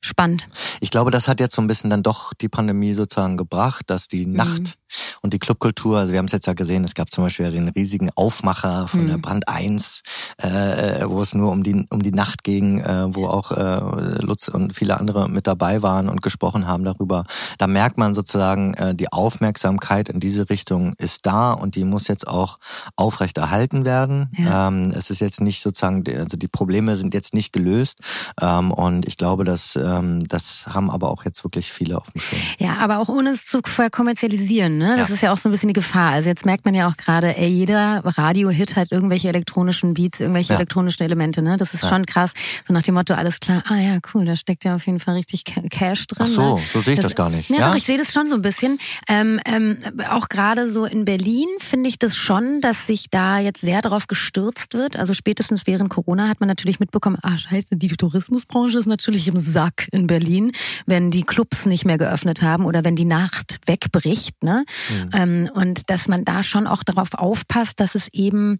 spannend. 0.00 0.48
Ich 0.80 0.90
glaube, 0.90 1.10
das 1.10 1.28
hat 1.28 1.40
jetzt 1.40 1.54
so 1.54 1.62
ein 1.62 1.66
bisschen 1.66 1.90
dann 1.90 2.02
doch 2.02 2.32
die 2.34 2.48
Pandemie 2.48 2.92
sozusagen 2.92 3.36
gebracht, 3.36 3.84
dass 3.88 4.08
die 4.08 4.26
mhm. 4.26 4.34
Nacht 4.34 4.78
und 5.22 5.32
die 5.32 5.38
Clubkultur, 5.38 5.98
also 5.98 6.12
wir 6.12 6.18
haben 6.18 6.26
es 6.26 6.32
jetzt 6.32 6.46
ja 6.46 6.54
gesehen, 6.54 6.84
es 6.84 6.94
gab 6.94 7.10
zum 7.10 7.24
Beispiel 7.24 7.50
den 7.50 7.68
riesigen 7.68 8.10
Aufmacher 8.14 8.88
von 8.88 9.02
mhm. 9.02 9.08
der 9.08 9.18
Brand 9.18 9.48
1, 9.48 10.02
äh, 10.38 11.04
wo 11.06 11.20
es 11.20 11.34
nur 11.34 11.50
um 11.50 11.62
die 11.62 11.84
um 11.90 12.02
die 12.02 12.12
Nacht 12.12 12.44
ging, 12.44 12.80
äh, 12.80 13.14
wo 13.14 13.26
auch 13.26 13.52
äh, 13.52 14.22
Lutz 14.22 14.48
und 14.48 14.74
viele 14.74 14.98
andere 14.98 15.28
mit 15.28 15.46
dabei 15.46 15.82
waren 15.82 16.08
und 16.08 16.22
gesprochen 16.22 16.66
haben 16.66 16.84
darüber. 16.84 17.24
Da 17.58 17.66
merkt 17.66 17.98
man 17.98 18.14
sozusagen, 18.14 18.74
äh, 18.74 18.94
die 18.94 19.12
Aufmerksamkeit 19.12 20.08
in 20.08 20.20
diese 20.20 20.48
Richtung 20.48 20.94
ist 20.98 21.26
da 21.26 21.52
und 21.52 21.76
die 21.76 21.84
muss 21.84 22.08
jetzt 22.08 22.26
auch 22.26 22.58
aufrechterhalten 22.96 23.84
werden. 23.84 24.30
Ja. 24.36 24.68
Ähm, 24.68 24.92
es 24.94 25.10
ist 25.10 25.20
jetzt 25.20 25.40
nicht 25.40 25.62
sozusagen, 25.62 26.04
also 26.16 26.36
die 26.36 26.48
Probleme 26.48 26.96
sind 26.96 27.14
jetzt 27.14 27.34
nicht 27.34 27.52
gelöst 27.52 28.00
ähm, 28.40 28.70
und 28.70 29.06
ich 29.06 29.16
glaube, 29.16 29.44
dass 29.44 29.76
ähm, 29.88 30.20
das 30.28 30.66
haben 30.66 30.90
aber 30.90 31.10
auch 31.10 31.24
jetzt 31.24 31.42
wirklich 31.44 31.72
viele 31.72 31.98
auf 31.98 32.10
dem 32.10 32.20
Schirm. 32.20 32.40
Ja, 32.58 32.76
aber 32.78 32.98
auch 32.98 33.08
ohne 33.08 33.30
es 33.30 33.46
zu 33.46 33.60
verkommerzialisieren, 33.64 34.78
ne? 34.78 34.96
Das 34.96 35.08
ja. 35.08 35.14
ist 35.14 35.20
ja 35.22 35.32
auch 35.32 35.38
so 35.38 35.48
ein 35.48 35.52
bisschen 35.52 35.68
die 35.68 35.74
Gefahr. 35.74 36.12
Also 36.12 36.28
jetzt 36.28 36.44
merkt 36.44 36.64
man 36.64 36.74
ja 36.74 36.88
auch 36.88 36.96
gerade, 36.96 37.36
ey, 37.36 37.48
jeder 37.48 38.02
Radio-Hit 38.04 38.76
hat 38.76 38.92
irgendwelche 38.92 39.28
elektronischen 39.28 39.94
Beats, 39.94 40.20
irgendwelche 40.20 40.52
ja. 40.52 40.58
elektronischen 40.58 41.02
Elemente, 41.04 41.42
ne? 41.42 41.56
Das 41.56 41.74
ist 41.74 41.84
ja. 41.84 41.88
schon 41.88 42.06
krass. 42.06 42.32
So 42.66 42.72
nach 42.72 42.82
dem 42.82 42.94
Motto, 42.94 43.14
alles 43.14 43.40
klar, 43.40 43.62
ah 43.68 43.76
ja, 43.76 43.98
cool, 44.12 44.24
da 44.24 44.36
steckt 44.36 44.64
ja 44.64 44.76
auf 44.76 44.86
jeden 44.86 45.00
Fall 45.00 45.14
richtig 45.14 45.44
Cash 45.44 46.06
drin. 46.06 46.18
Ach 46.20 46.26
so, 46.26 46.56
ne? 46.56 46.62
so 46.72 46.80
sehe 46.80 46.94
ich 46.94 47.00
das, 47.00 47.06
das, 47.06 47.14
gar 47.14 47.30
nicht. 47.30 47.50
Ja, 47.50 47.56
ja? 47.56 47.68
Doch, 47.68 47.76
ich 47.76 47.84
sehe 47.84 47.98
das 47.98 48.12
schon 48.12 48.26
so 48.26 48.34
ein 48.34 48.42
bisschen. 48.42 48.78
Ähm, 49.08 49.40
ähm, 49.44 49.78
auch 50.10 50.28
gerade 50.28 50.68
so 50.68 50.84
in 50.84 51.04
Berlin 51.04 51.48
finde 51.58 51.88
ich 51.88 51.98
das 51.98 52.16
schon, 52.16 52.60
dass 52.60 52.86
sich 52.86 53.10
da 53.10 53.38
jetzt 53.38 53.60
sehr 53.60 53.82
darauf 53.82 54.06
gestürzt 54.06 54.74
wird. 54.74 54.96
Also 54.96 55.14
spätestens 55.14 55.66
während 55.66 55.90
Corona 55.90 56.28
hat 56.28 56.40
man 56.40 56.48
natürlich 56.48 56.80
mitbekommen, 56.80 57.18
ah 57.22 57.38
scheiße, 57.38 57.76
die 57.76 57.88
Tourismusbranche 57.88 58.78
ist 58.78 58.86
natürlich 58.86 59.28
im 59.28 59.36
Sack 59.36 59.77
in 59.92 60.06
Berlin, 60.06 60.52
wenn 60.86 61.10
die 61.10 61.22
Clubs 61.22 61.66
nicht 61.66 61.84
mehr 61.84 61.98
geöffnet 61.98 62.42
haben 62.42 62.64
oder 62.64 62.84
wenn 62.84 62.96
die 62.96 63.04
Nacht 63.04 63.58
wegbricht. 63.66 64.42
Ne? 64.42 64.64
Mhm. 64.90 65.10
Ähm, 65.12 65.50
und 65.52 65.90
dass 65.90 66.08
man 66.08 66.24
da 66.24 66.42
schon 66.42 66.66
auch 66.66 66.82
darauf 66.82 67.14
aufpasst, 67.14 67.80
dass 67.80 67.94
es 67.94 68.08
eben 68.12 68.58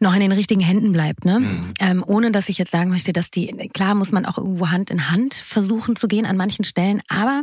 noch 0.00 0.14
in 0.14 0.20
den 0.20 0.32
richtigen 0.32 0.62
Händen 0.62 0.92
bleibt, 0.92 1.26
ne? 1.26 1.40
Mhm. 1.40 1.74
Ähm, 1.78 2.04
ohne 2.06 2.32
dass 2.32 2.48
ich 2.48 2.56
jetzt 2.56 2.70
sagen 2.70 2.88
möchte, 2.88 3.12
dass 3.12 3.30
die 3.30 3.48
klar 3.74 3.94
muss 3.94 4.12
man 4.12 4.24
auch 4.24 4.38
irgendwo 4.38 4.70
Hand 4.70 4.90
in 4.90 5.10
Hand 5.10 5.34
versuchen 5.34 5.94
zu 5.94 6.08
gehen 6.08 6.24
an 6.24 6.38
manchen 6.38 6.64
Stellen, 6.64 7.02
aber 7.08 7.42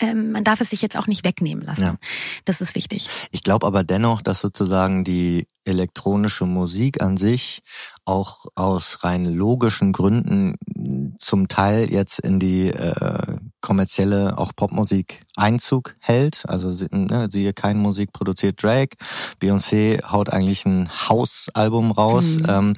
ähm, 0.00 0.32
man 0.32 0.44
darf 0.44 0.60
es 0.60 0.70
sich 0.70 0.82
jetzt 0.82 0.96
auch 0.96 1.06
nicht 1.06 1.24
wegnehmen 1.24 1.64
lassen. 1.64 1.82
Ja. 1.82 1.94
Das 2.44 2.60
ist 2.60 2.74
wichtig. 2.74 3.08
Ich 3.30 3.42
glaube 3.42 3.66
aber 3.66 3.84
dennoch, 3.84 4.22
dass 4.22 4.40
sozusagen 4.40 5.04
die 5.04 5.46
elektronische 5.68 6.46
Musik 6.46 7.02
an 7.02 7.16
sich 7.16 7.62
auch 8.04 8.46
aus 8.54 9.04
rein 9.04 9.26
logischen 9.26 9.92
Gründen 9.92 10.56
zum 11.18 11.46
Teil 11.46 11.92
jetzt 11.92 12.20
in 12.20 12.40
die 12.40 12.70
äh, 12.70 13.36
kommerzielle 13.60 14.38
auch 14.38 14.52
Popmusik 14.56 15.24
Einzug 15.36 15.94
hält. 16.00 16.44
Also 16.48 16.86
ne, 16.90 17.28
siehe 17.30 17.52
kein 17.52 17.78
Musik 17.78 18.12
produziert 18.12 18.62
Drake. 18.62 18.96
Beyoncé 19.40 20.02
haut 20.10 20.30
eigentlich 20.30 20.64
ein 20.64 20.88
House-Album 21.08 21.90
raus. 21.90 22.38
Mhm. 22.38 22.46
Ähm, 22.48 22.72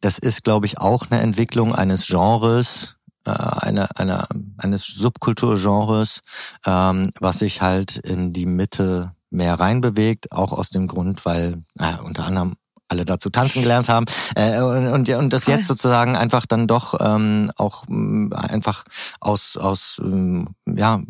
das 0.00 0.18
ist, 0.18 0.44
glaube 0.44 0.66
ich, 0.66 0.78
auch 0.78 1.06
eine 1.10 1.22
Entwicklung 1.22 1.74
eines 1.74 2.06
Genres, 2.06 2.96
äh, 3.24 3.30
einer, 3.30 3.88
einer 3.98 4.28
eines 4.58 4.84
Subkulturgenres, 4.84 6.20
ähm, 6.66 7.10
was 7.20 7.38
sich 7.38 7.62
halt 7.62 7.96
in 7.96 8.34
die 8.34 8.46
Mitte 8.46 9.14
mehr 9.34 9.54
reinbewegt, 9.54 10.32
auch 10.32 10.52
aus 10.52 10.70
dem 10.70 10.86
Grund, 10.86 11.24
weil 11.26 11.62
äh, 11.78 11.98
unter 12.04 12.24
anderem 12.24 12.54
alle 12.88 13.04
dazu 13.04 13.30
tanzen 13.30 13.62
gelernt 13.62 13.88
haben 13.88 14.04
äh, 14.36 14.60
und, 14.60 14.88
und, 14.88 15.08
und 15.08 15.32
das 15.32 15.46
jetzt 15.46 15.66
sozusagen 15.66 16.16
einfach 16.16 16.46
dann 16.46 16.66
doch 16.66 16.94
ähm, 17.00 17.50
auch 17.56 17.84
äh, 17.88 18.34
einfach 18.34 18.84
aus 19.20 19.56
aus 19.56 20.00
ähm, 20.04 20.48
ja 20.66 21.02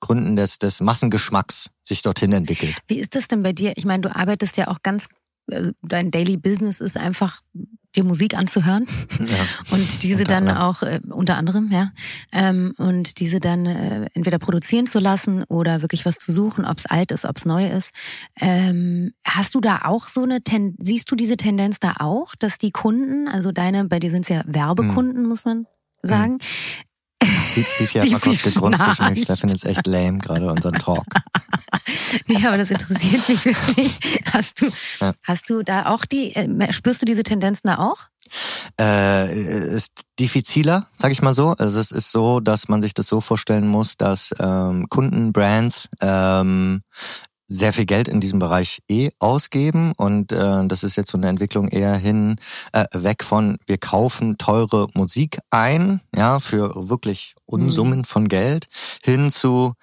Gründen 0.00 0.36
des 0.36 0.58
des 0.58 0.80
Massengeschmacks 0.80 1.70
sich 1.82 2.02
dorthin 2.02 2.32
entwickelt. 2.32 2.76
Wie 2.88 2.98
ist 2.98 3.14
das 3.14 3.28
denn 3.28 3.42
bei 3.42 3.52
dir? 3.52 3.74
Ich 3.76 3.84
meine, 3.84 4.02
du 4.02 4.16
arbeitest 4.16 4.56
ja 4.56 4.68
auch 4.68 4.82
ganz 4.82 5.08
äh, 5.50 5.72
dein 5.82 6.10
Daily 6.10 6.36
Business 6.36 6.80
ist 6.80 6.96
einfach 6.96 7.40
dir 7.96 8.04
Musik 8.04 8.36
anzuhören 8.36 8.86
ja, 9.20 9.74
und 9.74 10.02
diese 10.02 10.24
dann 10.24 10.48
auch 10.48 10.82
äh, 10.82 11.00
unter 11.08 11.36
anderem 11.36 11.70
ja 11.72 11.92
ähm, 12.32 12.74
und 12.78 13.20
diese 13.20 13.40
dann 13.40 13.66
äh, 13.66 14.06
entweder 14.14 14.38
produzieren 14.38 14.86
zu 14.86 14.98
lassen 14.98 15.44
oder 15.44 15.82
wirklich 15.82 16.04
was 16.04 16.16
zu 16.18 16.32
suchen, 16.32 16.64
ob 16.64 16.78
es 16.78 16.86
alt 16.86 17.12
ist, 17.12 17.24
ob 17.24 17.36
es 17.36 17.44
neu 17.44 17.68
ist. 17.68 17.92
Ähm, 18.40 19.12
hast 19.24 19.54
du 19.54 19.60
da 19.60 19.82
auch 19.84 20.06
so 20.06 20.22
eine 20.22 20.42
Ten 20.42 20.76
siehst 20.80 21.10
du 21.10 21.16
diese 21.16 21.36
Tendenz 21.36 21.80
da 21.80 21.94
auch, 21.98 22.34
dass 22.34 22.58
die 22.58 22.70
Kunden, 22.70 23.28
also 23.28 23.52
deine, 23.52 23.84
bei 23.84 23.98
dir 23.98 24.10
sind 24.10 24.22
es 24.22 24.28
ja 24.28 24.42
Werbekunden, 24.46 25.22
hm. 25.22 25.28
muss 25.28 25.44
man 25.44 25.66
sagen, 26.02 26.32
hm. 26.32 26.38
Bifi 27.18 27.98
hat 27.98 28.10
mal 28.10 28.20
kurz 28.20 28.42
gegrunzt 28.42 28.82
zwischen 28.82 29.10
mich. 29.10 29.24
Stefan 29.24 29.50
ist 29.50 29.64
echt 29.64 29.86
lame, 29.86 30.18
gerade 30.18 30.50
unseren 30.50 30.74
Talk. 30.74 31.04
nee, 32.26 32.46
aber 32.46 32.58
das 32.58 32.70
interessiert 32.70 33.28
mich 33.28 33.44
wirklich. 33.44 33.98
Hast 34.32 34.60
du, 34.60 34.70
ja. 35.00 35.12
hast 35.22 35.48
du 35.48 35.62
da 35.62 35.86
auch 35.86 36.04
die, 36.04 36.34
äh, 36.34 36.72
spürst 36.72 37.02
du 37.02 37.06
diese 37.06 37.22
Tendenzen 37.22 37.68
da 37.68 37.78
auch? 37.78 38.08
Äh, 38.78 39.76
ist 39.76 39.92
diffiziler, 40.18 40.88
sag 40.96 41.12
ich 41.12 41.22
mal 41.22 41.34
so. 41.34 41.54
Also 41.58 41.80
es 41.80 41.90
ist 41.90 42.10
so, 42.10 42.40
dass 42.40 42.68
man 42.68 42.82
sich 42.82 42.92
das 42.92 43.06
so 43.06 43.20
vorstellen 43.20 43.68
muss, 43.68 43.96
dass 43.96 44.34
ähm, 44.38 44.88
Kunden, 44.88 45.32
Brands 45.32 45.88
ähm, 46.00 46.82
sehr 47.46 47.72
viel 47.72 47.86
Geld 47.86 48.08
in 48.08 48.20
diesem 48.20 48.38
Bereich 48.38 48.82
eh 48.88 49.10
ausgeben 49.18 49.92
und 49.96 50.32
äh, 50.32 50.66
das 50.66 50.82
ist 50.82 50.96
jetzt 50.96 51.10
so 51.10 51.18
eine 51.18 51.28
Entwicklung 51.28 51.68
eher 51.68 51.96
hin 51.96 52.36
äh, 52.72 52.84
weg 52.92 53.22
von 53.22 53.58
wir 53.66 53.78
kaufen 53.78 54.38
teure 54.38 54.88
Musik 54.94 55.38
ein, 55.50 56.00
ja, 56.14 56.40
für 56.40 56.88
wirklich 56.88 57.34
Unsummen 57.44 58.00
mhm. 58.00 58.04
von 58.04 58.28
Geld 58.28 58.66
hin 59.04 59.30
zu 59.30 59.74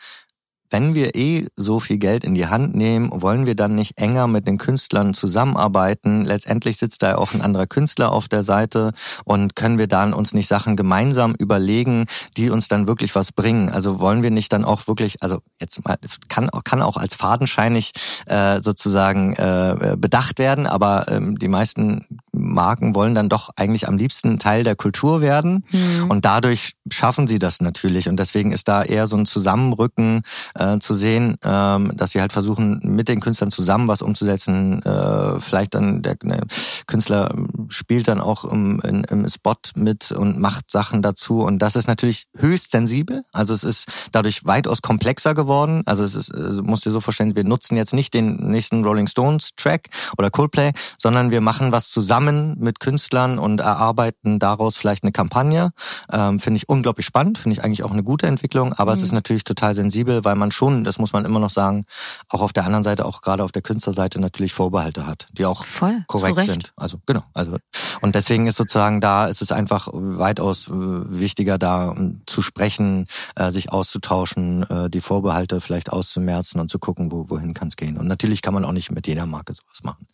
wenn 0.73 0.95
wir 0.95 1.13
eh 1.15 1.45
so 1.55 1.79
viel 1.79 1.99
Geld 1.99 2.23
in 2.23 2.33
die 2.33 2.47
Hand 2.47 2.73
nehmen, 2.73 3.11
wollen 3.13 3.45
wir 3.45 3.55
dann 3.55 3.75
nicht 3.75 3.99
enger 3.99 4.25
mit 4.25 4.47
den 4.47 4.57
Künstlern 4.57 5.13
zusammenarbeiten? 5.13 6.25
Letztendlich 6.25 6.77
sitzt 6.77 7.03
da 7.03 7.09
ja 7.09 7.17
auch 7.19 7.35
ein 7.35 7.41
anderer 7.41 7.67
Künstler 7.67 8.11
auf 8.11 8.27
der 8.27 8.41
Seite 8.41 8.91
und 9.23 9.55
können 9.55 9.77
wir 9.77 9.85
dann 9.85 10.15
uns 10.15 10.33
nicht 10.33 10.47
Sachen 10.47 10.75
gemeinsam 10.75 11.35
überlegen, 11.35 12.05
die 12.37 12.49
uns 12.49 12.69
dann 12.69 12.87
wirklich 12.87 13.13
was 13.13 13.31
bringen? 13.31 13.69
Also 13.69 13.99
wollen 13.99 14.23
wir 14.23 14.31
nicht 14.31 14.51
dann 14.51 14.65
auch 14.65 14.87
wirklich, 14.87 15.21
also 15.21 15.41
jetzt 15.61 15.85
mal 15.85 15.97
kann 16.27 16.49
kann 16.63 16.81
auch 16.81 16.97
als 16.97 17.13
fadenscheinig 17.13 17.91
äh, 18.25 18.59
sozusagen 18.59 19.33
äh, 19.33 19.95
bedacht 19.95 20.39
werden, 20.39 20.65
aber 20.65 21.05
ähm, 21.07 21.37
die 21.37 21.49
meisten 21.49 22.07
Marken 22.31 22.95
wollen 22.95 23.13
dann 23.13 23.29
doch 23.29 23.51
eigentlich 23.55 23.87
am 23.87 23.97
liebsten 23.97 24.39
Teil 24.39 24.63
der 24.63 24.75
Kultur 24.75 25.21
werden 25.21 25.65
mhm. 25.71 26.09
und 26.09 26.25
dadurch 26.25 26.73
schaffen 26.91 27.27
sie 27.27 27.37
das 27.37 27.61
natürlich 27.61 28.09
und 28.09 28.17
deswegen 28.17 28.51
ist 28.51 28.67
da 28.67 28.81
eher 28.81 29.05
so 29.05 29.15
ein 29.17 29.27
Zusammenrücken 29.27 30.23
äh, 30.63 30.79
zu 30.79 30.93
sehen, 30.93 31.37
ähm, 31.43 31.91
dass 31.95 32.11
sie 32.11 32.21
halt 32.21 32.33
versuchen 32.33 32.79
mit 32.83 33.07
den 33.07 33.19
Künstlern 33.19 33.51
zusammen 33.51 33.87
was 33.87 34.01
umzusetzen. 34.01 34.81
Äh, 34.83 35.39
vielleicht 35.39 35.75
dann 35.75 36.01
der 36.01 36.17
ne, 36.23 36.41
Künstler 36.87 37.33
spielt 37.69 38.07
dann 38.07 38.21
auch 38.21 38.45
im, 38.45 38.79
in, 38.81 39.03
im 39.05 39.27
Spot 39.27 39.55
mit 39.75 40.11
und 40.11 40.39
macht 40.39 40.71
Sachen 40.71 41.01
dazu 41.01 41.41
und 41.43 41.59
das 41.59 41.75
ist 41.75 41.87
natürlich 41.87 42.27
höchst 42.37 42.71
sensibel. 42.71 43.23
Also 43.31 43.53
es 43.53 43.63
ist 43.63 43.87
dadurch 44.11 44.45
weitaus 44.45 44.81
komplexer 44.81 45.33
geworden. 45.33 45.83
Also 45.85 46.03
es 46.03 46.15
ist, 46.15 46.33
also 46.33 46.63
musst 46.63 46.85
dir 46.85 46.91
so 46.91 46.99
vorstellen, 46.99 47.35
wir 47.35 47.43
nutzen 47.43 47.75
jetzt 47.75 47.93
nicht 47.93 48.13
den 48.13 48.35
nächsten 48.35 48.83
Rolling 48.83 49.07
Stones 49.07 49.51
Track 49.55 49.89
oder 50.17 50.29
Coldplay, 50.29 50.71
sondern 50.97 51.31
wir 51.31 51.41
machen 51.41 51.71
was 51.71 51.89
zusammen 51.89 52.13
zusammen 52.13 52.55
mit 52.59 52.79
Künstlern 52.79 53.39
und 53.39 53.59
erarbeiten 53.59 54.39
daraus 54.39 54.77
vielleicht 54.77 55.03
eine 55.03 55.11
Kampagne. 55.11 55.71
Ähm, 56.11 56.39
finde 56.39 56.57
ich 56.57 56.69
unglaublich 56.69 57.05
spannend, 57.05 57.37
finde 57.37 57.57
ich 57.57 57.63
eigentlich 57.63 57.83
auch 57.83 57.91
eine 57.91 58.03
gute 58.03 58.27
Entwicklung, 58.27 58.73
aber 58.73 58.91
mhm. 58.91 58.97
es 58.97 59.03
ist 59.03 59.11
natürlich 59.11 59.43
total 59.43 59.73
sensibel, 59.73 60.23
weil 60.23 60.35
man 60.35 60.51
schon, 60.53 60.83
das 60.83 60.99
muss 60.99 61.13
man 61.13 61.25
immer 61.25 61.39
noch 61.39 61.49
sagen, 61.49 61.83
auch 62.29 62.41
auf 62.41 62.53
der 62.53 62.65
anderen 62.65 62.83
Seite, 62.83 63.05
auch 63.05 63.21
gerade 63.21 63.43
auf 63.43 63.51
der 63.51 63.61
Künstlerseite 63.61 64.19
natürlich 64.19 64.53
Vorbehalte 64.53 65.07
hat, 65.07 65.27
die 65.33 65.45
auch 65.45 65.65
Voll, 65.65 66.03
korrekt 66.07 66.43
sind. 66.43 66.73
Also 66.75 66.99
genau. 67.05 67.23
Also 67.33 67.57
und 68.01 68.15
deswegen 68.15 68.47
ist 68.47 68.57
sozusagen 68.57 69.01
da, 69.01 69.27
ist 69.27 69.41
es 69.41 69.51
einfach 69.51 69.87
weitaus 69.93 70.67
äh, 70.67 70.71
wichtiger, 70.71 71.57
da 71.57 71.95
zu 72.25 72.41
sprechen, 72.41 73.05
äh, 73.35 73.51
sich 73.51 73.71
auszutauschen, 73.71 74.69
äh, 74.69 74.89
die 74.89 75.01
Vorbehalte 75.01 75.61
vielleicht 75.61 75.91
auszumerzen 75.91 76.59
und 76.59 76.69
zu 76.69 76.79
gucken, 76.79 77.11
wo, 77.11 77.29
wohin 77.29 77.53
kann 77.53 77.69
es 77.69 77.75
gehen. 77.75 77.97
Und 77.97 78.07
natürlich 78.07 78.41
kann 78.41 78.53
man 78.53 78.65
auch 78.65 78.71
nicht 78.71 78.91
mit 78.91 79.07
jeder 79.07 79.25
Marke 79.25 79.53
sowas 79.53 79.83
machen. 79.83 80.07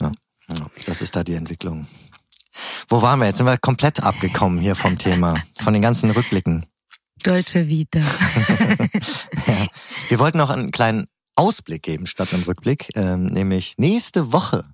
Ja. 0.00 0.12
ja. 0.48 0.66
Das 0.86 1.02
ist 1.02 1.16
da 1.16 1.24
die 1.24 1.34
Entwicklung. 1.34 1.86
Wo 2.88 3.02
waren 3.02 3.18
wir 3.18 3.26
jetzt? 3.26 3.38
Sind 3.38 3.46
wir 3.46 3.56
komplett 3.58 4.02
abgekommen 4.02 4.60
hier 4.60 4.74
vom 4.74 4.98
Thema, 4.98 5.36
von 5.58 5.72
den 5.72 5.82
ganzen 5.82 6.10
Rückblicken. 6.10 6.66
Deutsche 7.22 7.68
Vita. 7.68 8.00
ja. 8.00 9.66
Wir 10.08 10.18
wollten 10.18 10.38
noch 10.38 10.50
einen 10.50 10.70
kleinen 10.70 11.06
Ausblick 11.34 11.82
geben 11.82 12.06
statt 12.06 12.32
einem 12.32 12.42
Rückblick, 12.42 12.88
ähm, 12.94 13.26
nämlich 13.26 13.74
nächste 13.78 14.32
Woche 14.32 14.64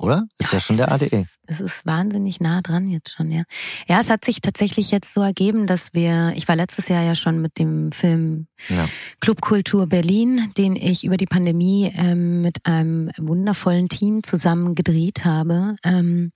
oder? 0.00 0.26
Ist 0.38 0.52
ja, 0.52 0.58
ja 0.58 0.60
schon 0.60 0.76
der 0.76 0.92
ADE. 0.92 1.06
Ist, 1.06 1.38
es 1.46 1.60
ist 1.60 1.86
wahnsinnig 1.86 2.40
nah 2.40 2.60
dran 2.62 2.88
jetzt 2.88 3.14
schon, 3.16 3.30
ja. 3.30 3.42
Ja, 3.88 4.00
es 4.00 4.10
hat 4.10 4.24
sich 4.24 4.40
tatsächlich 4.40 4.90
jetzt 4.90 5.12
so 5.12 5.20
ergeben, 5.20 5.66
dass 5.66 5.92
wir, 5.92 6.32
ich 6.36 6.46
war 6.46 6.56
letztes 6.56 6.88
Jahr 6.88 7.02
ja 7.02 7.14
schon 7.14 7.40
mit 7.40 7.58
dem 7.58 7.90
Film 7.90 8.46
ja. 8.68 8.88
Clubkultur 9.20 9.86
Berlin, 9.86 10.52
den 10.56 10.76
ich 10.76 11.04
über 11.04 11.16
die 11.16 11.26
Pandemie 11.26 11.92
ähm, 11.96 12.42
mit 12.42 12.64
einem 12.64 13.10
wundervollen 13.18 13.88
Team 13.88 14.22
zusammen 14.22 14.74
gedreht 14.74 15.24
habe. 15.24 15.76
Ähm, 15.82 16.32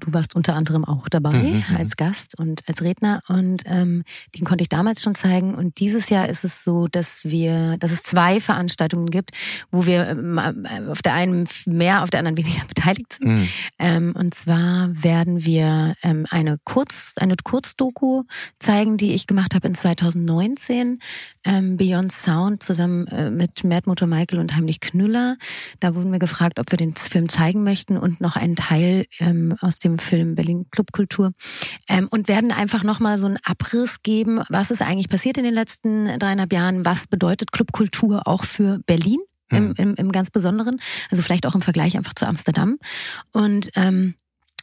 Du 0.00 0.12
warst 0.12 0.36
unter 0.36 0.54
anderem 0.54 0.84
auch 0.84 1.08
dabei 1.08 1.32
mhm, 1.32 1.64
mhm. 1.68 1.76
als 1.76 1.96
Gast 1.96 2.38
und 2.38 2.62
als 2.68 2.82
Redner 2.82 3.20
und 3.26 3.64
ähm, 3.66 4.04
den 4.36 4.44
konnte 4.44 4.62
ich 4.62 4.68
damals 4.68 5.02
schon 5.02 5.16
zeigen. 5.16 5.56
Und 5.56 5.80
dieses 5.80 6.08
Jahr 6.08 6.28
ist 6.28 6.44
es 6.44 6.62
so, 6.62 6.86
dass 6.86 7.24
wir, 7.24 7.76
dass 7.78 7.90
es 7.90 8.04
zwei 8.04 8.38
Veranstaltungen 8.38 9.10
gibt, 9.10 9.32
wo 9.72 9.86
wir 9.86 10.08
ähm, 10.08 10.38
äh, 10.38 10.88
auf 10.88 11.02
der 11.02 11.14
einen 11.14 11.48
mehr, 11.66 12.04
auf 12.04 12.10
der 12.10 12.20
anderen 12.20 12.36
weniger 12.36 12.64
beteiligt 12.68 13.14
sind. 13.14 13.28
Mhm. 13.28 13.48
Ähm, 13.80 14.12
und 14.16 14.34
zwar 14.34 14.90
werden 14.92 15.44
wir 15.44 15.96
ähm, 16.04 16.26
eine 16.30 16.58
Kurz, 16.62 17.14
eine 17.16 17.34
Kurzdoku 17.42 18.22
zeigen, 18.60 18.98
die 18.98 19.14
ich 19.14 19.26
gemacht 19.26 19.56
habe 19.56 19.66
in 19.66 19.74
2019 19.74 21.00
ähm, 21.44 21.76
Beyond 21.76 22.12
Sound 22.12 22.62
zusammen 22.62 23.08
äh, 23.08 23.30
mit 23.30 23.64
Matt 23.64 23.88
Motor 23.88 24.06
Michael 24.06 24.38
und 24.38 24.54
Heimlich 24.54 24.78
Knüller. 24.78 25.38
Da 25.80 25.96
wurden 25.96 26.12
wir 26.12 26.20
gefragt, 26.20 26.60
ob 26.60 26.70
wir 26.70 26.78
den 26.78 26.94
Film 26.94 27.28
zeigen 27.28 27.64
möchten 27.64 27.96
und 27.96 28.20
noch 28.20 28.36
einen 28.36 28.54
Teil 28.54 29.06
ähm, 29.18 29.56
aus 29.60 29.80
dem 29.80 29.87
Film 29.96 30.34
Berlin 30.34 30.66
Clubkultur 30.70 31.32
ähm, 31.88 32.08
und 32.10 32.28
werden 32.28 32.52
einfach 32.52 32.84
nochmal 32.84 33.16
so 33.18 33.24
einen 33.24 33.38
Abriss 33.44 34.02
geben, 34.02 34.42
was 34.50 34.70
ist 34.70 34.82
eigentlich 34.82 35.08
passiert 35.08 35.38
in 35.38 35.44
den 35.44 35.54
letzten 35.54 36.18
dreieinhalb 36.18 36.52
Jahren, 36.52 36.84
was 36.84 37.06
bedeutet 37.06 37.52
Clubkultur 37.52 38.26
auch 38.26 38.44
für 38.44 38.80
Berlin 38.84 39.20
im, 39.50 39.68
hm. 39.68 39.74
im, 39.78 39.94
im 39.94 40.12
ganz 40.12 40.30
Besonderen, 40.30 40.80
also 41.10 41.22
vielleicht 41.22 41.46
auch 41.46 41.54
im 41.54 41.62
Vergleich 41.62 41.96
einfach 41.96 42.12
zu 42.12 42.26
Amsterdam 42.26 42.78
und 43.32 43.70
ähm, 43.76 44.14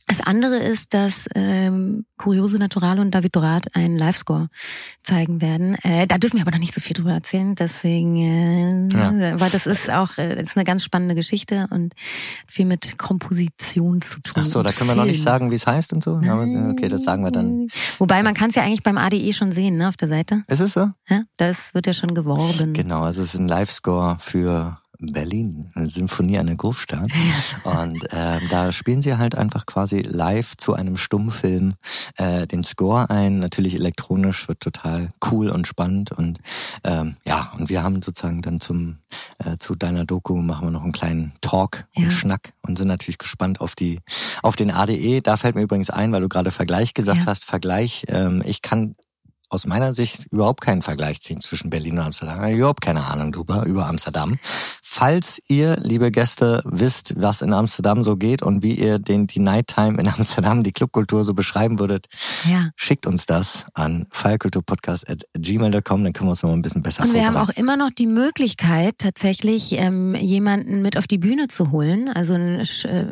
das 0.08 0.22
andere 0.22 0.58
ist, 0.58 0.94
dass 0.94 1.28
ähm, 1.34 2.06
Kuriose 2.18 2.58
Natural 2.58 3.00
und 3.00 3.12
David 3.12 3.36
Dorat 3.36 3.76
einen 3.76 3.98
Livescore 3.98 4.50
zeigen 5.02 5.41
werden. 5.41 5.76
Äh, 5.84 6.06
da 6.06 6.18
dürfen 6.18 6.38
wir 6.38 6.44
aber 6.44 6.52
noch 6.52 6.60
nicht 6.60 6.74
so 6.74 6.82
viel 6.82 6.94
drüber 6.94 7.12
erzählen, 7.12 7.56
deswegen, 7.56 8.18
äh, 8.18 8.88
ja. 8.96 9.39
weil 9.39 9.50
das 9.50 9.65
ist 9.65 9.89
auch 9.89 10.18
äh, 10.18 10.39
ist 10.39 10.58
eine 10.58 10.63
ganz 10.63 10.84
spannende 10.84 11.15
Geschichte 11.15 11.68
und 11.72 11.96
viel 12.48 12.65
mit 12.65 13.00
Komposition 13.00 14.02
zu 14.02 14.20
tun. 14.20 14.34
Ach 14.38 14.46
so, 14.46 14.62
da 14.62 14.72
können 14.72 14.91
wir 14.91 14.96
noch 14.96 15.06
nicht 15.06 15.24
sagen, 15.24 15.50
wie 15.50 15.56
es 15.56 15.65
heißt 15.65 15.91
und 15.94 16.04
so. 16.04 16.18
Okay, 16.18 16.88
das 16.88 17.04
sagen 17.04 17.24
wir 17.24 17.32
dann. 17.32 17.68
Wobei 17.98 18.22
man 18.22 18.36
kann 18.36 18.50
es 18.50 18.56
ja 18.56 18.63
eigentlich 18.63 18.84
beim 18.84 18.98
ADE 18.98 19.34
schon 19.34 19.52
sehen, 19.52 19.78
ne, 19.78 19.89
auf 19.89 19.98
der 19.98 20.10
Seite. 20.10 20.44
Ist 20.48 20.60
es 20.60 20.74
so? 20.74 20.88
Ja, 21.10 21.24
das 21.38 21.74
wird 21.74 21.88
ja 21.88 21.94
schon 21.94 22.13
geworben. 22.13 22.74
Genau, 22.74 23.02
also 23.02 23.22
es 23.22 23.34
ist 23.34 23.39
ein 23.39 23.48
Livescore 23.48 24.18
für 24.20 24.78
Berlin, 25.00 25.72
eine 25.76 25.90
Symphonie 25.90 26.38
einer 26.38 26.56
Großstadt. 26.56 27.12
Und 27.64 28.14
äh, 28.14 28.40
da 28.50 28.72
spielen 28.72 29.02
sie 29.02 29.18
halt 29.18 29.36
einfach 29.36 29.66
quasi 29.66 30.00
live 30.00 30.56
zu 30.58 30.74
einem 30.74 30.98
Stummfilm 30.98 31.76
äh, 32.18 32.48
den 32.48 32.64
Score 32.64 33.10
ein. 33.10 33.40
Natürlich 33.40 33.76
elektronisch, 33.76 34.48
wird 34.48 34.60
total 34.60 35.12
cool 35.32 35.50
und 35.50 35.68
spannend. 35.68 36.12
Und 36.12 36.40
ähm, 36.84 37.16
ja, 37.26 37.52
und 37.58 37.70
wir 37.70 37.84
haben 37.84 38.02
sozusagen 38.02 38.42
dann 38.42 38.60
zum 38.60 39.00
äh, 39.40 39.58
zu 39.58 39.76
deiner 39.76 40.06
Doku 40.06 40.36
machen 40.38 40.68
wir 40.68 40.72
noch 40.72 40.84
einen 40.84 40.92
kleinen 40.92 41.34
Talk 41.42 41.86
und 41.96 42.04
ja. 42.04 42.12
Schnack 42.12 42.54
und 42.62 42.78
sind 42.78 42.88
natürlich 42.88 43.18
gespannt 43.18 43.62
auf 43.62 43.76
die 43.76 44.00
auf 44.42 44.56
den 44.56 44.72
ADE. 44.72 45.22
Da 45.22 45.38
fällt 45.38 45.56
mir 45.56 45.62
übrigens 45.62 45.90
ein, 45.90 46.12
weil 46.12 46.22
du 46.22 46.30
gerade 46.30 46.52
Vergleich 46.52 46.94
gesagt 46.94 47.22
ja. 47.22 47.26
hast. 47.28 47.46
Vergleich, 47.46 48.06
ähm, 48.10 48.42
ich 48.46 48.62
kann 48.62 48.96
aus 49.50 49.68
meiner 49.68 49.94
Sicht 49.94 50.26
überhaupt 50.32 50.62
keinen 50.62 50.82
Vergleich 50.82 51.22
ziehen 51.22 51.40
zwischen 51.40 51.70
Berlin 51.70 52.00
und 52.00 52.06
Amsterdam. 52.06 52.38
Ich 52.38 52.44
habe 52.44 52.56
überhaupt 52.56 52.82
keine 52.82 53.06
Ahnung 53.06 53.32
drüber, 53.32 53.66
über 53.66 53.88
Amsterdam 53.88 54.38
falls 54.96 55.42
ihr, 55.50 55.76
liebe 55.84 56.10
Gäste, 56.10 56.62
wisst, 56.64 57.16
was 57.22 57.42
in 57.42 57.52
Amsterdam 57.52 58.06
so 58.06 58.16
geht 58.16 58.42
und 58.42 58.64
wie 58.64 58.76
ihr 58.76 58.98
den, 58.98 59.28
die 59.28 59.42
Nighttime 59.42 60.00
in 60.00 60.08
Amsterdam, 60.18 60.64
die 60.64 60.72
Clubkultur 60.72 61.26
so 61.26 61.34
beschreiben 61.34 61.80
würdet, 61.80 62.08
ja. 62.50 62.70
schickt 62.78 63.06
uns 63.06 63.26
das 63.26 63.66
an 63.74 64.08
feierkulturpodcast.gmail.com, 64.12 66.04
dann 66.06 66.14
können 66.14 66.28
wir 66.28 66.32
uns 66.32 66.44
noch 66.44 66.54
ein 66.54 66.62
bisschen 66.62 66.82
besser 66.82 67.04
Und 67.04 67.14
wir 67.14 67.26
haben 67.26 67.36
auch 67.36 67.50
immer 67.50 67.76
noch 67.76 67.90
die 67.92 68.08
Möglichkeit, 68.08 68.98
tatsächlich 69.00 69.74
ähm, 69.74 70.16
jemanden 70.16 70.82
mit 70.82 70.98
auf 70.98 71.08
die 71.08 71.18
Bühne 71.18 71.50
zu 71.50 71.72
holen, 71.72 72.08
also 72.08 72.36
einen 72.36 72.62
äh, 72.62 73.06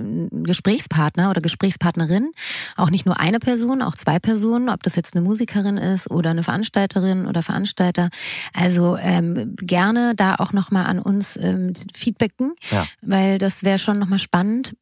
Gesprächspartner 0.43 1.31
oder 1.31 1.41
Gesprächspartnerin, 1.41 2.31
auch 2.77 2.91
nicht 2.91 3.05
nur 3.05 3.19
eine 3.19 3.39
Person, 3.39 3.81
auch 3.81 3.95
zwei 3.95 4.19
Personen, 4.19 4.69
ob 4.69 4.83
das 4.83 4.95
jetzt 4.95 5.17
eine 5.17 5.25
Musikerin 5.25 5.77
ist 5.77 6.09
oder 6.09 6.29
eine 6.29 6.43
Veranstalterin 6.43 7.25
oder 7.25 7.43
Veranstalter. 7.43 8.07
Also 8.53 8.95
ähm, 8.95 9.57
gerne 9.57 10.13
da 10.15 10.35
auch 10.35 10.53
nochmal 10.53 10.85
an 10.85 10.99
uns 10.99 11.35
ähm, 11.35 11.72
feedbacken, 11.93 12.53
ja. 12.71 12.87
weil 13.01 13.37
das 13.37 13.63
wäre 13.63 13.79
schon 13.79 13.99
nochmal 13.99 14.19
spannend. 14.19 14.75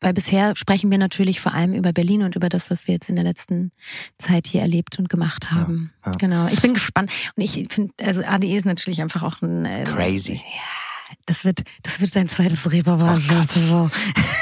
Weil 0.00 0.12
bisher 0.12 0.54
sprechen 0.56 0.90
wir 0.90 0.98
natürlich 0.98 1.40
vor 1.40 1.54
allem 1.54 1.72
über 1.72 1.94
Berlin 1.94 2.22
und 2.22 2.36
über 2.36 2.50
das, 2.50 2.70
was 2.70 2.86
wir 2.86 2.92
jetzt 2.92 3.08
in 3.08 3.16
der 3.16 3.24
letzten 3.24 3.70
Zeit 4.18 4.46
hier 4.46 4.60
erlebt 4.60 4.98
und 4.98 5.08
gemacht 5.08 5.52
haben. 5.52 5.90
Ja, 6.04 6.12
ja. 6.12 6.18
Genau. 6.18 6.46
Ich 6.48 6.60
bin 6.60 6.74
gespannt. 6.74 7.10
Und 7.34 7.42
ich 7.42 7.66
finde, 7.70 7.92
also 8.04 8.22
ADE 8.22 8.56
ist 8.56 8.66
natürlich 8.66 9.00
einfach 9.00 9.22
auch 9.22 9.40
ein 9.40 9.64
äh, 9.64 9.84
Crazy. 9.84 10.34
Ja 10.34 10.83
das 11.26 11.44
wird, 11.44 11.62
das 11.82 12.00
wird 12.00 12.10
sein 12.10 12.28
zweites 12.28 12.70
Reeperbahn-Festival. 12.70 13.90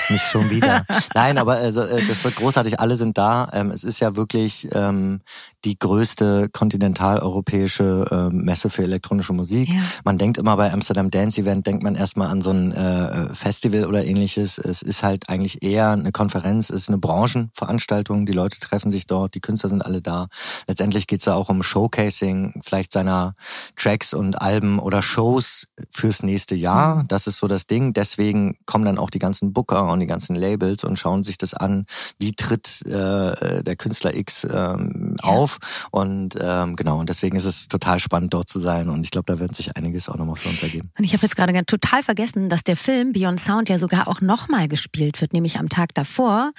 Nicht 0.08 0.24
schon 0.24 0.50
wieder. 0.50 0.84
Nein, 1.14 1.38
aber 1.38 1.52
also, 1.54 1.80
das 1.80 2.24
wird 2.24 2.36
großartig. 2.36 2.80
Alle 2.80 2.96
sind 2.96 3.18
da. 3.18 3.48
Ähm, 3.52 3.70
es 3.70 3.84
ist 3.84 4.00
ja 4.00 4.16
wirklich 4.16 4.68
ähm, 4.72 5.20
die 5.64 5.78
größte 5.78 6.48
kontinentaleuropäische 6.50 8.06
ähm, 8.10 8.44
Messe 8.44 8.68
für 8.70 8.82
elektronische 8.82 9.32
Musik. 9.32 9.68
Ja. 9.68 9.80
Man 10.04 10.18
denkt 10.18 10.38
immer 10.38 10.56
bei 10.56 10.72
Amsterdam 10.72 11.10
Dance 11.10 11.40
Event, 11.40 11.66
denkt 11.66 11.82
man 11.82 11.94
erstmal 11.94 12.28
an 12.28 12.42
so 12.42 12.50
ein 12.50 12.72
äh, 12.72 13.34
Festival 13.34 13.86
oder 13.86 14.04
ähnliches. 14.04 14.58
Es 14.58 14.82
ist 14.82 15.02
halt 15.02 15.28
eigentlich 15.28 15.62
eher 15.62 15.90
eine 15.90 16.12
Konferenz, 16.12 16.70
es 16.70 16.82
ist 16.82 16.88
eine 16.88 16.98
Branchenveranstaltung. 16.98 18.26
Die 18.26 18.32
Leute 18.32 18.58
treffen 18.60 18.90
sich 18.90 19.06
dort, 19.06 19.34
die 19.34 19.40
Künstler 19.40 19.70
sind 19.70 19.84
alle 19.84 20.02
da. 20.02 20.26
Letztendlich 20.66 21.06
geht 21.06 21.20
es 21.20 21.24
da 21.26 21.34
auch 21.34 21.48
um 21.48 21.62
Showcasing, 21.62 22.60
vielleicht 22.62 22.92
seiner 22.92 23.34
Tracks 23.76 24.14
und 24.14 24.40
Alben 24.40 24.78
oder 24.78 25.02
Shows 25.02 25.68
fürs 25.90 26.22
nächste 26.22 26.54
Jahr. 26.54 26.61
Mhm. 26.70 27.08
Das 27.08 27.26
ist 27.26 27.38
so 27.38 27.48
das 27.48 27.66
Ding. 27.66 27.92
Deswegen 27.92 28.56
kommen 28.66 28.84
dann 28.84 28.98
auch 28.98 29.10
die 29.10 29.18
ganzen 29.18 29.52
Booker 29.52 29.90
und 29.90 30.00
die 30.00 30.06
ganzen 30.06 30.34
Labels 30.34 30.84
und 30.84 30.98
schauen 30.98 31.24
sich 31.24 31.38
das 31.38 31.54
an. 31.54 31.84
Wie 32.18 32.32
tritt 32.32 32.82
äh, 32.86 33.62
der 33.62 33.76
Künstler 33.76 34.14
X 34.14 34.44
ähm, 34.44 35.16
ja. 35.22 35.28
auf? 35.28 35.58
Und 35.90 36.36
ähm, 36.40 36.76
genau, 36.76 36.98
und 36.98 37.08
deswegen 37.08 37.36
ist 37.36 37.44
es 37.44 37.68
total 37.68 37.98
spannend, 37.98 38.34
dort 38.34 38.48
zu 38.48 38.58
sein. 38.58 38.88
Und 38.88 39.04
ich 39.04 39.10
glaube, 39.10 39.32
da 39.32 39.38
wird 39.38 39.54
sich 39.54 39.76
einiges 39.76 40.08
auch 40.08 40.16
nochmal 40.16 40.36
für 40.36 40.48
uns 40.48 40.62
ergeben. 40.62 40.90
Und 40.98 41.04
ich 41.04 41.12
habe 41.12 41.22
jetzt 41.22 41.36
gerade 41.36 41.52
total 41.66 42.02
vergessen, 42.02 42.48
dass 42.48 42.64
der 42.64 42.76
Film 42.76 43.12
Beyond 43.12 43.40
Sound 43.40 43.68
ja 43.68 43.78
sogar 43.78 44.08
auch 44.08 44.20
nochmal 44.20 44.68
gespielt 44.68 45.20
wird, 45.20 45.32
nämlich 45.32 45.58
am 45.58 45.68
Tag 45.68 45.94
davor. 45.94 46.52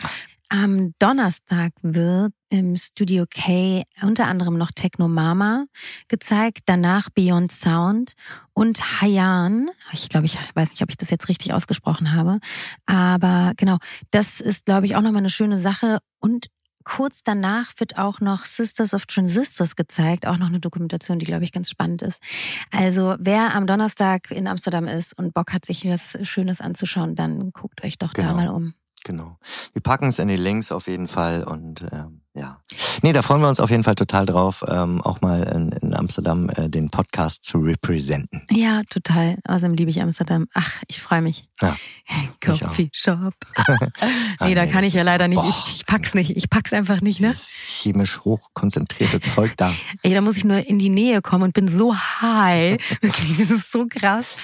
Am 0.53 0.93
Donnerstag 0.99 1.71
wird 1.81 2.31
im 2.49 2.75
Studio 2.75 3.25
K 3.27 3.81
unter 4.03 4.27
anderem 4.27 4.55
noch 4.55 4.69
Techno 4.69 5.07
Mama 5.07 5.65
gezeigt, 6.09 6.59
danach 6.67 7.09
Beyond 7.09 7.51
Sound 7.51 8.13
und 8.53 9.01
Hayan. 9.01 9.71
Ich 9.93 10.09
glaube, 10.09 10.27
ich 10.27 10.37
weiß 10.53 10.69
nicht, 10.69 10.83
ob 10.83 10.91
ich 10.91 10.97
das 10.97 11.09
jetzt 11.09 11.27
richtig 11.27 11.55
ausgesprochen 11.55 12.13
habe, 12.13 12.37
aber 12.85 13.53
genau, 13.57 13.79
das 14.11 14.39
ist, 14.39 14.65
glaube 14.65 14.85
ich, 14.85 14.95
auch 14.95 15.01
nochmal 15.01 15.21
eine 15.21 15.31
schöne 15.31 15.57
Sache 15.57 15.97
und 16.19 16.45
kurz 16.83 17.23
danach 17.23 17.71
wird 17.77 17.97
auch 17.97 18.19
noch 18.19 18.45
Sisters 18.45 18.93
of 18.93 19.07
Transistors 19.07 19.75
gezeigt, 19.75 20.27
auch 20.27 20.37
noch 20.37 20.49
eine 20.49 20.59
Dokumentation, 20.59 21.17
die, 21.17 21.25
glaube 21.25 21.45
ich, 21.45 21.51
ganz 21.51 21.71
spannend 21.71 22.03
ist. 22.03 22.21
Also 22.69 23.15
wer 23.17 23.55
am 23.55 23.65
Donnerstag 23.65 24.29
in 24.29 24.47
Amsterdam 24.47 24.87
ist 24.87 25.17
und 25.17 25.33
Bock 25.33 25.51
hat, 25.51 25.65
sich 25.65 25.83
was 25.89 26.15
Schönes 26.21 26.61
anzuschauen, 26.61 27.15
dann 27.15 27.49
guckt 27.53 27.83
euch 27.83 27.97
doch 27.97 28.13
genau. 28.13 28.27
da 28.27 28.33
mal 28.35 28.49
um. 28.49 28.75
Genau. 29.03 29.37
Wir 29.73 29.81
packen 29.81 30.07
es 30.07 30.19
in 30.19 30.27
die 30.27 30.37
Links 30.37 30.71
auf 30.71 30.87
jeden 30.87 31.07
Fall 31.07 31.43
und 31.43 31.83
ähm, 31.91 32.22
ja. 32.35 32.59
Nee, 33.01 33.11
da 33.11 33.21
freuen 33.21 33.41
wir 33.41 33.49
uns 33.49 33.59
auf 33.59 33.69
jeden 33.69 33.83
Fall 33.83 33.95
total 33.95 34.25
drauf, 34.25 34.63
ähm, 34.67 35.01
auch 35.01 35.21
mal 35.21 35.43
in, 35.43 35.71
in 35.71 35.93
Amsterdam 35.93 36.49
äh, 36.49 36.69
den 36.69 36.89
Podcast 36.89 37.43
zu 37.43 37.57
representen. 37.57 38.45
Ja, 38.49 38.81
total. 38.89 39.37
Außerdem 39.47 39.75
liebe 39.75 39.91
ich 39.91 40.01
Amsterdam. 40.01 40.47
Ach, 40.53 40.81
ich 40.87 41.01
freue 41.01 41.21
mich. 41.21 41.47
Ja, 41.61 41.75
Coffee 42.45 42.89
Shop. 42.93 43.33
nee, 44.41 44.55
da 44.55 44.65
kann 44.67 44.83
ich 44.83 44.93
ja 44.93 45.03
leider 45.03 45.27
nicht. 45.27 45.43
Ich, 45.43 45.75
ich, 45.75 45.85
pack's 45.85 46.13
nicht. 46.13 46.37
Ich 46.37 46.49
pack's 46.49 46.73
einfach 46.73 47.01
nicht, 47.01 47.19
ne? 47.19 47.33
Chemisch 47.65 48.19
hochkonzentrierte 48.21 49.21
Zeug 49.35 49.53
da. 49.57 49.73
Ey, 50.01 50.13
da 50.13 50.21
muss 50.21 50.37
ich 50.37 50.45
nur 50.45 50.67
in 50.67 50.79
die 50.79 50.89
Nähe 50.89 51.21
kommen 51.21 51.43
und 51.43 51.53
bin 51.53 51.67
so 51.67 51.95
high. 51.95 52.77
das 53.01 53.49
ist 53.49 53.71
so 53.71 53.85
krass. 53.87 54.35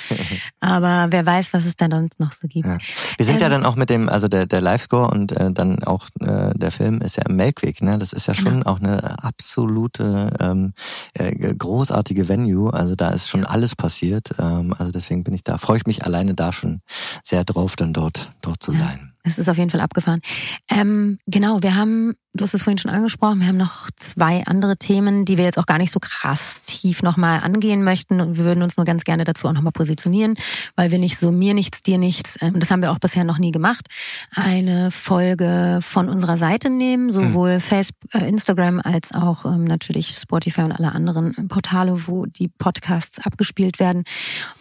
Aber 0.59 1.07
wer 1.11 1.25
weiß, 1.25 1.53
was 1.53 1.65
es 1.65 1.75
da 1.75 1.87
sonst 1.89 2.19
noch 2.19 2.31
so 2.33 2.47
gibt. 2.47 2.65
Ja. 2.65 2.77
Wir 3.17 3.25
sind 3.25 3.35
ähm, 3.35 3.41
ja 3.41 3.49
dann 3.49 3.65
auch 3.65 3.75
mit 3.75 3.89
dem, 3.89 4.09
also 4.09 4.27
der, 4.27 4.45
der 4.45 4.61
Live-Score 4.61 5.09
und 5.09 5.31
äh, 5.31 5.51
dann 5.51 5.83
auch 5.83 6.07
äh, 6.21 6.51
der 6.55 6.71
Film 6.71 7.01
ist 7.01 7.17
ja 7.17 7.23
im 7.27 7.35
Melkweg 7.35 7.78
ne? 7.81 7.97
Das 7.97 8.13
ist 8.13 8.27
ja 8.27 8.33
schon 8.33 8.59
genau. 8.59 8.71
auch 8.71 8.79
eine 8.79 9.23
absolute 9.23 10.31
ähm, 10.39 10.73
äh, 11.13 11.53
großartige 11.55 12.27
Venue. 12.27 12.73
Also 12.73 12.95
da 12.95 13.09
ist 13.09 13.29
schon 13.29 13.45
alles 13.45 13.75
passiert. 13.75 14.29
Ähm, 14.39 14.73
also 14.77 14.91
deswegen 14.91 15.23
bin 15.23 15.33
ich 15.33 15.43
da, 15.43 15.57
freue 15.57 15.77
ich 15.77 15.85
mich 15.85 16.05
alleine 16.05 16.33
da 16.33 16.53
schon 16.53 16.81
sehr 17.23 17.43
drauf, 17.43 17.75
dann 17.75 17.93
dort, 17.93 18.31
dort 18.41 18.61
zu 18.61 18.73
ja. 18.73 18.79
sein. 18.79 19.13
Es 19.23 19.37
ist 19.37 19.49
auf 19.49 19.57
jeden 19.57 19.69
Fall 19.69 19.81
abgefahren. 19.81 20.21
Ähm, 20.69 21.17
genau, 21.27 21.61
wir 21.61 21.75
haben 21.75 22.15
Du 22.39 22.43
hast 22.45 22.53
es 22.53 22.63
vorhin 22.63 22.77
schon 22.77 22.89
angesprochen. 22.89 23.41
Wir 23.41 23.47
haben 23.47 23.57
noch 23.57 23.89
zwei 23.97 24.45
andere 24.45 24.77
Themen, 24.77 25.25
die 25.25 25.37
wir 25.37 25.43
jetzt 25.43 25.59
auch 25.59 25.65
gar 25.65 25.77
nicht 25.77 25.91
so 25.91 25.99
krass 25.99 26.61
tief 26.65 27.03
nochmal 27.03 27.41
angehen 27.41 27.83
möchten. 27.83 28.21
Und 28.21 28.37
wir 28.37 28.45
würden 28.45 28.63
uns 28.63 28.77
nur 28.77 28.85
ganz 28.85 29.03
gerne 29.03 29.25
dazu 29.25 29.49
auch 29.49 29.51
nochmal 29.51 29.73
positionieren, 29.73 30.35
weil 30.77 30.89
wir 30.89 30.99
nicht 30.99 31.17
so 31.17 31.33
mir 31.33 31.53
nichts, 31.53 31.81
dir 31.81 31.97
nichts, 31.97 32.37
ähm, 32.39 32.57
das 32.57 32.71
haben 32.71 32.81
wir 32.81 32.93
auch 32.93 32.99
bisher 32.99 33.25
noch 33.25 33.39
nie 33.39 33.51
gemacht, 33.51 33.87
eine 34.33 34.89
Folge 34.89 35.79
von 35.81 36.07
unserer 36.07 36.37
Seite 36.37 36.69
nehmen, 36.69 37.11
sowohl 37.11 37.55
mhm. 37.55 37.59
Facebook, 37.59 38.13
äh, 38.13 38.29
Instagram 38.29 38.79
als 38.81 39.13
auch 39.13 39.43
ähm, 39.43 39.65
natürlich 39.65 40.11
Spotify 40.11 40.61
und 40.61 40.71
alle 40.71 40.93
anderen 40.93 41.49
Portale, 41.49 42.07
wo 42.07 42.25
die 42.25 42.47
Podcasts 42.47 43.19
abgespielt 43.19 43.81
werden. 43.81 44.05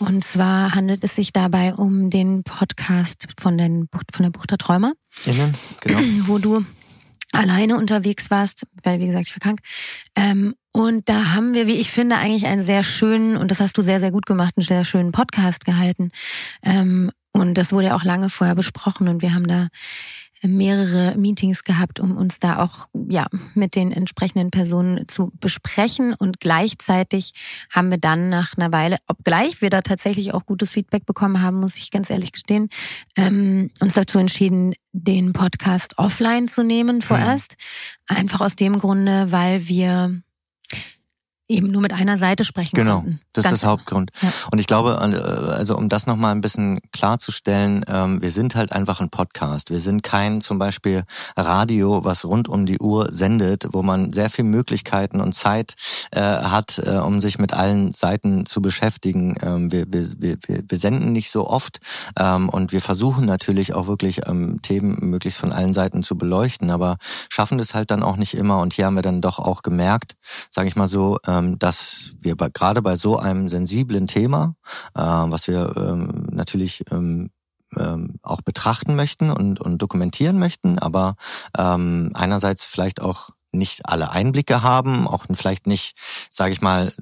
Und 0.01 0.25
zwar 0.25 0.75
handelt 0.75 1.05
es 1.05 1.14
sich 1.14 1.33
dabei 1.33 1.75
um 1.75 2.11
den 2.11 2.43
Podcast 2.43 3.29
von, 3.41 3.57
den, 3.57 3.88
von 4.12 4.25
der 4.25 4.31
Bucht 4.31 4.51
der 4.51 4.59
Träumer. 4.59 4.95
Innen, 5.27 5.55
genau. 5.81 6.01
Wo 6.27 6.38
du 6.38 6.64
alleine 7.33 7.77
unterwegs 7.77 8.31
warst, 8.31 8.67
weil 8.83 9.01
wie 9.01 9.07
gesagt, 9.07 9.29
ich 9.29 9.35
war 9.35 9.41
krank. 9.41 9.61
Ähm, 10.17 10.55
und 10.73 11.09
da 11.09 11.35
haben 11.35 11.55
wir, 11.55 11.67
wie 11.67 11.77
ich 11.77 11.91
finde, 11.91 12.17
eigentlich 12.17 12.47
einen 12.47 12.62
sehr 12.62 12.85
schönen, 12.85 13.37
und 13.37 13.51
das 13.51 13.61
hast 13.61 13.77
du 13.77 13.83
sehr, 13.83 14.01
sehr 14.01 14.11
gut 14.11 14.27
gemacht, 14.27 14.55
einen 14.57 14.64
sehr 14.64 14.85
schönen 14.85 15.12
Podcast 15.12 15.64
gehalten. 15.64 16.11
Ähm, 16.62 17.11
und 17.33 17.55
das 17.55 17.73
wurde 17.73 17.88
ja 17.88 17.97
auch 17.97 18.05
lange 18.05 18.31
vorher 18.31 18.55
besprochen 18.55 19.09
und 19.09 19.23
wir 19.23 19.35
haben 19.35 19.47
da 19.47 19.69
mehrere 20.42 21.16
Meetings 21.16 21.64
gehabt, 21.64 22.01
um 22.01 22.16
uns 22.16 22.38
da 22.38 22.62
auch 22.62 22.88
ja 23.09 23.27
mit 23.55 23.74
den 23.74 23.92
entsprechenden 23.92 24.51
Personen 24.51 25.09
zu 25.09 25.33
besprechen 25.40 26.14
und 26.14 26.40
gleichzeitig 26.40 27.35
haben 27.70 27.90
wir 27.90 27.98
dann 27.98 28.29
nach 28.29 28.57
einer 28.57 28.72
Weile, 28.72 28.98
obgleich 29.07 29.61
wir 29.61 29.70
da 29.70 29.83
tatsächlich 29.83 30.35
auch 30.35 30.46
gutes 30.46 30.72
Feedback 30.72 31.07
bekommen 31.07 31.42
haben, 31.42 31.61
muss 31.61 31.77
ich 31.77 31.90
ganz 31.90 32.11
ehrlich 32.11 32.33
gestehen, 32.33 32.68
ähm, 33.16 33.70
uns 33.81 33.94
dazu 33.94 34.18
entschieden, 34.18 34.74
den 34.92 35.33
Podcast 35.33 35.98
offline 35.98 36.48
zu 36.48 36.62
nehmen 36.62 37.03
vorerst, 37.03 37.57
mhm. 38.11 38.16
einfach 38.16 38.40
aus 38.40 38.57
dem 38.57 38.79
Grunde, 38.79 39.31
weil 39.31 39.68
wir 39.68 40.22
eben 41.49 41.71
nur 41.71 41.81
mit 41.81 41.93
einer 41.93 42.19
Seite 42.19 42.45
sprechen 42.45 42.75
Genau, 42.75 43.01
konnten. 43.01 43.21
das 43.33 43.45
Ganz 43.45 43.55
ist 43.55 43.63
der 43.63 43.71
Hauptgrund. 43.71 44.11
Ja. 44.21 44.31
Und 44.53 44.59
ich 44.59 44.67
glaube, 44.67 44.91
äh, 45.01 45.51
also 45.53 45.77
um 45.77 45.89
das 45.89 46.07
nochmal 46.07 46.33
ein 46.33 46.43
bisschen 46.43 46.81
klarzustellen, 46.93 47.85
ähm, 47.89 48.21
wir 48.21 48.31
sind 48.31 48.55
halt 48.55 48.73
einfach 48.73 49.01
ein 49.01 49.09
Podcast. 49.09 49.71
Wir 49.71 49.81
sind 49.81 50.03
kein 50.03 50.41
zum 50.43 50.59
Beispiel 50.59 51.05
Radio, 51.37 52.05
was 52.05 52.25
rund 52.25 52.49
um 52.49 52.67
die 52.67 52.79
Uhr 52.79 53.09
sendet, 53.11 53.69
wo 53.73 53.83
man 53.83 54.13
sehr 54.13 54.29
viel 54.29 54.45
Möglichkeiten 54.45 55.21
und 55.21 55.33
Zeit 55.35 55.75
äh, 56.11 56.21
hat, 56.21 56.79
äh, 56.85 56.99
um 56.99 57.21
sich 57.21 57.39
mit 57.39 57.55
allen 57.55 57.93
Seiten 57.93 58.45
zu 58.45 58.61
beschäftigen. 58.61 59.35
Ähm, 59.41 59.73
wir, 59.73 59.87
wir, 59.89 60.05
wir, 60.19 60.37
wir 60.69 60.79
senden 60.79 61.13
nicht 61.13 61.31
so 61.31 61.49
oft 61.49 61.79
ähm, 62.19 62.51
und 62.51 62.73
wir 62.73 62.83
versuchen 62.83 63.25
natürlich 63.25 63.75
auch 63.75 63.87
wirklich 63.87 64.21
Themen 64.63 64.99
möglichst 65.01 65.39
von 65.39 65.53
allen 65.53 65.73
Seiten 65.73 66.03
zu 66.03 66.19
beleuchten, 66.19 66.71
aber 66.71 66.97
schaffen 67.31 67.57
das 67.57 67.73
halt 67.75 67.91
dann 67.91 68.03
auch 68.03 68.17
nicht 68.17 68.35
immer. 68.35 68.59
Und 68.61 68.75
hier 68.75 68.87
haben 68.87 68.95
wir 68.95 69.03
dann 69.03 69.21
doch 69.21 69.39
auch 69.39 69.63
gemerkt, 69.63 70.15
sage 70.51 70.69
ich 70.69 70.77
mal 70.77 70.87
so, 70.87 71.19
dass 71.59 72.12
wir 72.20 72.37
bei, 72.37 72.48
gerade 72.53 72.83
bei 72.83 72.96
so 72.96 73.18
einem 73.18 73.48
sensiblen 73.48 74.07
Thema, 74.07 74.55
äh, 74.94 75.01
was 75.01 75.48
wir 75.48 75.74
ähm, 75.77 76.27
natürlich 76.31 76.85
ähm, 76.90 77.31
ähm, 77.77 78.14
auch 78.22 78.40
betrachten 78.40 78.96
möchten 78.96 79.31
und, 79.31 79.61
und 79.61 79.79
dokumentieren 79.83 80.38
möchten, 80.38 80.79
aber 80.79 81.16
ähm, 81.57 82.11
einerseits 82.14 82.64
vielleicht 82.64 83.03
auch 83.03 83.31
nicht 83.53 83.87
alle 83.87 84.11
Einblicke 84.11 84.63
haben, 84.63 85.07
auch 85.09 85.25
vielleicht 85.35 85.67
nicht, 85.67 85.97
sage 86.31 86.53
ich 86.53 86.61
mal, 86.61 86.93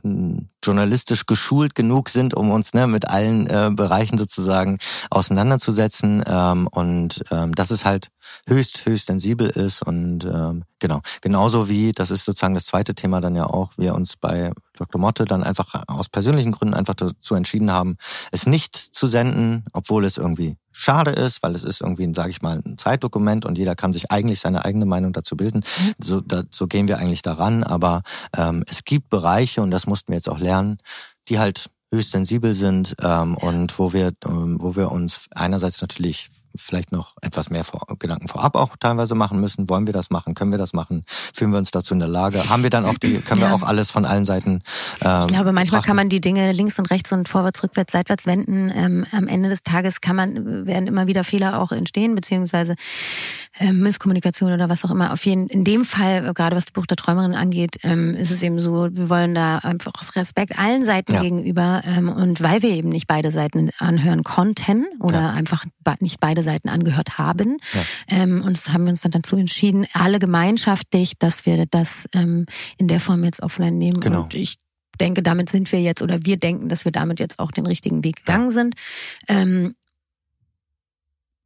journalistisch 0.65 1.27
geschult 1.27 1.75
genug 1.75 2.09
sind, 2.09 2.35
um 2.35 2.51
uns 2.51 2.75
ne, 2.75 2.87
mit 2.87 3.09
allen 3.09 3.47
äh, 3.47 3.71
Bereichen 3.73 4.19
sozusagen 4.19 4.79
auseinanderzusetzen. 5.11 6.23
Ähm, 6.27 6.69
und 6.69 7.23
ähm, 7.31 7.55
dass 7.55 7.71
es 7.71 7.85
halt 7.85 8.09
höchst, 8.49 8.87
höchst 8.87 9.07
sensibel 9.07 9.49
ist. 9.49 9.83
Und 9.83 10.25
ähm, 10.25 10.65
genau, 10.79 11.01
genauso 11.21 11.69
wie, 11.69 11.93
das 11.93 12.11
ist 12.11 12.25
sozusagen 12.25 12.55
das 12.55 12.67
zweite 12.67 12.95
Thema 12.95 13.21
dann 13.21 13.35
ja 13.35 13.47
auch, 13.47 13.73
wir 13.77 13.95
uns 13.95 14.17
bei 14.17 14.53
Dr. 14.77 15.01
Motte 15.01 15.25
dann 15.25 15.43
einfach 15.43 15.85
aus 15.89 16.09
persönlichen 16.09 16.53
Gründen 16.53 16.75
einfach 16.75 16.95
dazu 16.95 17.35
entschieden 17.35 17.71
haben, 17.71 17.97
es 18.33 18.47
nicht 18.47 18.77
zu 18.77 19.07
senden, 19.07 19.65
obwohl 19.73 20.05
es 20.05 20.17
irgendwie 20.17 20.57
schade 20.71 21.11
ist, 21.11 21.43
weil 21.43 21.55
es 21.55 21.65
ist 21.65 21.81
irgendwie, 21.81 22.13
sage 22.15 22.31
ich 22.31 22.43
mal, 22.43 22.61
ein 22.65 22.77
Zeitdokument 22.77 23.47
und 23.47 23.57
jeder 23.57 23.75
kann 23.75 23.93
sich 23.93 24.11
eigentlich 24.11 24.41
seine 24.41 24.65
eigene 24.65 24.85
Meinung 24.85 25.13
dazu 25.13 25.37
bilden. 25.37 25.59
Mhm. 25.59 25.93
So, 25.99 26.21
da, 26.21 26.43
so 26.51 26.67
gehen 26.67 26.87
wir 26.87 26.99
eigentlich 26.99 27.23
daran. 27.23 27.65
Aber 27.65 28.03
ähm, 28.37 28.63
es 28.69 28.85
gibt 28.85 29.09
Bereiche 29.09 29.63
und 29.63 29.71
das 29.71 29.87
mussten 29.87 30.13
wir 30.13 30.17
jetzt 30.17 30.29
auch 30.29 30.39
lernen, 30.39 30.79
die 31.29 31.39
halt 31.39 31.71
höchst 31.93 32.13
sensibel 32.13 32.55
sind 32.55 32.95
ähm, 33.01 33.37
ja. 33.41 33.49
und 33.49 33.79
wo 33.79 33.93
wir, 33.93 34.13
ähm, 34.27 34.59
wo 34.61 34.77
wir 34.77 34.93
uns 34.93 35.27
einerseits 35.35 35.81
natürlich 35.81 36.31
vielleicht 36.59 36.93
noch 36.93 37.17
etwas 37.23 37.51
mehr 37.51 37.65
vor, 37.65 37.87
Gedanken 37.99 38.29
vorab 38.29 38.57
auch 38.57 38.77
teilweise 38.79 39.15
machen 39.15 39.41
müssen. 39.41 39.69
Wollen 39.69 39.87
wir 39.87 39.93
das 39.93 40.11
machen? 40.11 40.35
Können 40.35 40.51
wir 40.51 40.59
das 40.59 40.73
machen? 40.73 41.05
Fühlen 41.07 41.51
wir 41.51 41.59
uns 41.59 41.71
dazu 41.71 41.95
in 41.95 42.01
der 42.01 42.09
Lage? 42.09 42.49
Haben 42.49 42.63
wir 42.63 42.71
dann 42.71 42.85
auch 42.85 42.99
die, 42.99 43.21
können 43.21 43.41
ja. 43.41 43.49
wir 43.49 43.55
auch 43.55 43.63
alles 43.63 43.91
von 43.91 44.05
allen 44.05 44.25
Seiten 44.25 44.63
ähm, 45.03 45.21
Ich 45.23 45.27
glaube, 45.29 45.53
manchmal 45.53 45.65
betrachten? 45.65 45.87
kann 45.87 45.97
man 45.97 46.09
die 46.09 46.21
Dinge 46.21 46.53
links 46.53 46.79
und 46.79 46.91
rechts 46.91 47.13
und 47.13 47.29
vorwärts, 47.29 47.63
rückwärts, 47.63 47.93
seitwärts 47.93 48.27
wenden. 48.27 48.71
Ähm, 48.75 49.07
am 49.13 49.29
Ende 49.29 49.49
des 49.49 49.63
Tages 49.63 50.01
kann 50.01 50.17
man, 50.17 50.67
werden 50.67 50.87
immer 50.87 51.07
wieder 51.07 51.25
Fehler 51.25 51.61
auch 51.61 51.73
entstehen, 51.73 52.15
beziehungsweise 52.15 52.77
äh, 53.59 53.73
Misskommunikation 53.73 54.53
oder 54.53 54.69
was 54.69 54.85
auch 54.85 54.91
immer. 54.91 55.13
Auf 55.13 55.25
jeden, 55.25 55.49
in 55.49 55.65
dem 55.65 55.85
Fall, 55.85 56.35
gerade 56.35 56.57
was 56.57 56.67
das 56.67 56.73
Buch 56.73 56.87
der 56.87 56.97
Träumerin 56.97 57.35
angeht, 57.35 57.79
ähm, 57.83 58.15
ist 58.15 58.31
es 58.31 58.43
eben 58.43 58.61
so, 58.61 58.89
wir 58.91 59.09
wollen 59.09 59.35
da 59.35 59.59
einfach 59.59 59.93
aus 59.99 60.17
Respekt 60.17 60.59
allen 60.59 60.85
Seiten 60.85 61.15
ja. 61.15 61.23
gegenüber 61.23 61.83
ähm, 61.85 62.09
und 62.09 62.43
weil 62.43 62.63
wir 62.63 62.71
eben 62.71 62.91
nicht 62.91 63.07
beide 63.07 63.31
Seiten 63.31 63.71
anhören 63.79 64.25
konnten 64.25 64.87
oder 65.01 65.23
ja. 65.23 65.31
einfach 65.31 65.65
nicht 66.01 66.21
beide 66.21 66.43
Seiten 66.47 66.71
angehört 66.71 67.19
haben. 67.19 67.59
Ja. 67.75 67.83
Ähm, 68.23 68.43
und 68.43 68.57
das 68.57 68.71
haben 68.71 68.85
wir 68.85 68.91
uns 68.91 69.03
dann 69.03 69.13
dazu 69.13 69.37
entschieden, 69.37 69.87
alle 69.93 70.19
gemeinschaftlich, 70.19 71.19
dass 71.19 71.45
wir 71.45 71.67
das 71.67 72.09
ähm, 72.15 72.47
in 72.79 72.89
der 72.89 73.01
Form 73.01 73.23
jetzt 73.25 73.43
offline 73.43 73.77
nehmen. 73.77 74.01
Genau. 74.01 74.23
Und 74.23 74.35
ich 74.35 74.55
denke, 74.99 75.23
damit 75.23 75.51
sind 75.51 75.71
wir 75.73 75.81
jetzt, 75.81 76.01
oder 76.01 76.25
wir 76.25 76.39
denken, 76.39 76.71
dass 76.71 76.87
wir 76.87 76.93
damit 76.93 77.21
jetzt 77.21 77.39
auch 77.39 77.51
den 77.51 77.67
richtigen 77.67 78.03
Weg 78.03 78.17
gegangen 78.25 78.47
ja. 78.47 78.53
sind. 78.53 78.75
Ähm, 79.29 79.75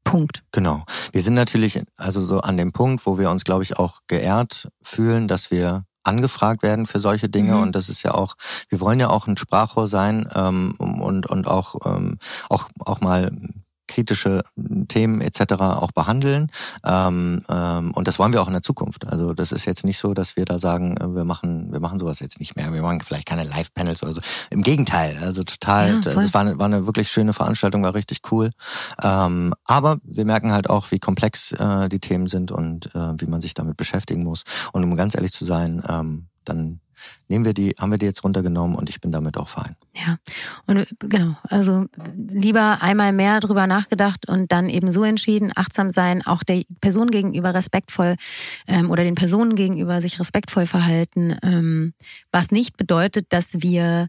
Punkt. 0.04 0.42
Genau. 0.52 0.84
Wir 1.12 1.22
sind 1.22 1.34
natürlich 1.34 1.82
also 1.96 2.20
so 2.20 2.40
an 2.40 2.56
dem 2.56 2.72
Punkt, 2.72 3.06
wo 3.06 3.18
wir 3.18 3.30
uns, 3.30 3.44
glaube 3.44 3.62
ich, 3.62 3.78
auch 3.78 4.00
geehrt 4.06 4.68
fühlen, 4.82 5.28
dass 5.28 5.50
wir 5.50 5.84
angefragt 6.02 6.62
werden 6.62 6.86
für 6.86 6.98
solche 6.98 7.28
Dinge 7.28 7.56
mhm. 7.56 7.62
und 7.62 7.76
das 7.76 7.88
ist 7.88 8.02
ja 8.02 8.14
auch, 8.14 8.34
wir 8.68 8.80
wollen 8.80 8.98
ja 9.00 9.10
auch 9.10 9.26
ein 9.26 9.36
Sprachrohr 9.36 9.86
sein 9.86 10.28
ähm, 10.34 10.74
und 10.78 11.26
und 11.26 11.46
auch 11.46 11.74
ähm, 11.84 12.18
auch 12.48 12.68
auch 12.78 13.00
mal 13.00 13.30
kritische 13.90 14.42
Themen 14.88 15.20
etc. 15.20 15.54
auch 15.60 15.92
behandeln. 15.92 16.50
Ähm, 16.84 17.44
ähm, 17.48 17.92
und 17.92 18.08
das 18.08 18.18
wollen 18.18 18.32
wir 18.32 18.40
auch 18.40 18.46
in 18.46 18.52
der 18.52 18.62
Zukunft. 18.62 19.06
Also 19.08 19.34
das 19.34 19.52
ist 19.52 19.64
jetzt 19.66 19.84
nicht 19.84 19.98
so, 19.98 20.14
dass 20.14 20.36
wir 20.36 20.44
da 20.44 20.58
sagen, 20.58 20.96
äh, 20.96 21.14
wir 21.14 21.24
machen, 21.24 21.72
wir 21.72 21.80
machen 21.80 21.98
sowas 21.98 22.20
jetzt 22.20 22.38
nicht 22.38 22.56
mehr. 22.56 22.72
Wir 22.72 22.82
machen 22.82 23.00
vielleicht 23.00 23.26
keine 23.26 23.44
Live-Panels 23.44 24.02
oder 24.02 24.12
so. 24.12 24.20
Im 24.50 24.62
Gegenteil, 24.62 25.18
also 25.22 25.42
total. 25.42 26.00
Ja, 26.04 26.12
es 26.12 26.32
war 26.32 26.42
eine, 26.42 26.58
war 26.58 26.66
eine 26.66 26.86
wirklich 26.86 27.10
schöne 27.10 27.32
Veranstaltung, 27.32 27.82
war 27.82 27.94
richtig 27.94 28.20
cool. 28.30 28.50
Ähm, 29.02 29.52
aber 29.64 29.98
wir 30.04 30.24
merken 30.24 30.52
halt 30.52 30.70
auch, 30.70 30.90
wie 30.92 31.00
komplex 31.00 31.52
äh, 31.52 31.88
die 31.88 32.00
Themen 32.00 32.28
sind 32.28 32.52
und 32.52 32.94
äh, 32.94 33.20
wie 33.20 33.26
man 33.26 33.40
sich 33.40 33.54
damit 33.54 33.76
beschäftigen 33.76 34.22
muss. 34.22 34.44
Und 34.72 34.84
um 34.84 34.94
ganz 34.96 35.14
ehrlich 35.14 35.32
zu 35.32 35.44
sein, 35.44 35.82
ähm, 35.88 36.28
dann 36.44 36.80
nehmen 37.28 37.44
wir 37.44 37.54
die, 37.54 37.74
haben 37.78 37.90
wir 37.90 37.98
die 37.98 38.06
jetzt 38.06 38.24
runtergenommen 38.24 38.76
und 38.76 38.88
ich 38.88 39.00
bin 39.00 39.12
damit 39.12 39.36
auch 39.36 39.48
fein. 39.48 39.76
Ja, 39.94 40.18
und 40.66 40.86
genau, 41.00 41.36
also 41.42 41.86
lieber 42.16 42.78
einmal 42.80 43.12
mehr 43.12 43.40
drüber 43.40 43.66
nachgedacht 43.66 44.28
und 44.28 44.52
dann 44.52 44.68
eben 44.68 44.90
so 44.90 45.04
entschieden, 45.04 45.52
achtsam 45.54 45.90
sein, 45.90 46.24
auch 46.24 46.42
der 46.42 46.62
Person 46.80 47.10
gegenüber 47.10 47.54
respektvoll 47.54 48.16
ähm, 48.66 48.90
oder 48.90 49.04
den 49.04 49.14
Personen 49.14 49.54
gegenüber 49.54 50.00
sich 50.00 50.20
respektvoll 50.20 50.66
verhalten, 50.66 51.36
ähm, 51.42 51.94
was 52.32 52.50
nicht 52.50 52.76
bedeutet, 52.76 53.26
dass 53.30 53.62
wir 53.62 54.08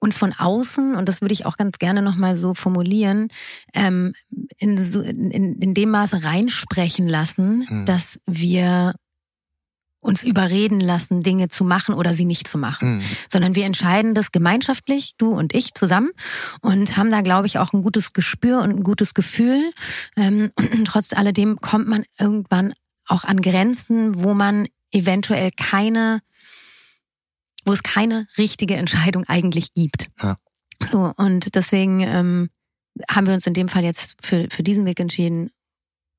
uns 0.00 0.16
von 0.16 0.32
außen, 0.32 0.94
und 0.94 1.08
das 1.08 1.20
würde 1.20 1.34
ich 1.34 1.46
auch 1.46 1.56
ganz 1.56 1.78
gerne 1.78 2.02
nochmal 2.02 2.36
so 2.36 2.54
formulieren, 2.54 3.28
ähm, 3.74 4.14
in, 4.56 4.78
so, 4.78 5.02
in, 5.02 5.30
in 5.30 5.74
dem 5.74 5.90
Maße 5.90 6.24
reinsprechen 6.24 7.06
lassen, 7.06 7.66
mhm. 7.68 7.84
dass 7.84 8.18
wir 8.26 8.94
uns 10.00 10.24
überreden 10.24 10.80
lassen, 10.80 11.20
Dinge 11.20 11.48
zu 11.48 11.64
machen 11.64 11.94
oder 11.94 12.14
sie 12.14 12.24
nicht 12.24 12.48
zu 12.48 12.56
machen, 12.56 12.98
mhm. 12.98 13.02
sondern 13.30 13.54
wir 13.54 13.66
entscheiden 13.66 14.14
das 14.14 14.32
gemeinschaftlich, 14.32 15.14
du 15.18 15.30
und 15.30 15.54
ich 15.54 15.74
zusammen 15.74 16.10
und 16.62 16.96
haben 16.96 17.10
da, 17.10 17.20
glaube 17.20 17.46
ich, 17.46 17.58
auch 17.58 17.72
ein 17.72 17.82
gutes 17.82 18.14
Gespür 18.14 18.62
und 18.62 18.70
ein 18.70 18.82
gutes 18.82 19.12
Gefühl. 19.12 19.72
Ähm, 20.16 20.50
und 20.54 20.84
trotz 20.86 21.12
alledem 21.12 21.60
kommt 21.60 21.86
man 21.86 22.04
irgendwann 22.18 22.72
auch 23.06 23.24
an 23.24 23.42
Grenzen, 23.42 24.22
wo 24.22 24.32
man 24.32 24.68
eventuell 24.90 25.50
keine, 25.54 26.20
wo 27.64 27.72
es 27.72 27.82
keine 27.82 28.26
richtige 28.38 28.76
Entscheidung 28.76 29.24
eigentlich 29.24 29.74
gibt. 29.74 30.08
Ja. 30.22 30.36
So 30.80 31.12
und 31.16 31.54
deswegen 31.54 32.00
ähm, 32.00 32.50
haben 33.10 33.26
wir 33.26 33.34
uns 33.34 33.46
in 33.46 33.54
dem 33.54 33.68
Fall 33.68 33.84
jetzt 33.84 34.16
für 34.22 34.48
für 34.50 34.62
diesen 34.62 34.86
Weg 34.86 34.98
entschieden, 34.98 35.50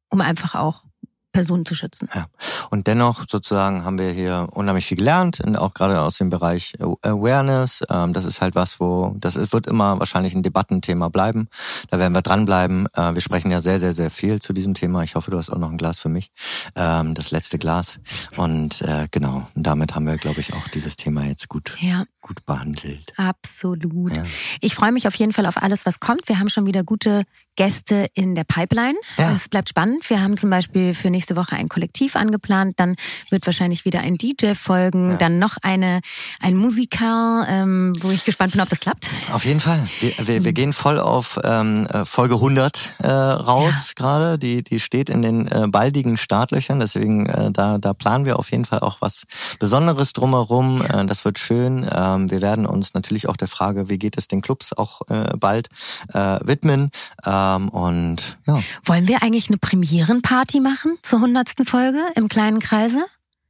um 0.10 0.22
einfach 0.22 0.54
auch 0.54 0.84
Personen 1.32 1.66
zu 1.66 1.76
schützen. 1.76 2.10
Ja. 2.14 2.26
Und 2.70 2.88
dennoch 2.88 3.26
sozusagen 3.28 3.84
haben 3.84 3.98
wir 3.98 4.12
hier 4.12 4.48
unheimlich 4.52 4.86
viel 4.86 4.98
gelernt, 4.98 5.42
auch 5.58 5.74
gerade 5.74 6.00
aus 6.02 6.18
dem 6.18 6.30
Bereich 6.30 6.74
Awareness. 6.80 7.84
Ähm, 7.90 8.14
das 8.14 8.26
ist 8.26 8.42
halt 8.42 8.56
was, 8.56 8.80
wo 8.80 9.16
das 9.18 9.36
ist, 9.36 9.54
wird 9.54 9.68
immer 9.68 10.00
wahrscheinlich 10.00 10.36
ein 10.36 10.44
Debattenthema 10.44 11.10
bleiben. 11.10 11.48
Da 11.90 12.00
werden 12.00 12.14
wir 12.14 12.22
dranbleiben. 12.22 12.88
Äh, 12.94 13.14
wir 13.14 13.22
sprechen 13.22 13.52
ja 13.52 13.62
sehr, 13.62 13.80
sehr, 13.80 13.94
sehr 13.94 14.12
viel 14.12 14.40
zu 14.40 14.54
diesem 14.54 14.74
Thema. 14.74 15.04
Ich 15.04 15.16
hoffe, 15.16 15.32
du 15.32 15.38
hast 15.38 15.50
auch 15.50 15.58
noch 15.58 15.72
ein 15.72 15.78
Glas 15.78 16.00
für 16.00 16.10
mich, 16.10 16.32
ähm, 16.76 17.14
das 17.14 17.32
letzte 17.32 17.58
Glas. 17.58 18.00
Und 18.38 18.82
äh, 18.82 19.08
genau, 19.12 19.48
damit 19.56 19.96
haben 19.96 20.06
wir, 20.06 20.18
glaube 20.18 20.40
ich, 20.40 20.54
auch 20.54 20.68
dieses 20.68 20.96
Thema 20.96 21.26
jetzt 21.26 21.50
gut, 21.50 21.78
ja. 21.82 22.06
gut 22.22 22.46
behandelt. 22.46 23.14
Absolut. 23.18 24.16
Ja. 24.16 24.24
Ich 24.60 24.76
freue 24.76 24.92
mich 24.92 25.08
auf 25.08 25.16
jeden 25.16 25.34
Fall 25.34 25.46
auf 25.46 25.62
alles, 25.62 25.86
was 25.86 26.00
kommt. 26.00 26.28
Wir 26.30 26.40
haben 26.40 26.50
schon 26.50 26.66
wieder 26.66 26.84
gute 26.84 27.24
Gäste 27.56 28.08
in 28.14 28.34
der 28.34 28.44
Pipeline. 28.44 28.98
Es 29.18 29.50
bleibt 29.50 29.70
spannend. 29.70 30.10
Wir 30.10 30.22
haben 30.22 30.38
zum 30.38 30.50
Beispiel 30.50 30.94
für 30.94 31.10
nächste 31.10 31.21
Woche 31.36 31.56
ein 31.56 31.68
Kollektiv 31.68 32.16
angeplant. 32.16 32.80
Dann 32.80 32.96
wird 33.30 33.46
wahrscheinlich 33.46 33.86
wieder 33.86 34.02
ein 34.02 34.16
DJ 34.16 34.54
folgen. 34.54 35.12
Ja. 35.12 35.18
Dann 35.18 35.40
noch 35.40 35.58
eine 35.62 36.02
ein 36.40 36.56
Musiker, 36.56 37.46
ähm, 37.48 37.94
wo 38.02 38.12
ich 38.12 38.24
gespannt 38.24 38.54
bin, 38.54 38.62
ob 38.62 38.70
das 38.70 38.80
klappt. 38.80 39.10
Auf 39.32 39.46
jeden 39.46 39.60
Fall. 39.60 39.88
Wir, 40.00 40.14
wir, 40.28 40.44
wir 40.44 40.54
gehen 40.54 40.74
voll 40.74 41.00
auf 41.00 41.40
ähm, 41.44 41.88
äh, 41.88 42.06
Folge 42.06 42.36
100 42.36 42.96
äh, 43.00 43.08
raus 43.08 43.90
ja. 43.90 43.94
gerade. 43.96 44.38
Die 44.38 44.64
die 44.64 44.80
steht 44.80 45.10
in 45.10 45.22
den 45.22 45.48
äh, 45.48 45.68
baldigen 45.68 46.18
Startlöchern. 46.18 46.80
Deswegen 46.80 47.26
äh, 47.26 47.52
da 47.52 47.78
da 47.78 47.94
planen 47.94 48.26
wir 48.26 48.40
auf 48.40 48.52
jeden 48.52 48.66
Fall 48.66 48.80
auch 48.80 48.98
was 49.02 49.24
Besonderes 49.60 50.14
drumherum. 50.14 50.82
Äh, 50.82 51.06
das 51.06 51.26
wird 51.26 51.40
schön. 51.40 51.86
Ähm, 51.94 52.30
wir 52.32 52.42
werden 52.42 52.66
uns 52.66 52.94
natürlich 52.94 53.28
auch 53.28 53.38
der 53.38 53.48
Frage, 53.48 53.90
wie 53.90 53.98
geht 53.98 54.18
es 54.18 54.28
den 54.28 54.42
Clubs 54.42 54.74
auch 54.74 55.02
äh, 55.10 55.36
bald 55.38 55.68
äh, 56.14 56.40
widmen. 56.46 56.92
Äh, 57.26 57.32
ähm, 57.32 57.70
und 57.70 58.38
ja. 58.48 58.62
Wollen 58.86 59.08
wir 59.08 59.24
eigentlich 59.24 59.50
eine 59.50 59.58
Premierenparty 59.58 60.60
machen 60.60 60.98
zur 61.12 61.20
hundertsten 61.20 61.66
Folge 61.66 62.00
im 62.16 62.30
kleinen 62.30 62.60
Kreise? 62.60 63.06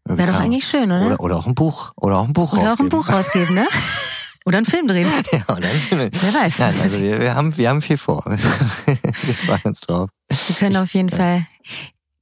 Wäre 0.06 0.32
doch 0.32 0.40
eigentlich 0.40 0.68
schön, 0.68 0.92
oder? 0.92 1.06
oder? 1.06 1.20
Oder 1.20 1.36
auch 1.36 1.46
ein 1.46 1.54
Buch. 1.54 1.92
Oder 1.96 2.18
auch 2.18 2.28
ein 2.28 2.34
Buch 2.34 2.54
oder 2.54 2.64
rausgeben. 2.64 2.88
Oder 2.88 2.98
auch 2.98 3.06
ein 3.06 3.08
Buch 3.08 3.14
rausgeben, 3.14 3.56
ne? 3.56 3.68
Oder 4.46 4.58
einen 4.58 4.66
Film 4.66 4.88
drehen. 4.88 5.08
ja, 5.32 5.56
oder 5.56 5.70
einen 5.70 5.80
Film. 5.80 6.10
Wer 6.12 6.34
weiß. 6.34 6.58
Nein, 6.58 6.76
also 6.82 7.00
wir, 7.00 7.20
wir, 7.20 7.36
haben, 7.36 7.56
wir 7.56 7.70
haben 7.70 7.80
viel 7.80 8.00
vor. 8.00 8.24
wir 8.26 9.36
freuen 9.36 9.62
uns 9.66 9.82
drauf. 9.82 10.10
Wir 10.48 10.56
können 10.56 10.78
auf 10.78 10.92
jeden 10.96 11.12
Fall. 11.12 11.46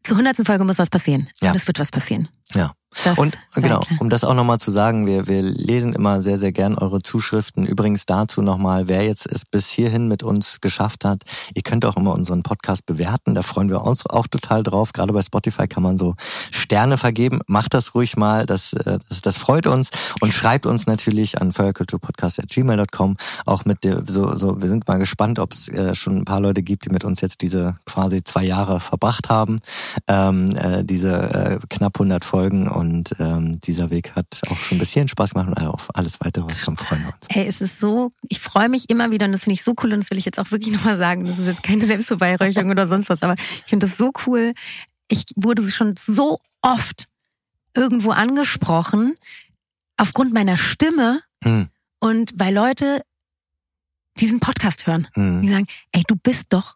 Zur 0.04 0.18
hundertsten 0.18 0.46
Folge 0.46 0.66
muss 0.66 0.78
was 0.78 0.90
passieren. 0.90 1.30
Ja. 1.40 1.52
Und 1.52 1.56
es 1.56 1.66
wird 1.66 1.80
was 1.80 1.92
passieren. 1.92 2.28
Ja. 2.54 2.74
Das 3.04 3.18
und 3.18 3.38
genau, 3.54 3.82
um 4.00 4.10
das 4.10 4.24
auch 4.24 4.34
nochmal 4.34 4.60
zu 4.60 4.72
sagen, 4.72 5.06
wir, 5.06 5.28
wir 5.28 5.42
lesen 5.42 5.94
immer 5.94 6.22
sehr, 6.22 6.38
sehr 6.38 6.52
gern 6.52 6.76
eure 6.76 7.02
Zuschriften. 7.02 7.66
Übrigens 7.66 8.06
dazu 8.06 8.42
nochmal, 8.42 8.88
wer 8.88 9.04
jetzt 9.04 9.32
es 9.32 9.46
bis 9.46 9.70
hierhin 9.70 10.08
mit 10.08 10.24
uns 10.24 10.60
geschafft 10.60 11.06
hat, 11.06 11.24
ihr 11.54 11.62
könnt 11.62 11.86
auch 11.86 11.98
immer 11.98 12.14
unseren 12.14 12.44
Podcast 12.44 12.86
bewerten. 12.86 13.36
Da 13.36 13.44
freuen 13.44 13.70
wir 13.70 13.84
uns 13.84 14.06
auch 14.06 14.28
total 14.28 14.64
drauf. 14.64 14.92
Gerade 14.92 15.14
bei 15.14 15.22
Spotify 15.22 15.68
kann 15.68 15.84
man 15.84 15.98
so 15.98 16.16
Sterne 16.52 16.98
vergeben. 16.98 17.42
Macht 17.48 17.74
das 17.74 17.94
ruhig 17.94 18.18
mal, 18.18 18.46
das, 18.46 18.74
äh, 18.74 19.00
das, 19.08 19.22
das 19.22 19.38
freut 19.38 19.68
uns. 19.68 19.92
Und 20.20 20.34
schreibt 20.34 20.66
uns 20.66 20.88
natürlich 20.88 21.40
an 21.42 21.52
feuerkulturpodcast.gmail.com 21.52 23.18
auch 23.46 23.66
mit 23.66 23.84
der, 23.84 24.04
so, 24.08 24.36
so, 24.36 24.62
wir 24.62 24.68
sind 24.68 24.88
mal 24.88 24.98
gespannt, 24.98 25.40
ob 25.40 25.54
es 25.54 25.68
äh, 25.70 25.94
schon 25.94 26.18
ein 26.18 26.26
paar 26.26 26.40
Leute 26.40 26.64
gibt, 26.64 26.86
die 26.86 26.90
mit 26.90 27.04
uns 27.04 27.22
jetzt 27.22 27.42
diese 27.42 27.76
quasi 27.86 28.24
zwei 28.24 28.44
Jahre 28.44 28.80
verbracht 28.80 29.30
haben. 29.30 29.60
Ähm, 30.08 30.56
äh, 30.56 30.84
diese 30.84 31.14
äh, 31.14 31.60
knapp 31.70 31.98
100 31.98 32.26
Folgen 32.26 32.68
und 32.80 33.16
ähm, 33.20 33.60
dieser 33.60 33.90
Weg 33.90 34.16
hat 34.16 34.42
auch 34.50 34.58
schon 34.58 34.78
ein 34.78 34.80
bisschen 34.80 35.08
Spaß 35.08 35.34
gemacht 35.34 35.50
und 35.50 35.68
auf 35.68 35.90
alles 35.94 36.20
weitere 36.22 36.48
kommt, 36.64 36.80
freuen 36.80 37.04
wir 37.04 37.14
uns. 37.14 37.28
Ey, 37.30 37.46
es 37.46 37.62
ist 37.62 37.80
so, 37.80 38.12
ich 38.28 38.40
freue 38.40 38.70
mich 38.70 38.90
immer 38.90 39.12
wieder 39.12 39.26
und 39.26 39.34
das 39.34 39.44
finde 39.44 39.56
ich 39.56 39.64
so 39.64 39.76
cool 39.84 39.94
und 39.94 40.00
das 40.00 40.10
will 40.10 40.18
ich 40.18 40.26
jetzt 40.26 40.40
auch 40.40 40.52
wirklich 40.52 40.74
nochmal 40.76 40.96
sagen. 40.96 41.26
Das 41.26 41.38
ist 41.38 41.48
jetzt 41.48 41.64
keine 41.64 41.86
Selbstbeweihräucherung 41.86 42.72
oder 42.72 42.88
sonst 42.88 43.10
was, 43.10 43.22
aber 43.22 43.36
ich 43.36 43.64
finde 43.70 43.86
das 43.86 43.98
so 43.98 44.12
cool. 44.26 44.54
Ich 45.10 45.26
wurde 45.36 45.70
schon 45.70 45.96
so 45.98 46.40
oft 46.62 47.06
irgendwo 47.76 48.12
angesprochen 48.12 49.16
aufgrund 49.98 50.34
meiner 50.34 50.58
Stimme 50.58 51.22
hm. 51.44 51.70
und 52.00 52.32
weil 52.36 52.54
Leute 52.54 53.04
diesen 54.18 54.40
Podcast 54.40 54.88
hören. 54.88 55.08
Hm. 55.14 55.42
Die 55.42 55.50
sagen, 55.50 55.68
ey, 55.92 56.04
du 56.08 56.16
bist 56.16 56.48
doch 56.50 56.76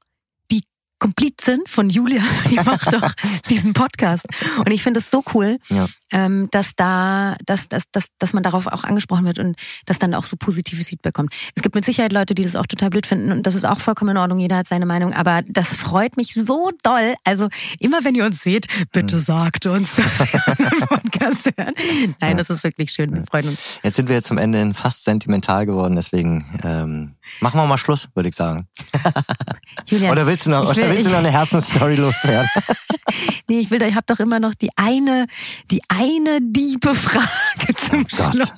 Komplizin 1.03 1.63
von 1.65 1.89
Julia, 1.89 2.23
die 2.49 2.55
macht 2.55 2.93
doch 2.93 3.11
diesen 3.49 3.73
Podcast. 3.73 4.25
Und 4.59 4.71
ich 4.71 4.83
finde 4.83 5.01
es 5.01 5.11
so 5.11 5.21
cool, 5.33 5.59
ja. 5.67 5.85
Ähm, 6.13 6.47
dass 6.51 6.75
da, 6.75 7.35
dass, 7.45 7.67
dass, 7.67 7.83
dass, 7.91 8.07
dass 8.19 8.33
man 8.33 8.43
darauf 8.43 8.67
auch 8.67 8.83
angesprochen 8.83 9.25
wird 9.25 9.39
und 9.39 9.57
dass 9.85 9.99
dann 9.99 10.13
auch 10.13 10.23
so 10.23 10.37
positives 10.37 10.89
Feedback 10.89 11.13
kommt. 11.13 11.33
Es 11.55 11.61
gibt 11.61 11.75
mit 11.75 11.83
Sicherheit 11.83 12.13
Leute, 12.13 12.35
die 12.35 12.43
das 12.43 12.55
auch 12.55 12.67
total 12.67 12.91
blöd 12.91 13.05
finden 13.05 13.31
und 13.31 13.45
das 13.45 13.55
ist 13.55 13.65
auch 13.65 13.79
vollkommen 13.79 14.11
in 14.11 14.17
Ordnung. 14.17 14.39
Jeder 14.39 14.57
hat 14.57 14.67
seine 14.67 14.85
Meinung, 14.85 15.13
aber 15.13 15.41
das 15.41 15.75
freut 15.75 16.15
mich 16.15 16.33
so 16.33 16.71
doll. 16.83 17.15
Also 17.23 17.49
immer 17.79 18.05
wenn 18.05 18.15
ihr 18.15 18.25
uns 18.25 18.41
seht, 18.41 18.67
bitte 18.91 19.15
mhm. 19.15 19.19
sagt 19.19 19.65
uns, 19.65 19.95
dass 19.95 20.19
wir 20.19 20.41
unseren 20.47 20.79
Podcast 20.87 21.49
hören. 21.57 21.73
Nein, 22.21 22.37
das 22.37 22.49
ist 22.49 22.63
wirklich 22.63 22.91
schön. 22.91 23.13
Wir 23.13 23.23
freuen 23.25 23.49
uns. 23.49 23.79
Jetzt 23.83 23.95
sind 23.95 24.07
wir 24.07 24.21
zum 24.21 24.37
Ende 24.37 24.73
fast 24.73 25.03
sentimental 25.03 25.65
geworden, 25.65 25.95
deswegen 25.95 26.45
ähm, 26.63 27.15
machen 27.39 27.59
wir 27.59 27.65
mal 27.65 27.77
Schluss, 27.77 28.09
würde 28.13 28.29
ich 28.29 28.35
sagen. 28.35 28.67
Julian, 29.87 30.11
oder 30.11 30.27
willst 30.27 30.45
du 30.45 30.51
noch, 30.51 30.75
will, 30.75 30.83
oder 30.83 30.91
willst 30.91 31.05
du 31.07 31.09
noch 31.09 31.17
eine 31.17 31.31
Herzensstory 31.31 31.95
loswerden? 31.95 32.47
nee, 33.49 33.59
ich 33.59 33.71
will, 33.71 33.81
ich 33.81 33.95
habe 33.95 34.05
doch 34.05 34.19
immer 34.19 34.39
noch 34.39 34.53
die 34.53 34.69
eine, 34.75 35.27
die 35.71 35.81
eine 35.89 36.02
diebe 36.41 36.95
Frage 36.95 37.75
zum 37.75 38.05
oh 38.05 38.31
Schluss. 38.31 38.53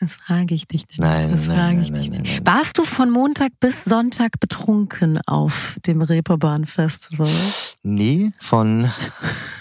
Was 0.00 0.16
frage 0.16 0.54
ich 0.54 0.66
dich 0.66 0.86
denn? 0.86 0.96
Nein, 0.98 1.32
Was 1.32 1.46
nein, 1.46 1.56
frage 1.56 1.74
nein, 1.74 1.82
ich 1.82 1.92
dich 1.92 2.10
nein, 2.10 2.22
nein, 2.24 2.40
Warst 2.44 2.78
du 2.78 2.84
von 2.84 3.10
Montag 3.10 3.52
bis 3.60 3.84
Sonntag 3.84 4.40
betrunken 4.40 5.20
auf 5.26 5.76
dem 5.86 6.02
Reeperbahn 6.02 6.66
Festival? 6.66 7.28
Nee, 7.82 8.32
von 8.38 8.90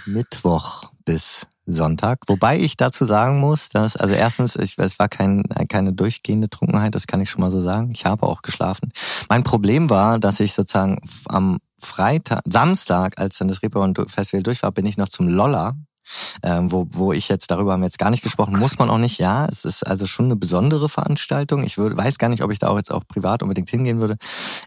Mittwoch 0.06 0.92
bis 1.06 1.48
Sonntag. 1.66 2.20
Wobei 2.28 2.60
ich 2.60 2.76
dazu 2.76 3.06
sagen 3.06 3.40
muss, 3.40 3.70
dass, 3.70 3.96
also 3.96 4.14
erstens, 4.14 4.56
ich, 4.56 4.78
es 4.78 5.00
war 5.00 5.08
kein, 5.08 5.44
keine 5.70 5.94
durchgehende 5.94 6.50
Trunkenheit, 6.50 6.94
das 6.94 7.08
kann 7.08 7.22
ich 7.22 7.30
schon 7.30 7.42
mal 7.42 7.52
so 7.52 7.62
sagen. 7.62 7.92
Ich 7.94 8.06
habe 8.06 8.28
auch 8.28 8.42
geschlafen. 8.42 8.92
Mein 9.30 9.44
Problem 9.44 9.90
war, 9.90 10.20
dass 10.20 10.40
ich 10.40 10.54
sozusagen 10.54 11.00
am 11.30 11.60
Freitag, 11.80 12.42
Samstag, 12.46 13.18
als 13.18 13.38
dann 13.38 13.48
das 13.48 13.62
Reeperbahn 13.64 13.94
Festival 14.08 14.44
durch 14.44 14.64
war, 14.64 14.72
bin 14.72 14.86
ich 14.86 14.98
noch 14.98 15.10
zum 15.10 15.28
Lolla 15.28 15.76
ähm, 16.44 16.72
wo, 16.72 16.88
wo 16.92 17.14
ich 17.14 17.30
jetzt, 17.30 17.52
darüber 17.52 17.74
haben 17.74 17.82
wir 17.82 17.88
jetzt 17.88 18.00
gar 18.00 18.10
nicht 18.10 18.24
gesprochen, 18.24 18.58
muss 18.58 18.78
man 18.80 18.90
auch 18.90 18.98
nicht, 18.98 19.20
ja. 19.20 19.46
Es 19.46 19.66
ist 19.66 19.86
also 19.86 20.06
schon 20.06 20.26
eine 20.26 20.36
besondere 20.36 20.90
Veranstaltung. 20.90 21.64
Ich 21.64 21.78
würde, 21.78 21.98
weiß 21.98 22.18
gar 22.18 22.30
nicht, 22.30 22.44
ob 22.44 22.52
ich 22.52 22.60
da 22.60 22.70
auch 22.70 22.78
jetzt 22.78 22.92
auch 22.92 23.08
privat 23.08 23.44
unbedingt 23.44 23.70
hingehen 23.70 24.02
würde. 24.02 24.18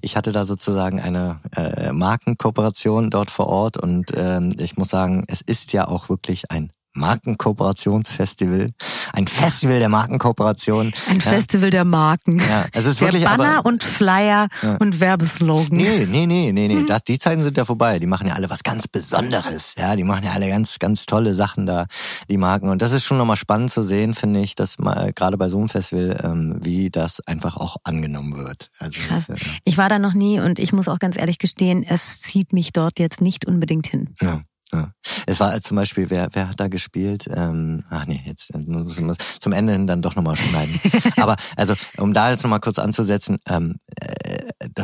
Ich 0.03 0.17
hatte 0.17 0.33
da 0.33 0.45
sozusagen 0.45 1.01
eine 1.01 1.41
äh, 1.55 1.93
Markenkooperation 1.93 3.11
dort 3.11 3.31
vor 3.31 3.47
Ort 3.49 3.77
und 3.77 4.13
ähm, 4.15 4.55
ich 4.59 4.77
muss 4.77 4.89
sagen, 4.89 5.25
es 5.29 5.41
ist 5.41 5.73
ja 5.73 5.89
auch 5.89 6.09
wirklich 6.09 6.51
ein 6.51 6.71
Markenkooperationsfestival. 6.97 8.71
Ein 9.13 9.27
Festival 9.27 9.79
der 9.79 9.89
Markenkooperation. 9.89 10.93
Ein 11.09 11.21
ja. 11.21 11.21
Festival 11.21 11.71
der 11.71 11.85
Marken. 11.85 12.39
Ja, 12.39 12.67
es 12.73 12.85
ist 12.85 13.01
der 13.01 13.09
wirklich 13.09 13.25
Banner 13.25 13.59
aber, 13.59 13.69
und 13.69 13.83
Flyer 13.83 14.49
ja. 14.63 14.77
und 14.77 15.01
Werbeslogan. 15.01 15.69
Nee, 15.71 16.07
nee, 16.09 16.27
nee, 16.27 16.53
nee, 16.53 16.69
nee. 16.69 16.77
Hm. 16.77 16.87
Das, 16.87 17.05
die 17.05 17.19
Zeiten 17.19 17.43
sind 17.43 17.57
ja 17.57 17.65
vorbei. 17.65 17.99
Die 17.99 18.07
machen 18.07 18.27
ja 18.27 18.35
alle 18.35 18.51
was 18.51 18.63
ganz 18.63 18.89
Besonderes. 18.89 19.75
Ja, 19.79 19.97
die 19.97 20.05
machen 20.05 20.25
ja 20.25 20.33
alle 20.33 20.49
ganz, 20.49 20.79
ganz 20.79 21.07
tolle 21.07 21.35
Sachen 21.35 21.67
da, 21.67 21.87
die 22.29 22.37
Marken. 22.37 22.69
Und 22.69 22.83
das 22.83 22.93
ist 22.93 23.05
schon 23.05 23.19
nochmal 23.19 23.37
spannend 23.37 23.71
zu 23.71 23.83
sehen, 23.83 24.15
finde 24.15 24.41
ich, 24.41 24.55
dass 24.55 24.79
mal 24.79 25.13
gerade 25.13 25.37
bei 25.37 25.49
so 25.49 25.59
einem 25.59 25.69
Festival, 25.69 26.19
ähm, 26.23 26.59
wie 26.63 26.91
das 26.91 27.21
einfach 27.27 27.57
auch 27.57 27.77
angenommen 27.85 28.37
wird. 28.37 28.71
Also, 28.79 29.01
Krass. 29.01 29.29
Äh, 29.29 29.37
ich 29.65 29.79
war 29.79 29.89
da 29.89 29.99
noch 29.99 30.15
nie 30.15 30.41
und 30.41 30.59
ich 30.59 30.73
muss 30.73 30.89
auch 30.89 30.99
ganz 30.99 31.17
ehrlich 31.17 31.39
gestehen, 31.39 31.83
es 31.83 32.21
zieht 32.21 32.53
mich 32.53 32.73
dort 32.73 32.99
jetzt 32.99 33.21
nicht 33.21 33.47
unbedingt 33.47 33.87
hin. 33.87 34.15
Ja. 34.21 34.41
Ja. 34.73 34.91
Es 35.27 35.39
war 35.39 35.61
zum 35.61 35.77
Beispiel, 35.77 36.11
wer, 36.11 36.29
wer 36.33 36.49
hat 36.49 36.59
da 36.59 36.69
gespielt? 36.69 37.27
Ähm, 37.33 37.85
ach 37.89 38.07
nee, 38.07 38.21
jetzt 38.25 38.53
muss, 38.57 39.01
muss 39.01 39.17
zum 39.39 39.53
Ende 39.53 39.73
hin 39.73 39.87
dann 39.87 40.03
doch 40.03 40.17
nochmal 40.17 40.37
schneiden. 40.37 40.79
Aber 41.17 41.37
also, 41.57 41.75
um 41.99 42.13
da 42.13 42.31
jetzt 42.31 42.43
nochmal 42.43 42.61
kurz 42.61 42.79
anzusetzen, 42.79 43.39
ähm, 43.49 43.77
äh, 44.01 44.26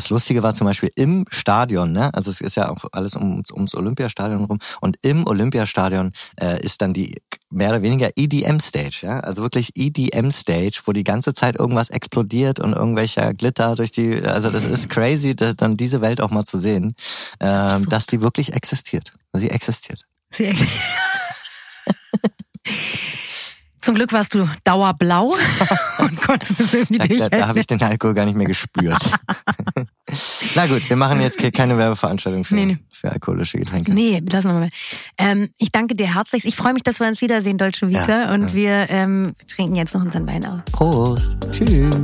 das 0.02 0.10
Lustige 0.10 0.42
war 0.42 0.52
zum 0.52 0.66
Beispiel 0.66 0.90
im 0.96 1.24
Stadion, 1.28 1.92
ne? 1.92 2.12
Also 2.12 2.28
es 2.30 2.40
ist 2.40 2.56
ja 2.56 2.68
auch 2.70 2.86
alles 2.90 3.14
ums, 3.14 3.52
ums 3.52 3.74
Olympiastadion 3.76 4.44
rum. 4.44 4.58
Und 4.80 4.96
im 5.02 5.24
Olympiastadion 5.28 6.12
äh, 6.40 6.60
ist 6.60 6.82
dann 6.82 6.92
die 6.92 7.22
mehr 7.50 7.68
oder 7.68 7.82
weniger 7.82 8.10
EDM-Stage, 8.16 9.00
ja? 9.02 9.20
Also 9.20 9.42
wirklich 9.42 9.70
EDM-Stage, 9.76 10.82
wo 10.86 10.92
die 10.92 11.04
ganze 11.04 11.34
Zeit 11.34 11.56
irgendwas 11.56 11.90
explodiert 11.90 12.58
und 12.58 12.72
irgendwelcher 12.72 13.32
Glitter 13.32 13.76
durch 13.76 13.92
die, 13.92 14.24
also 14.24 14.50
das 14.50 14.64
ist 14.64 14.88
crazy, 14.88 15.36
dann 15.36 15.76
diese 15.76 16.00
Welt 16.00 16.20
auch 16.20 16.30
mal 16.30 16.44
zu 16.44 16.58
sehen, 16.58 16.96
ähm, 17.38 17.88
dass 17.88 18.06
die 18.06 18.22
wirklich 18.22 18.54
existiert. 18.54 19.12
Sie 19.32 19.50
existiert. 19.50 20.00
Sie 20.32 20.46
existiert. 20.46 20.72
Zum 23.82 23.96
Glück 23.96 24.12
warst 24.12 24.32
du 24.34 24.48
dauerblau 24.62 25.34
und 25.98 26.20
konntest 26.22 26.60
es 26.60 26.72
irgendwie 26.72 27.18
Da, 27.18 27.28
da, 27.28 27.38
da 27.40 27.48
habe 27.48 27.58
ich 27.58 27.66
den 27.66 27.82
Alkohol 27.82 28.14
gar 28.14 28.26
nicht 28.26 28.36
mehr 28.36 28.46
gespürt. 28.46 28.96
Na 30.56 30.66
gut, 30.66 30.88
wir 30.88 30.96
machen 30.96 31.20
jetzt 31.20 31.38
keine 31.54 31.78
Werbeveranstaltung 31.78 32.44
für, 32.44 32.54
nee, 32.54 32.66
nee. 32.66 32.78
für 32.90 33.10
alkoholische 33.10 33.58
Getränke. 33.58 33.92
Nee, 33.92 34.20
lassen 34.30 34.48
wir 34.48 34.54
mal. 34.54 34.68
Ähm, 35.16 35.50
ich 35.58 35.70
danke 35.70 35.94
dir 35.94 36.14
herzlich. 36.14 36.44
Ich 36.44 36.56
freue 36.56 36.74
mich, 36.74 36.82
dass 36.82 36.98
wir 36.98 37.06
uns 37.06 37.20
wiedersehen, 37.20 37.56
Deutsche 37.56 37.88
Vita. 37.88 38.24
Ja, 38.24 38.34
und 38.34 38.48
ja. 38.48 38.54
wir 38.54 38.90
ähm, 38.90 39.34
trinken 39.46 39.76
jetzt 39.76 39.94
noch 39.94 40.02
unseren 40.02 40.26
Wein 40.26 40.44
aus. 40.44 40.60
Prost. 40.72 41.38
Tschüss. 41.52 42.02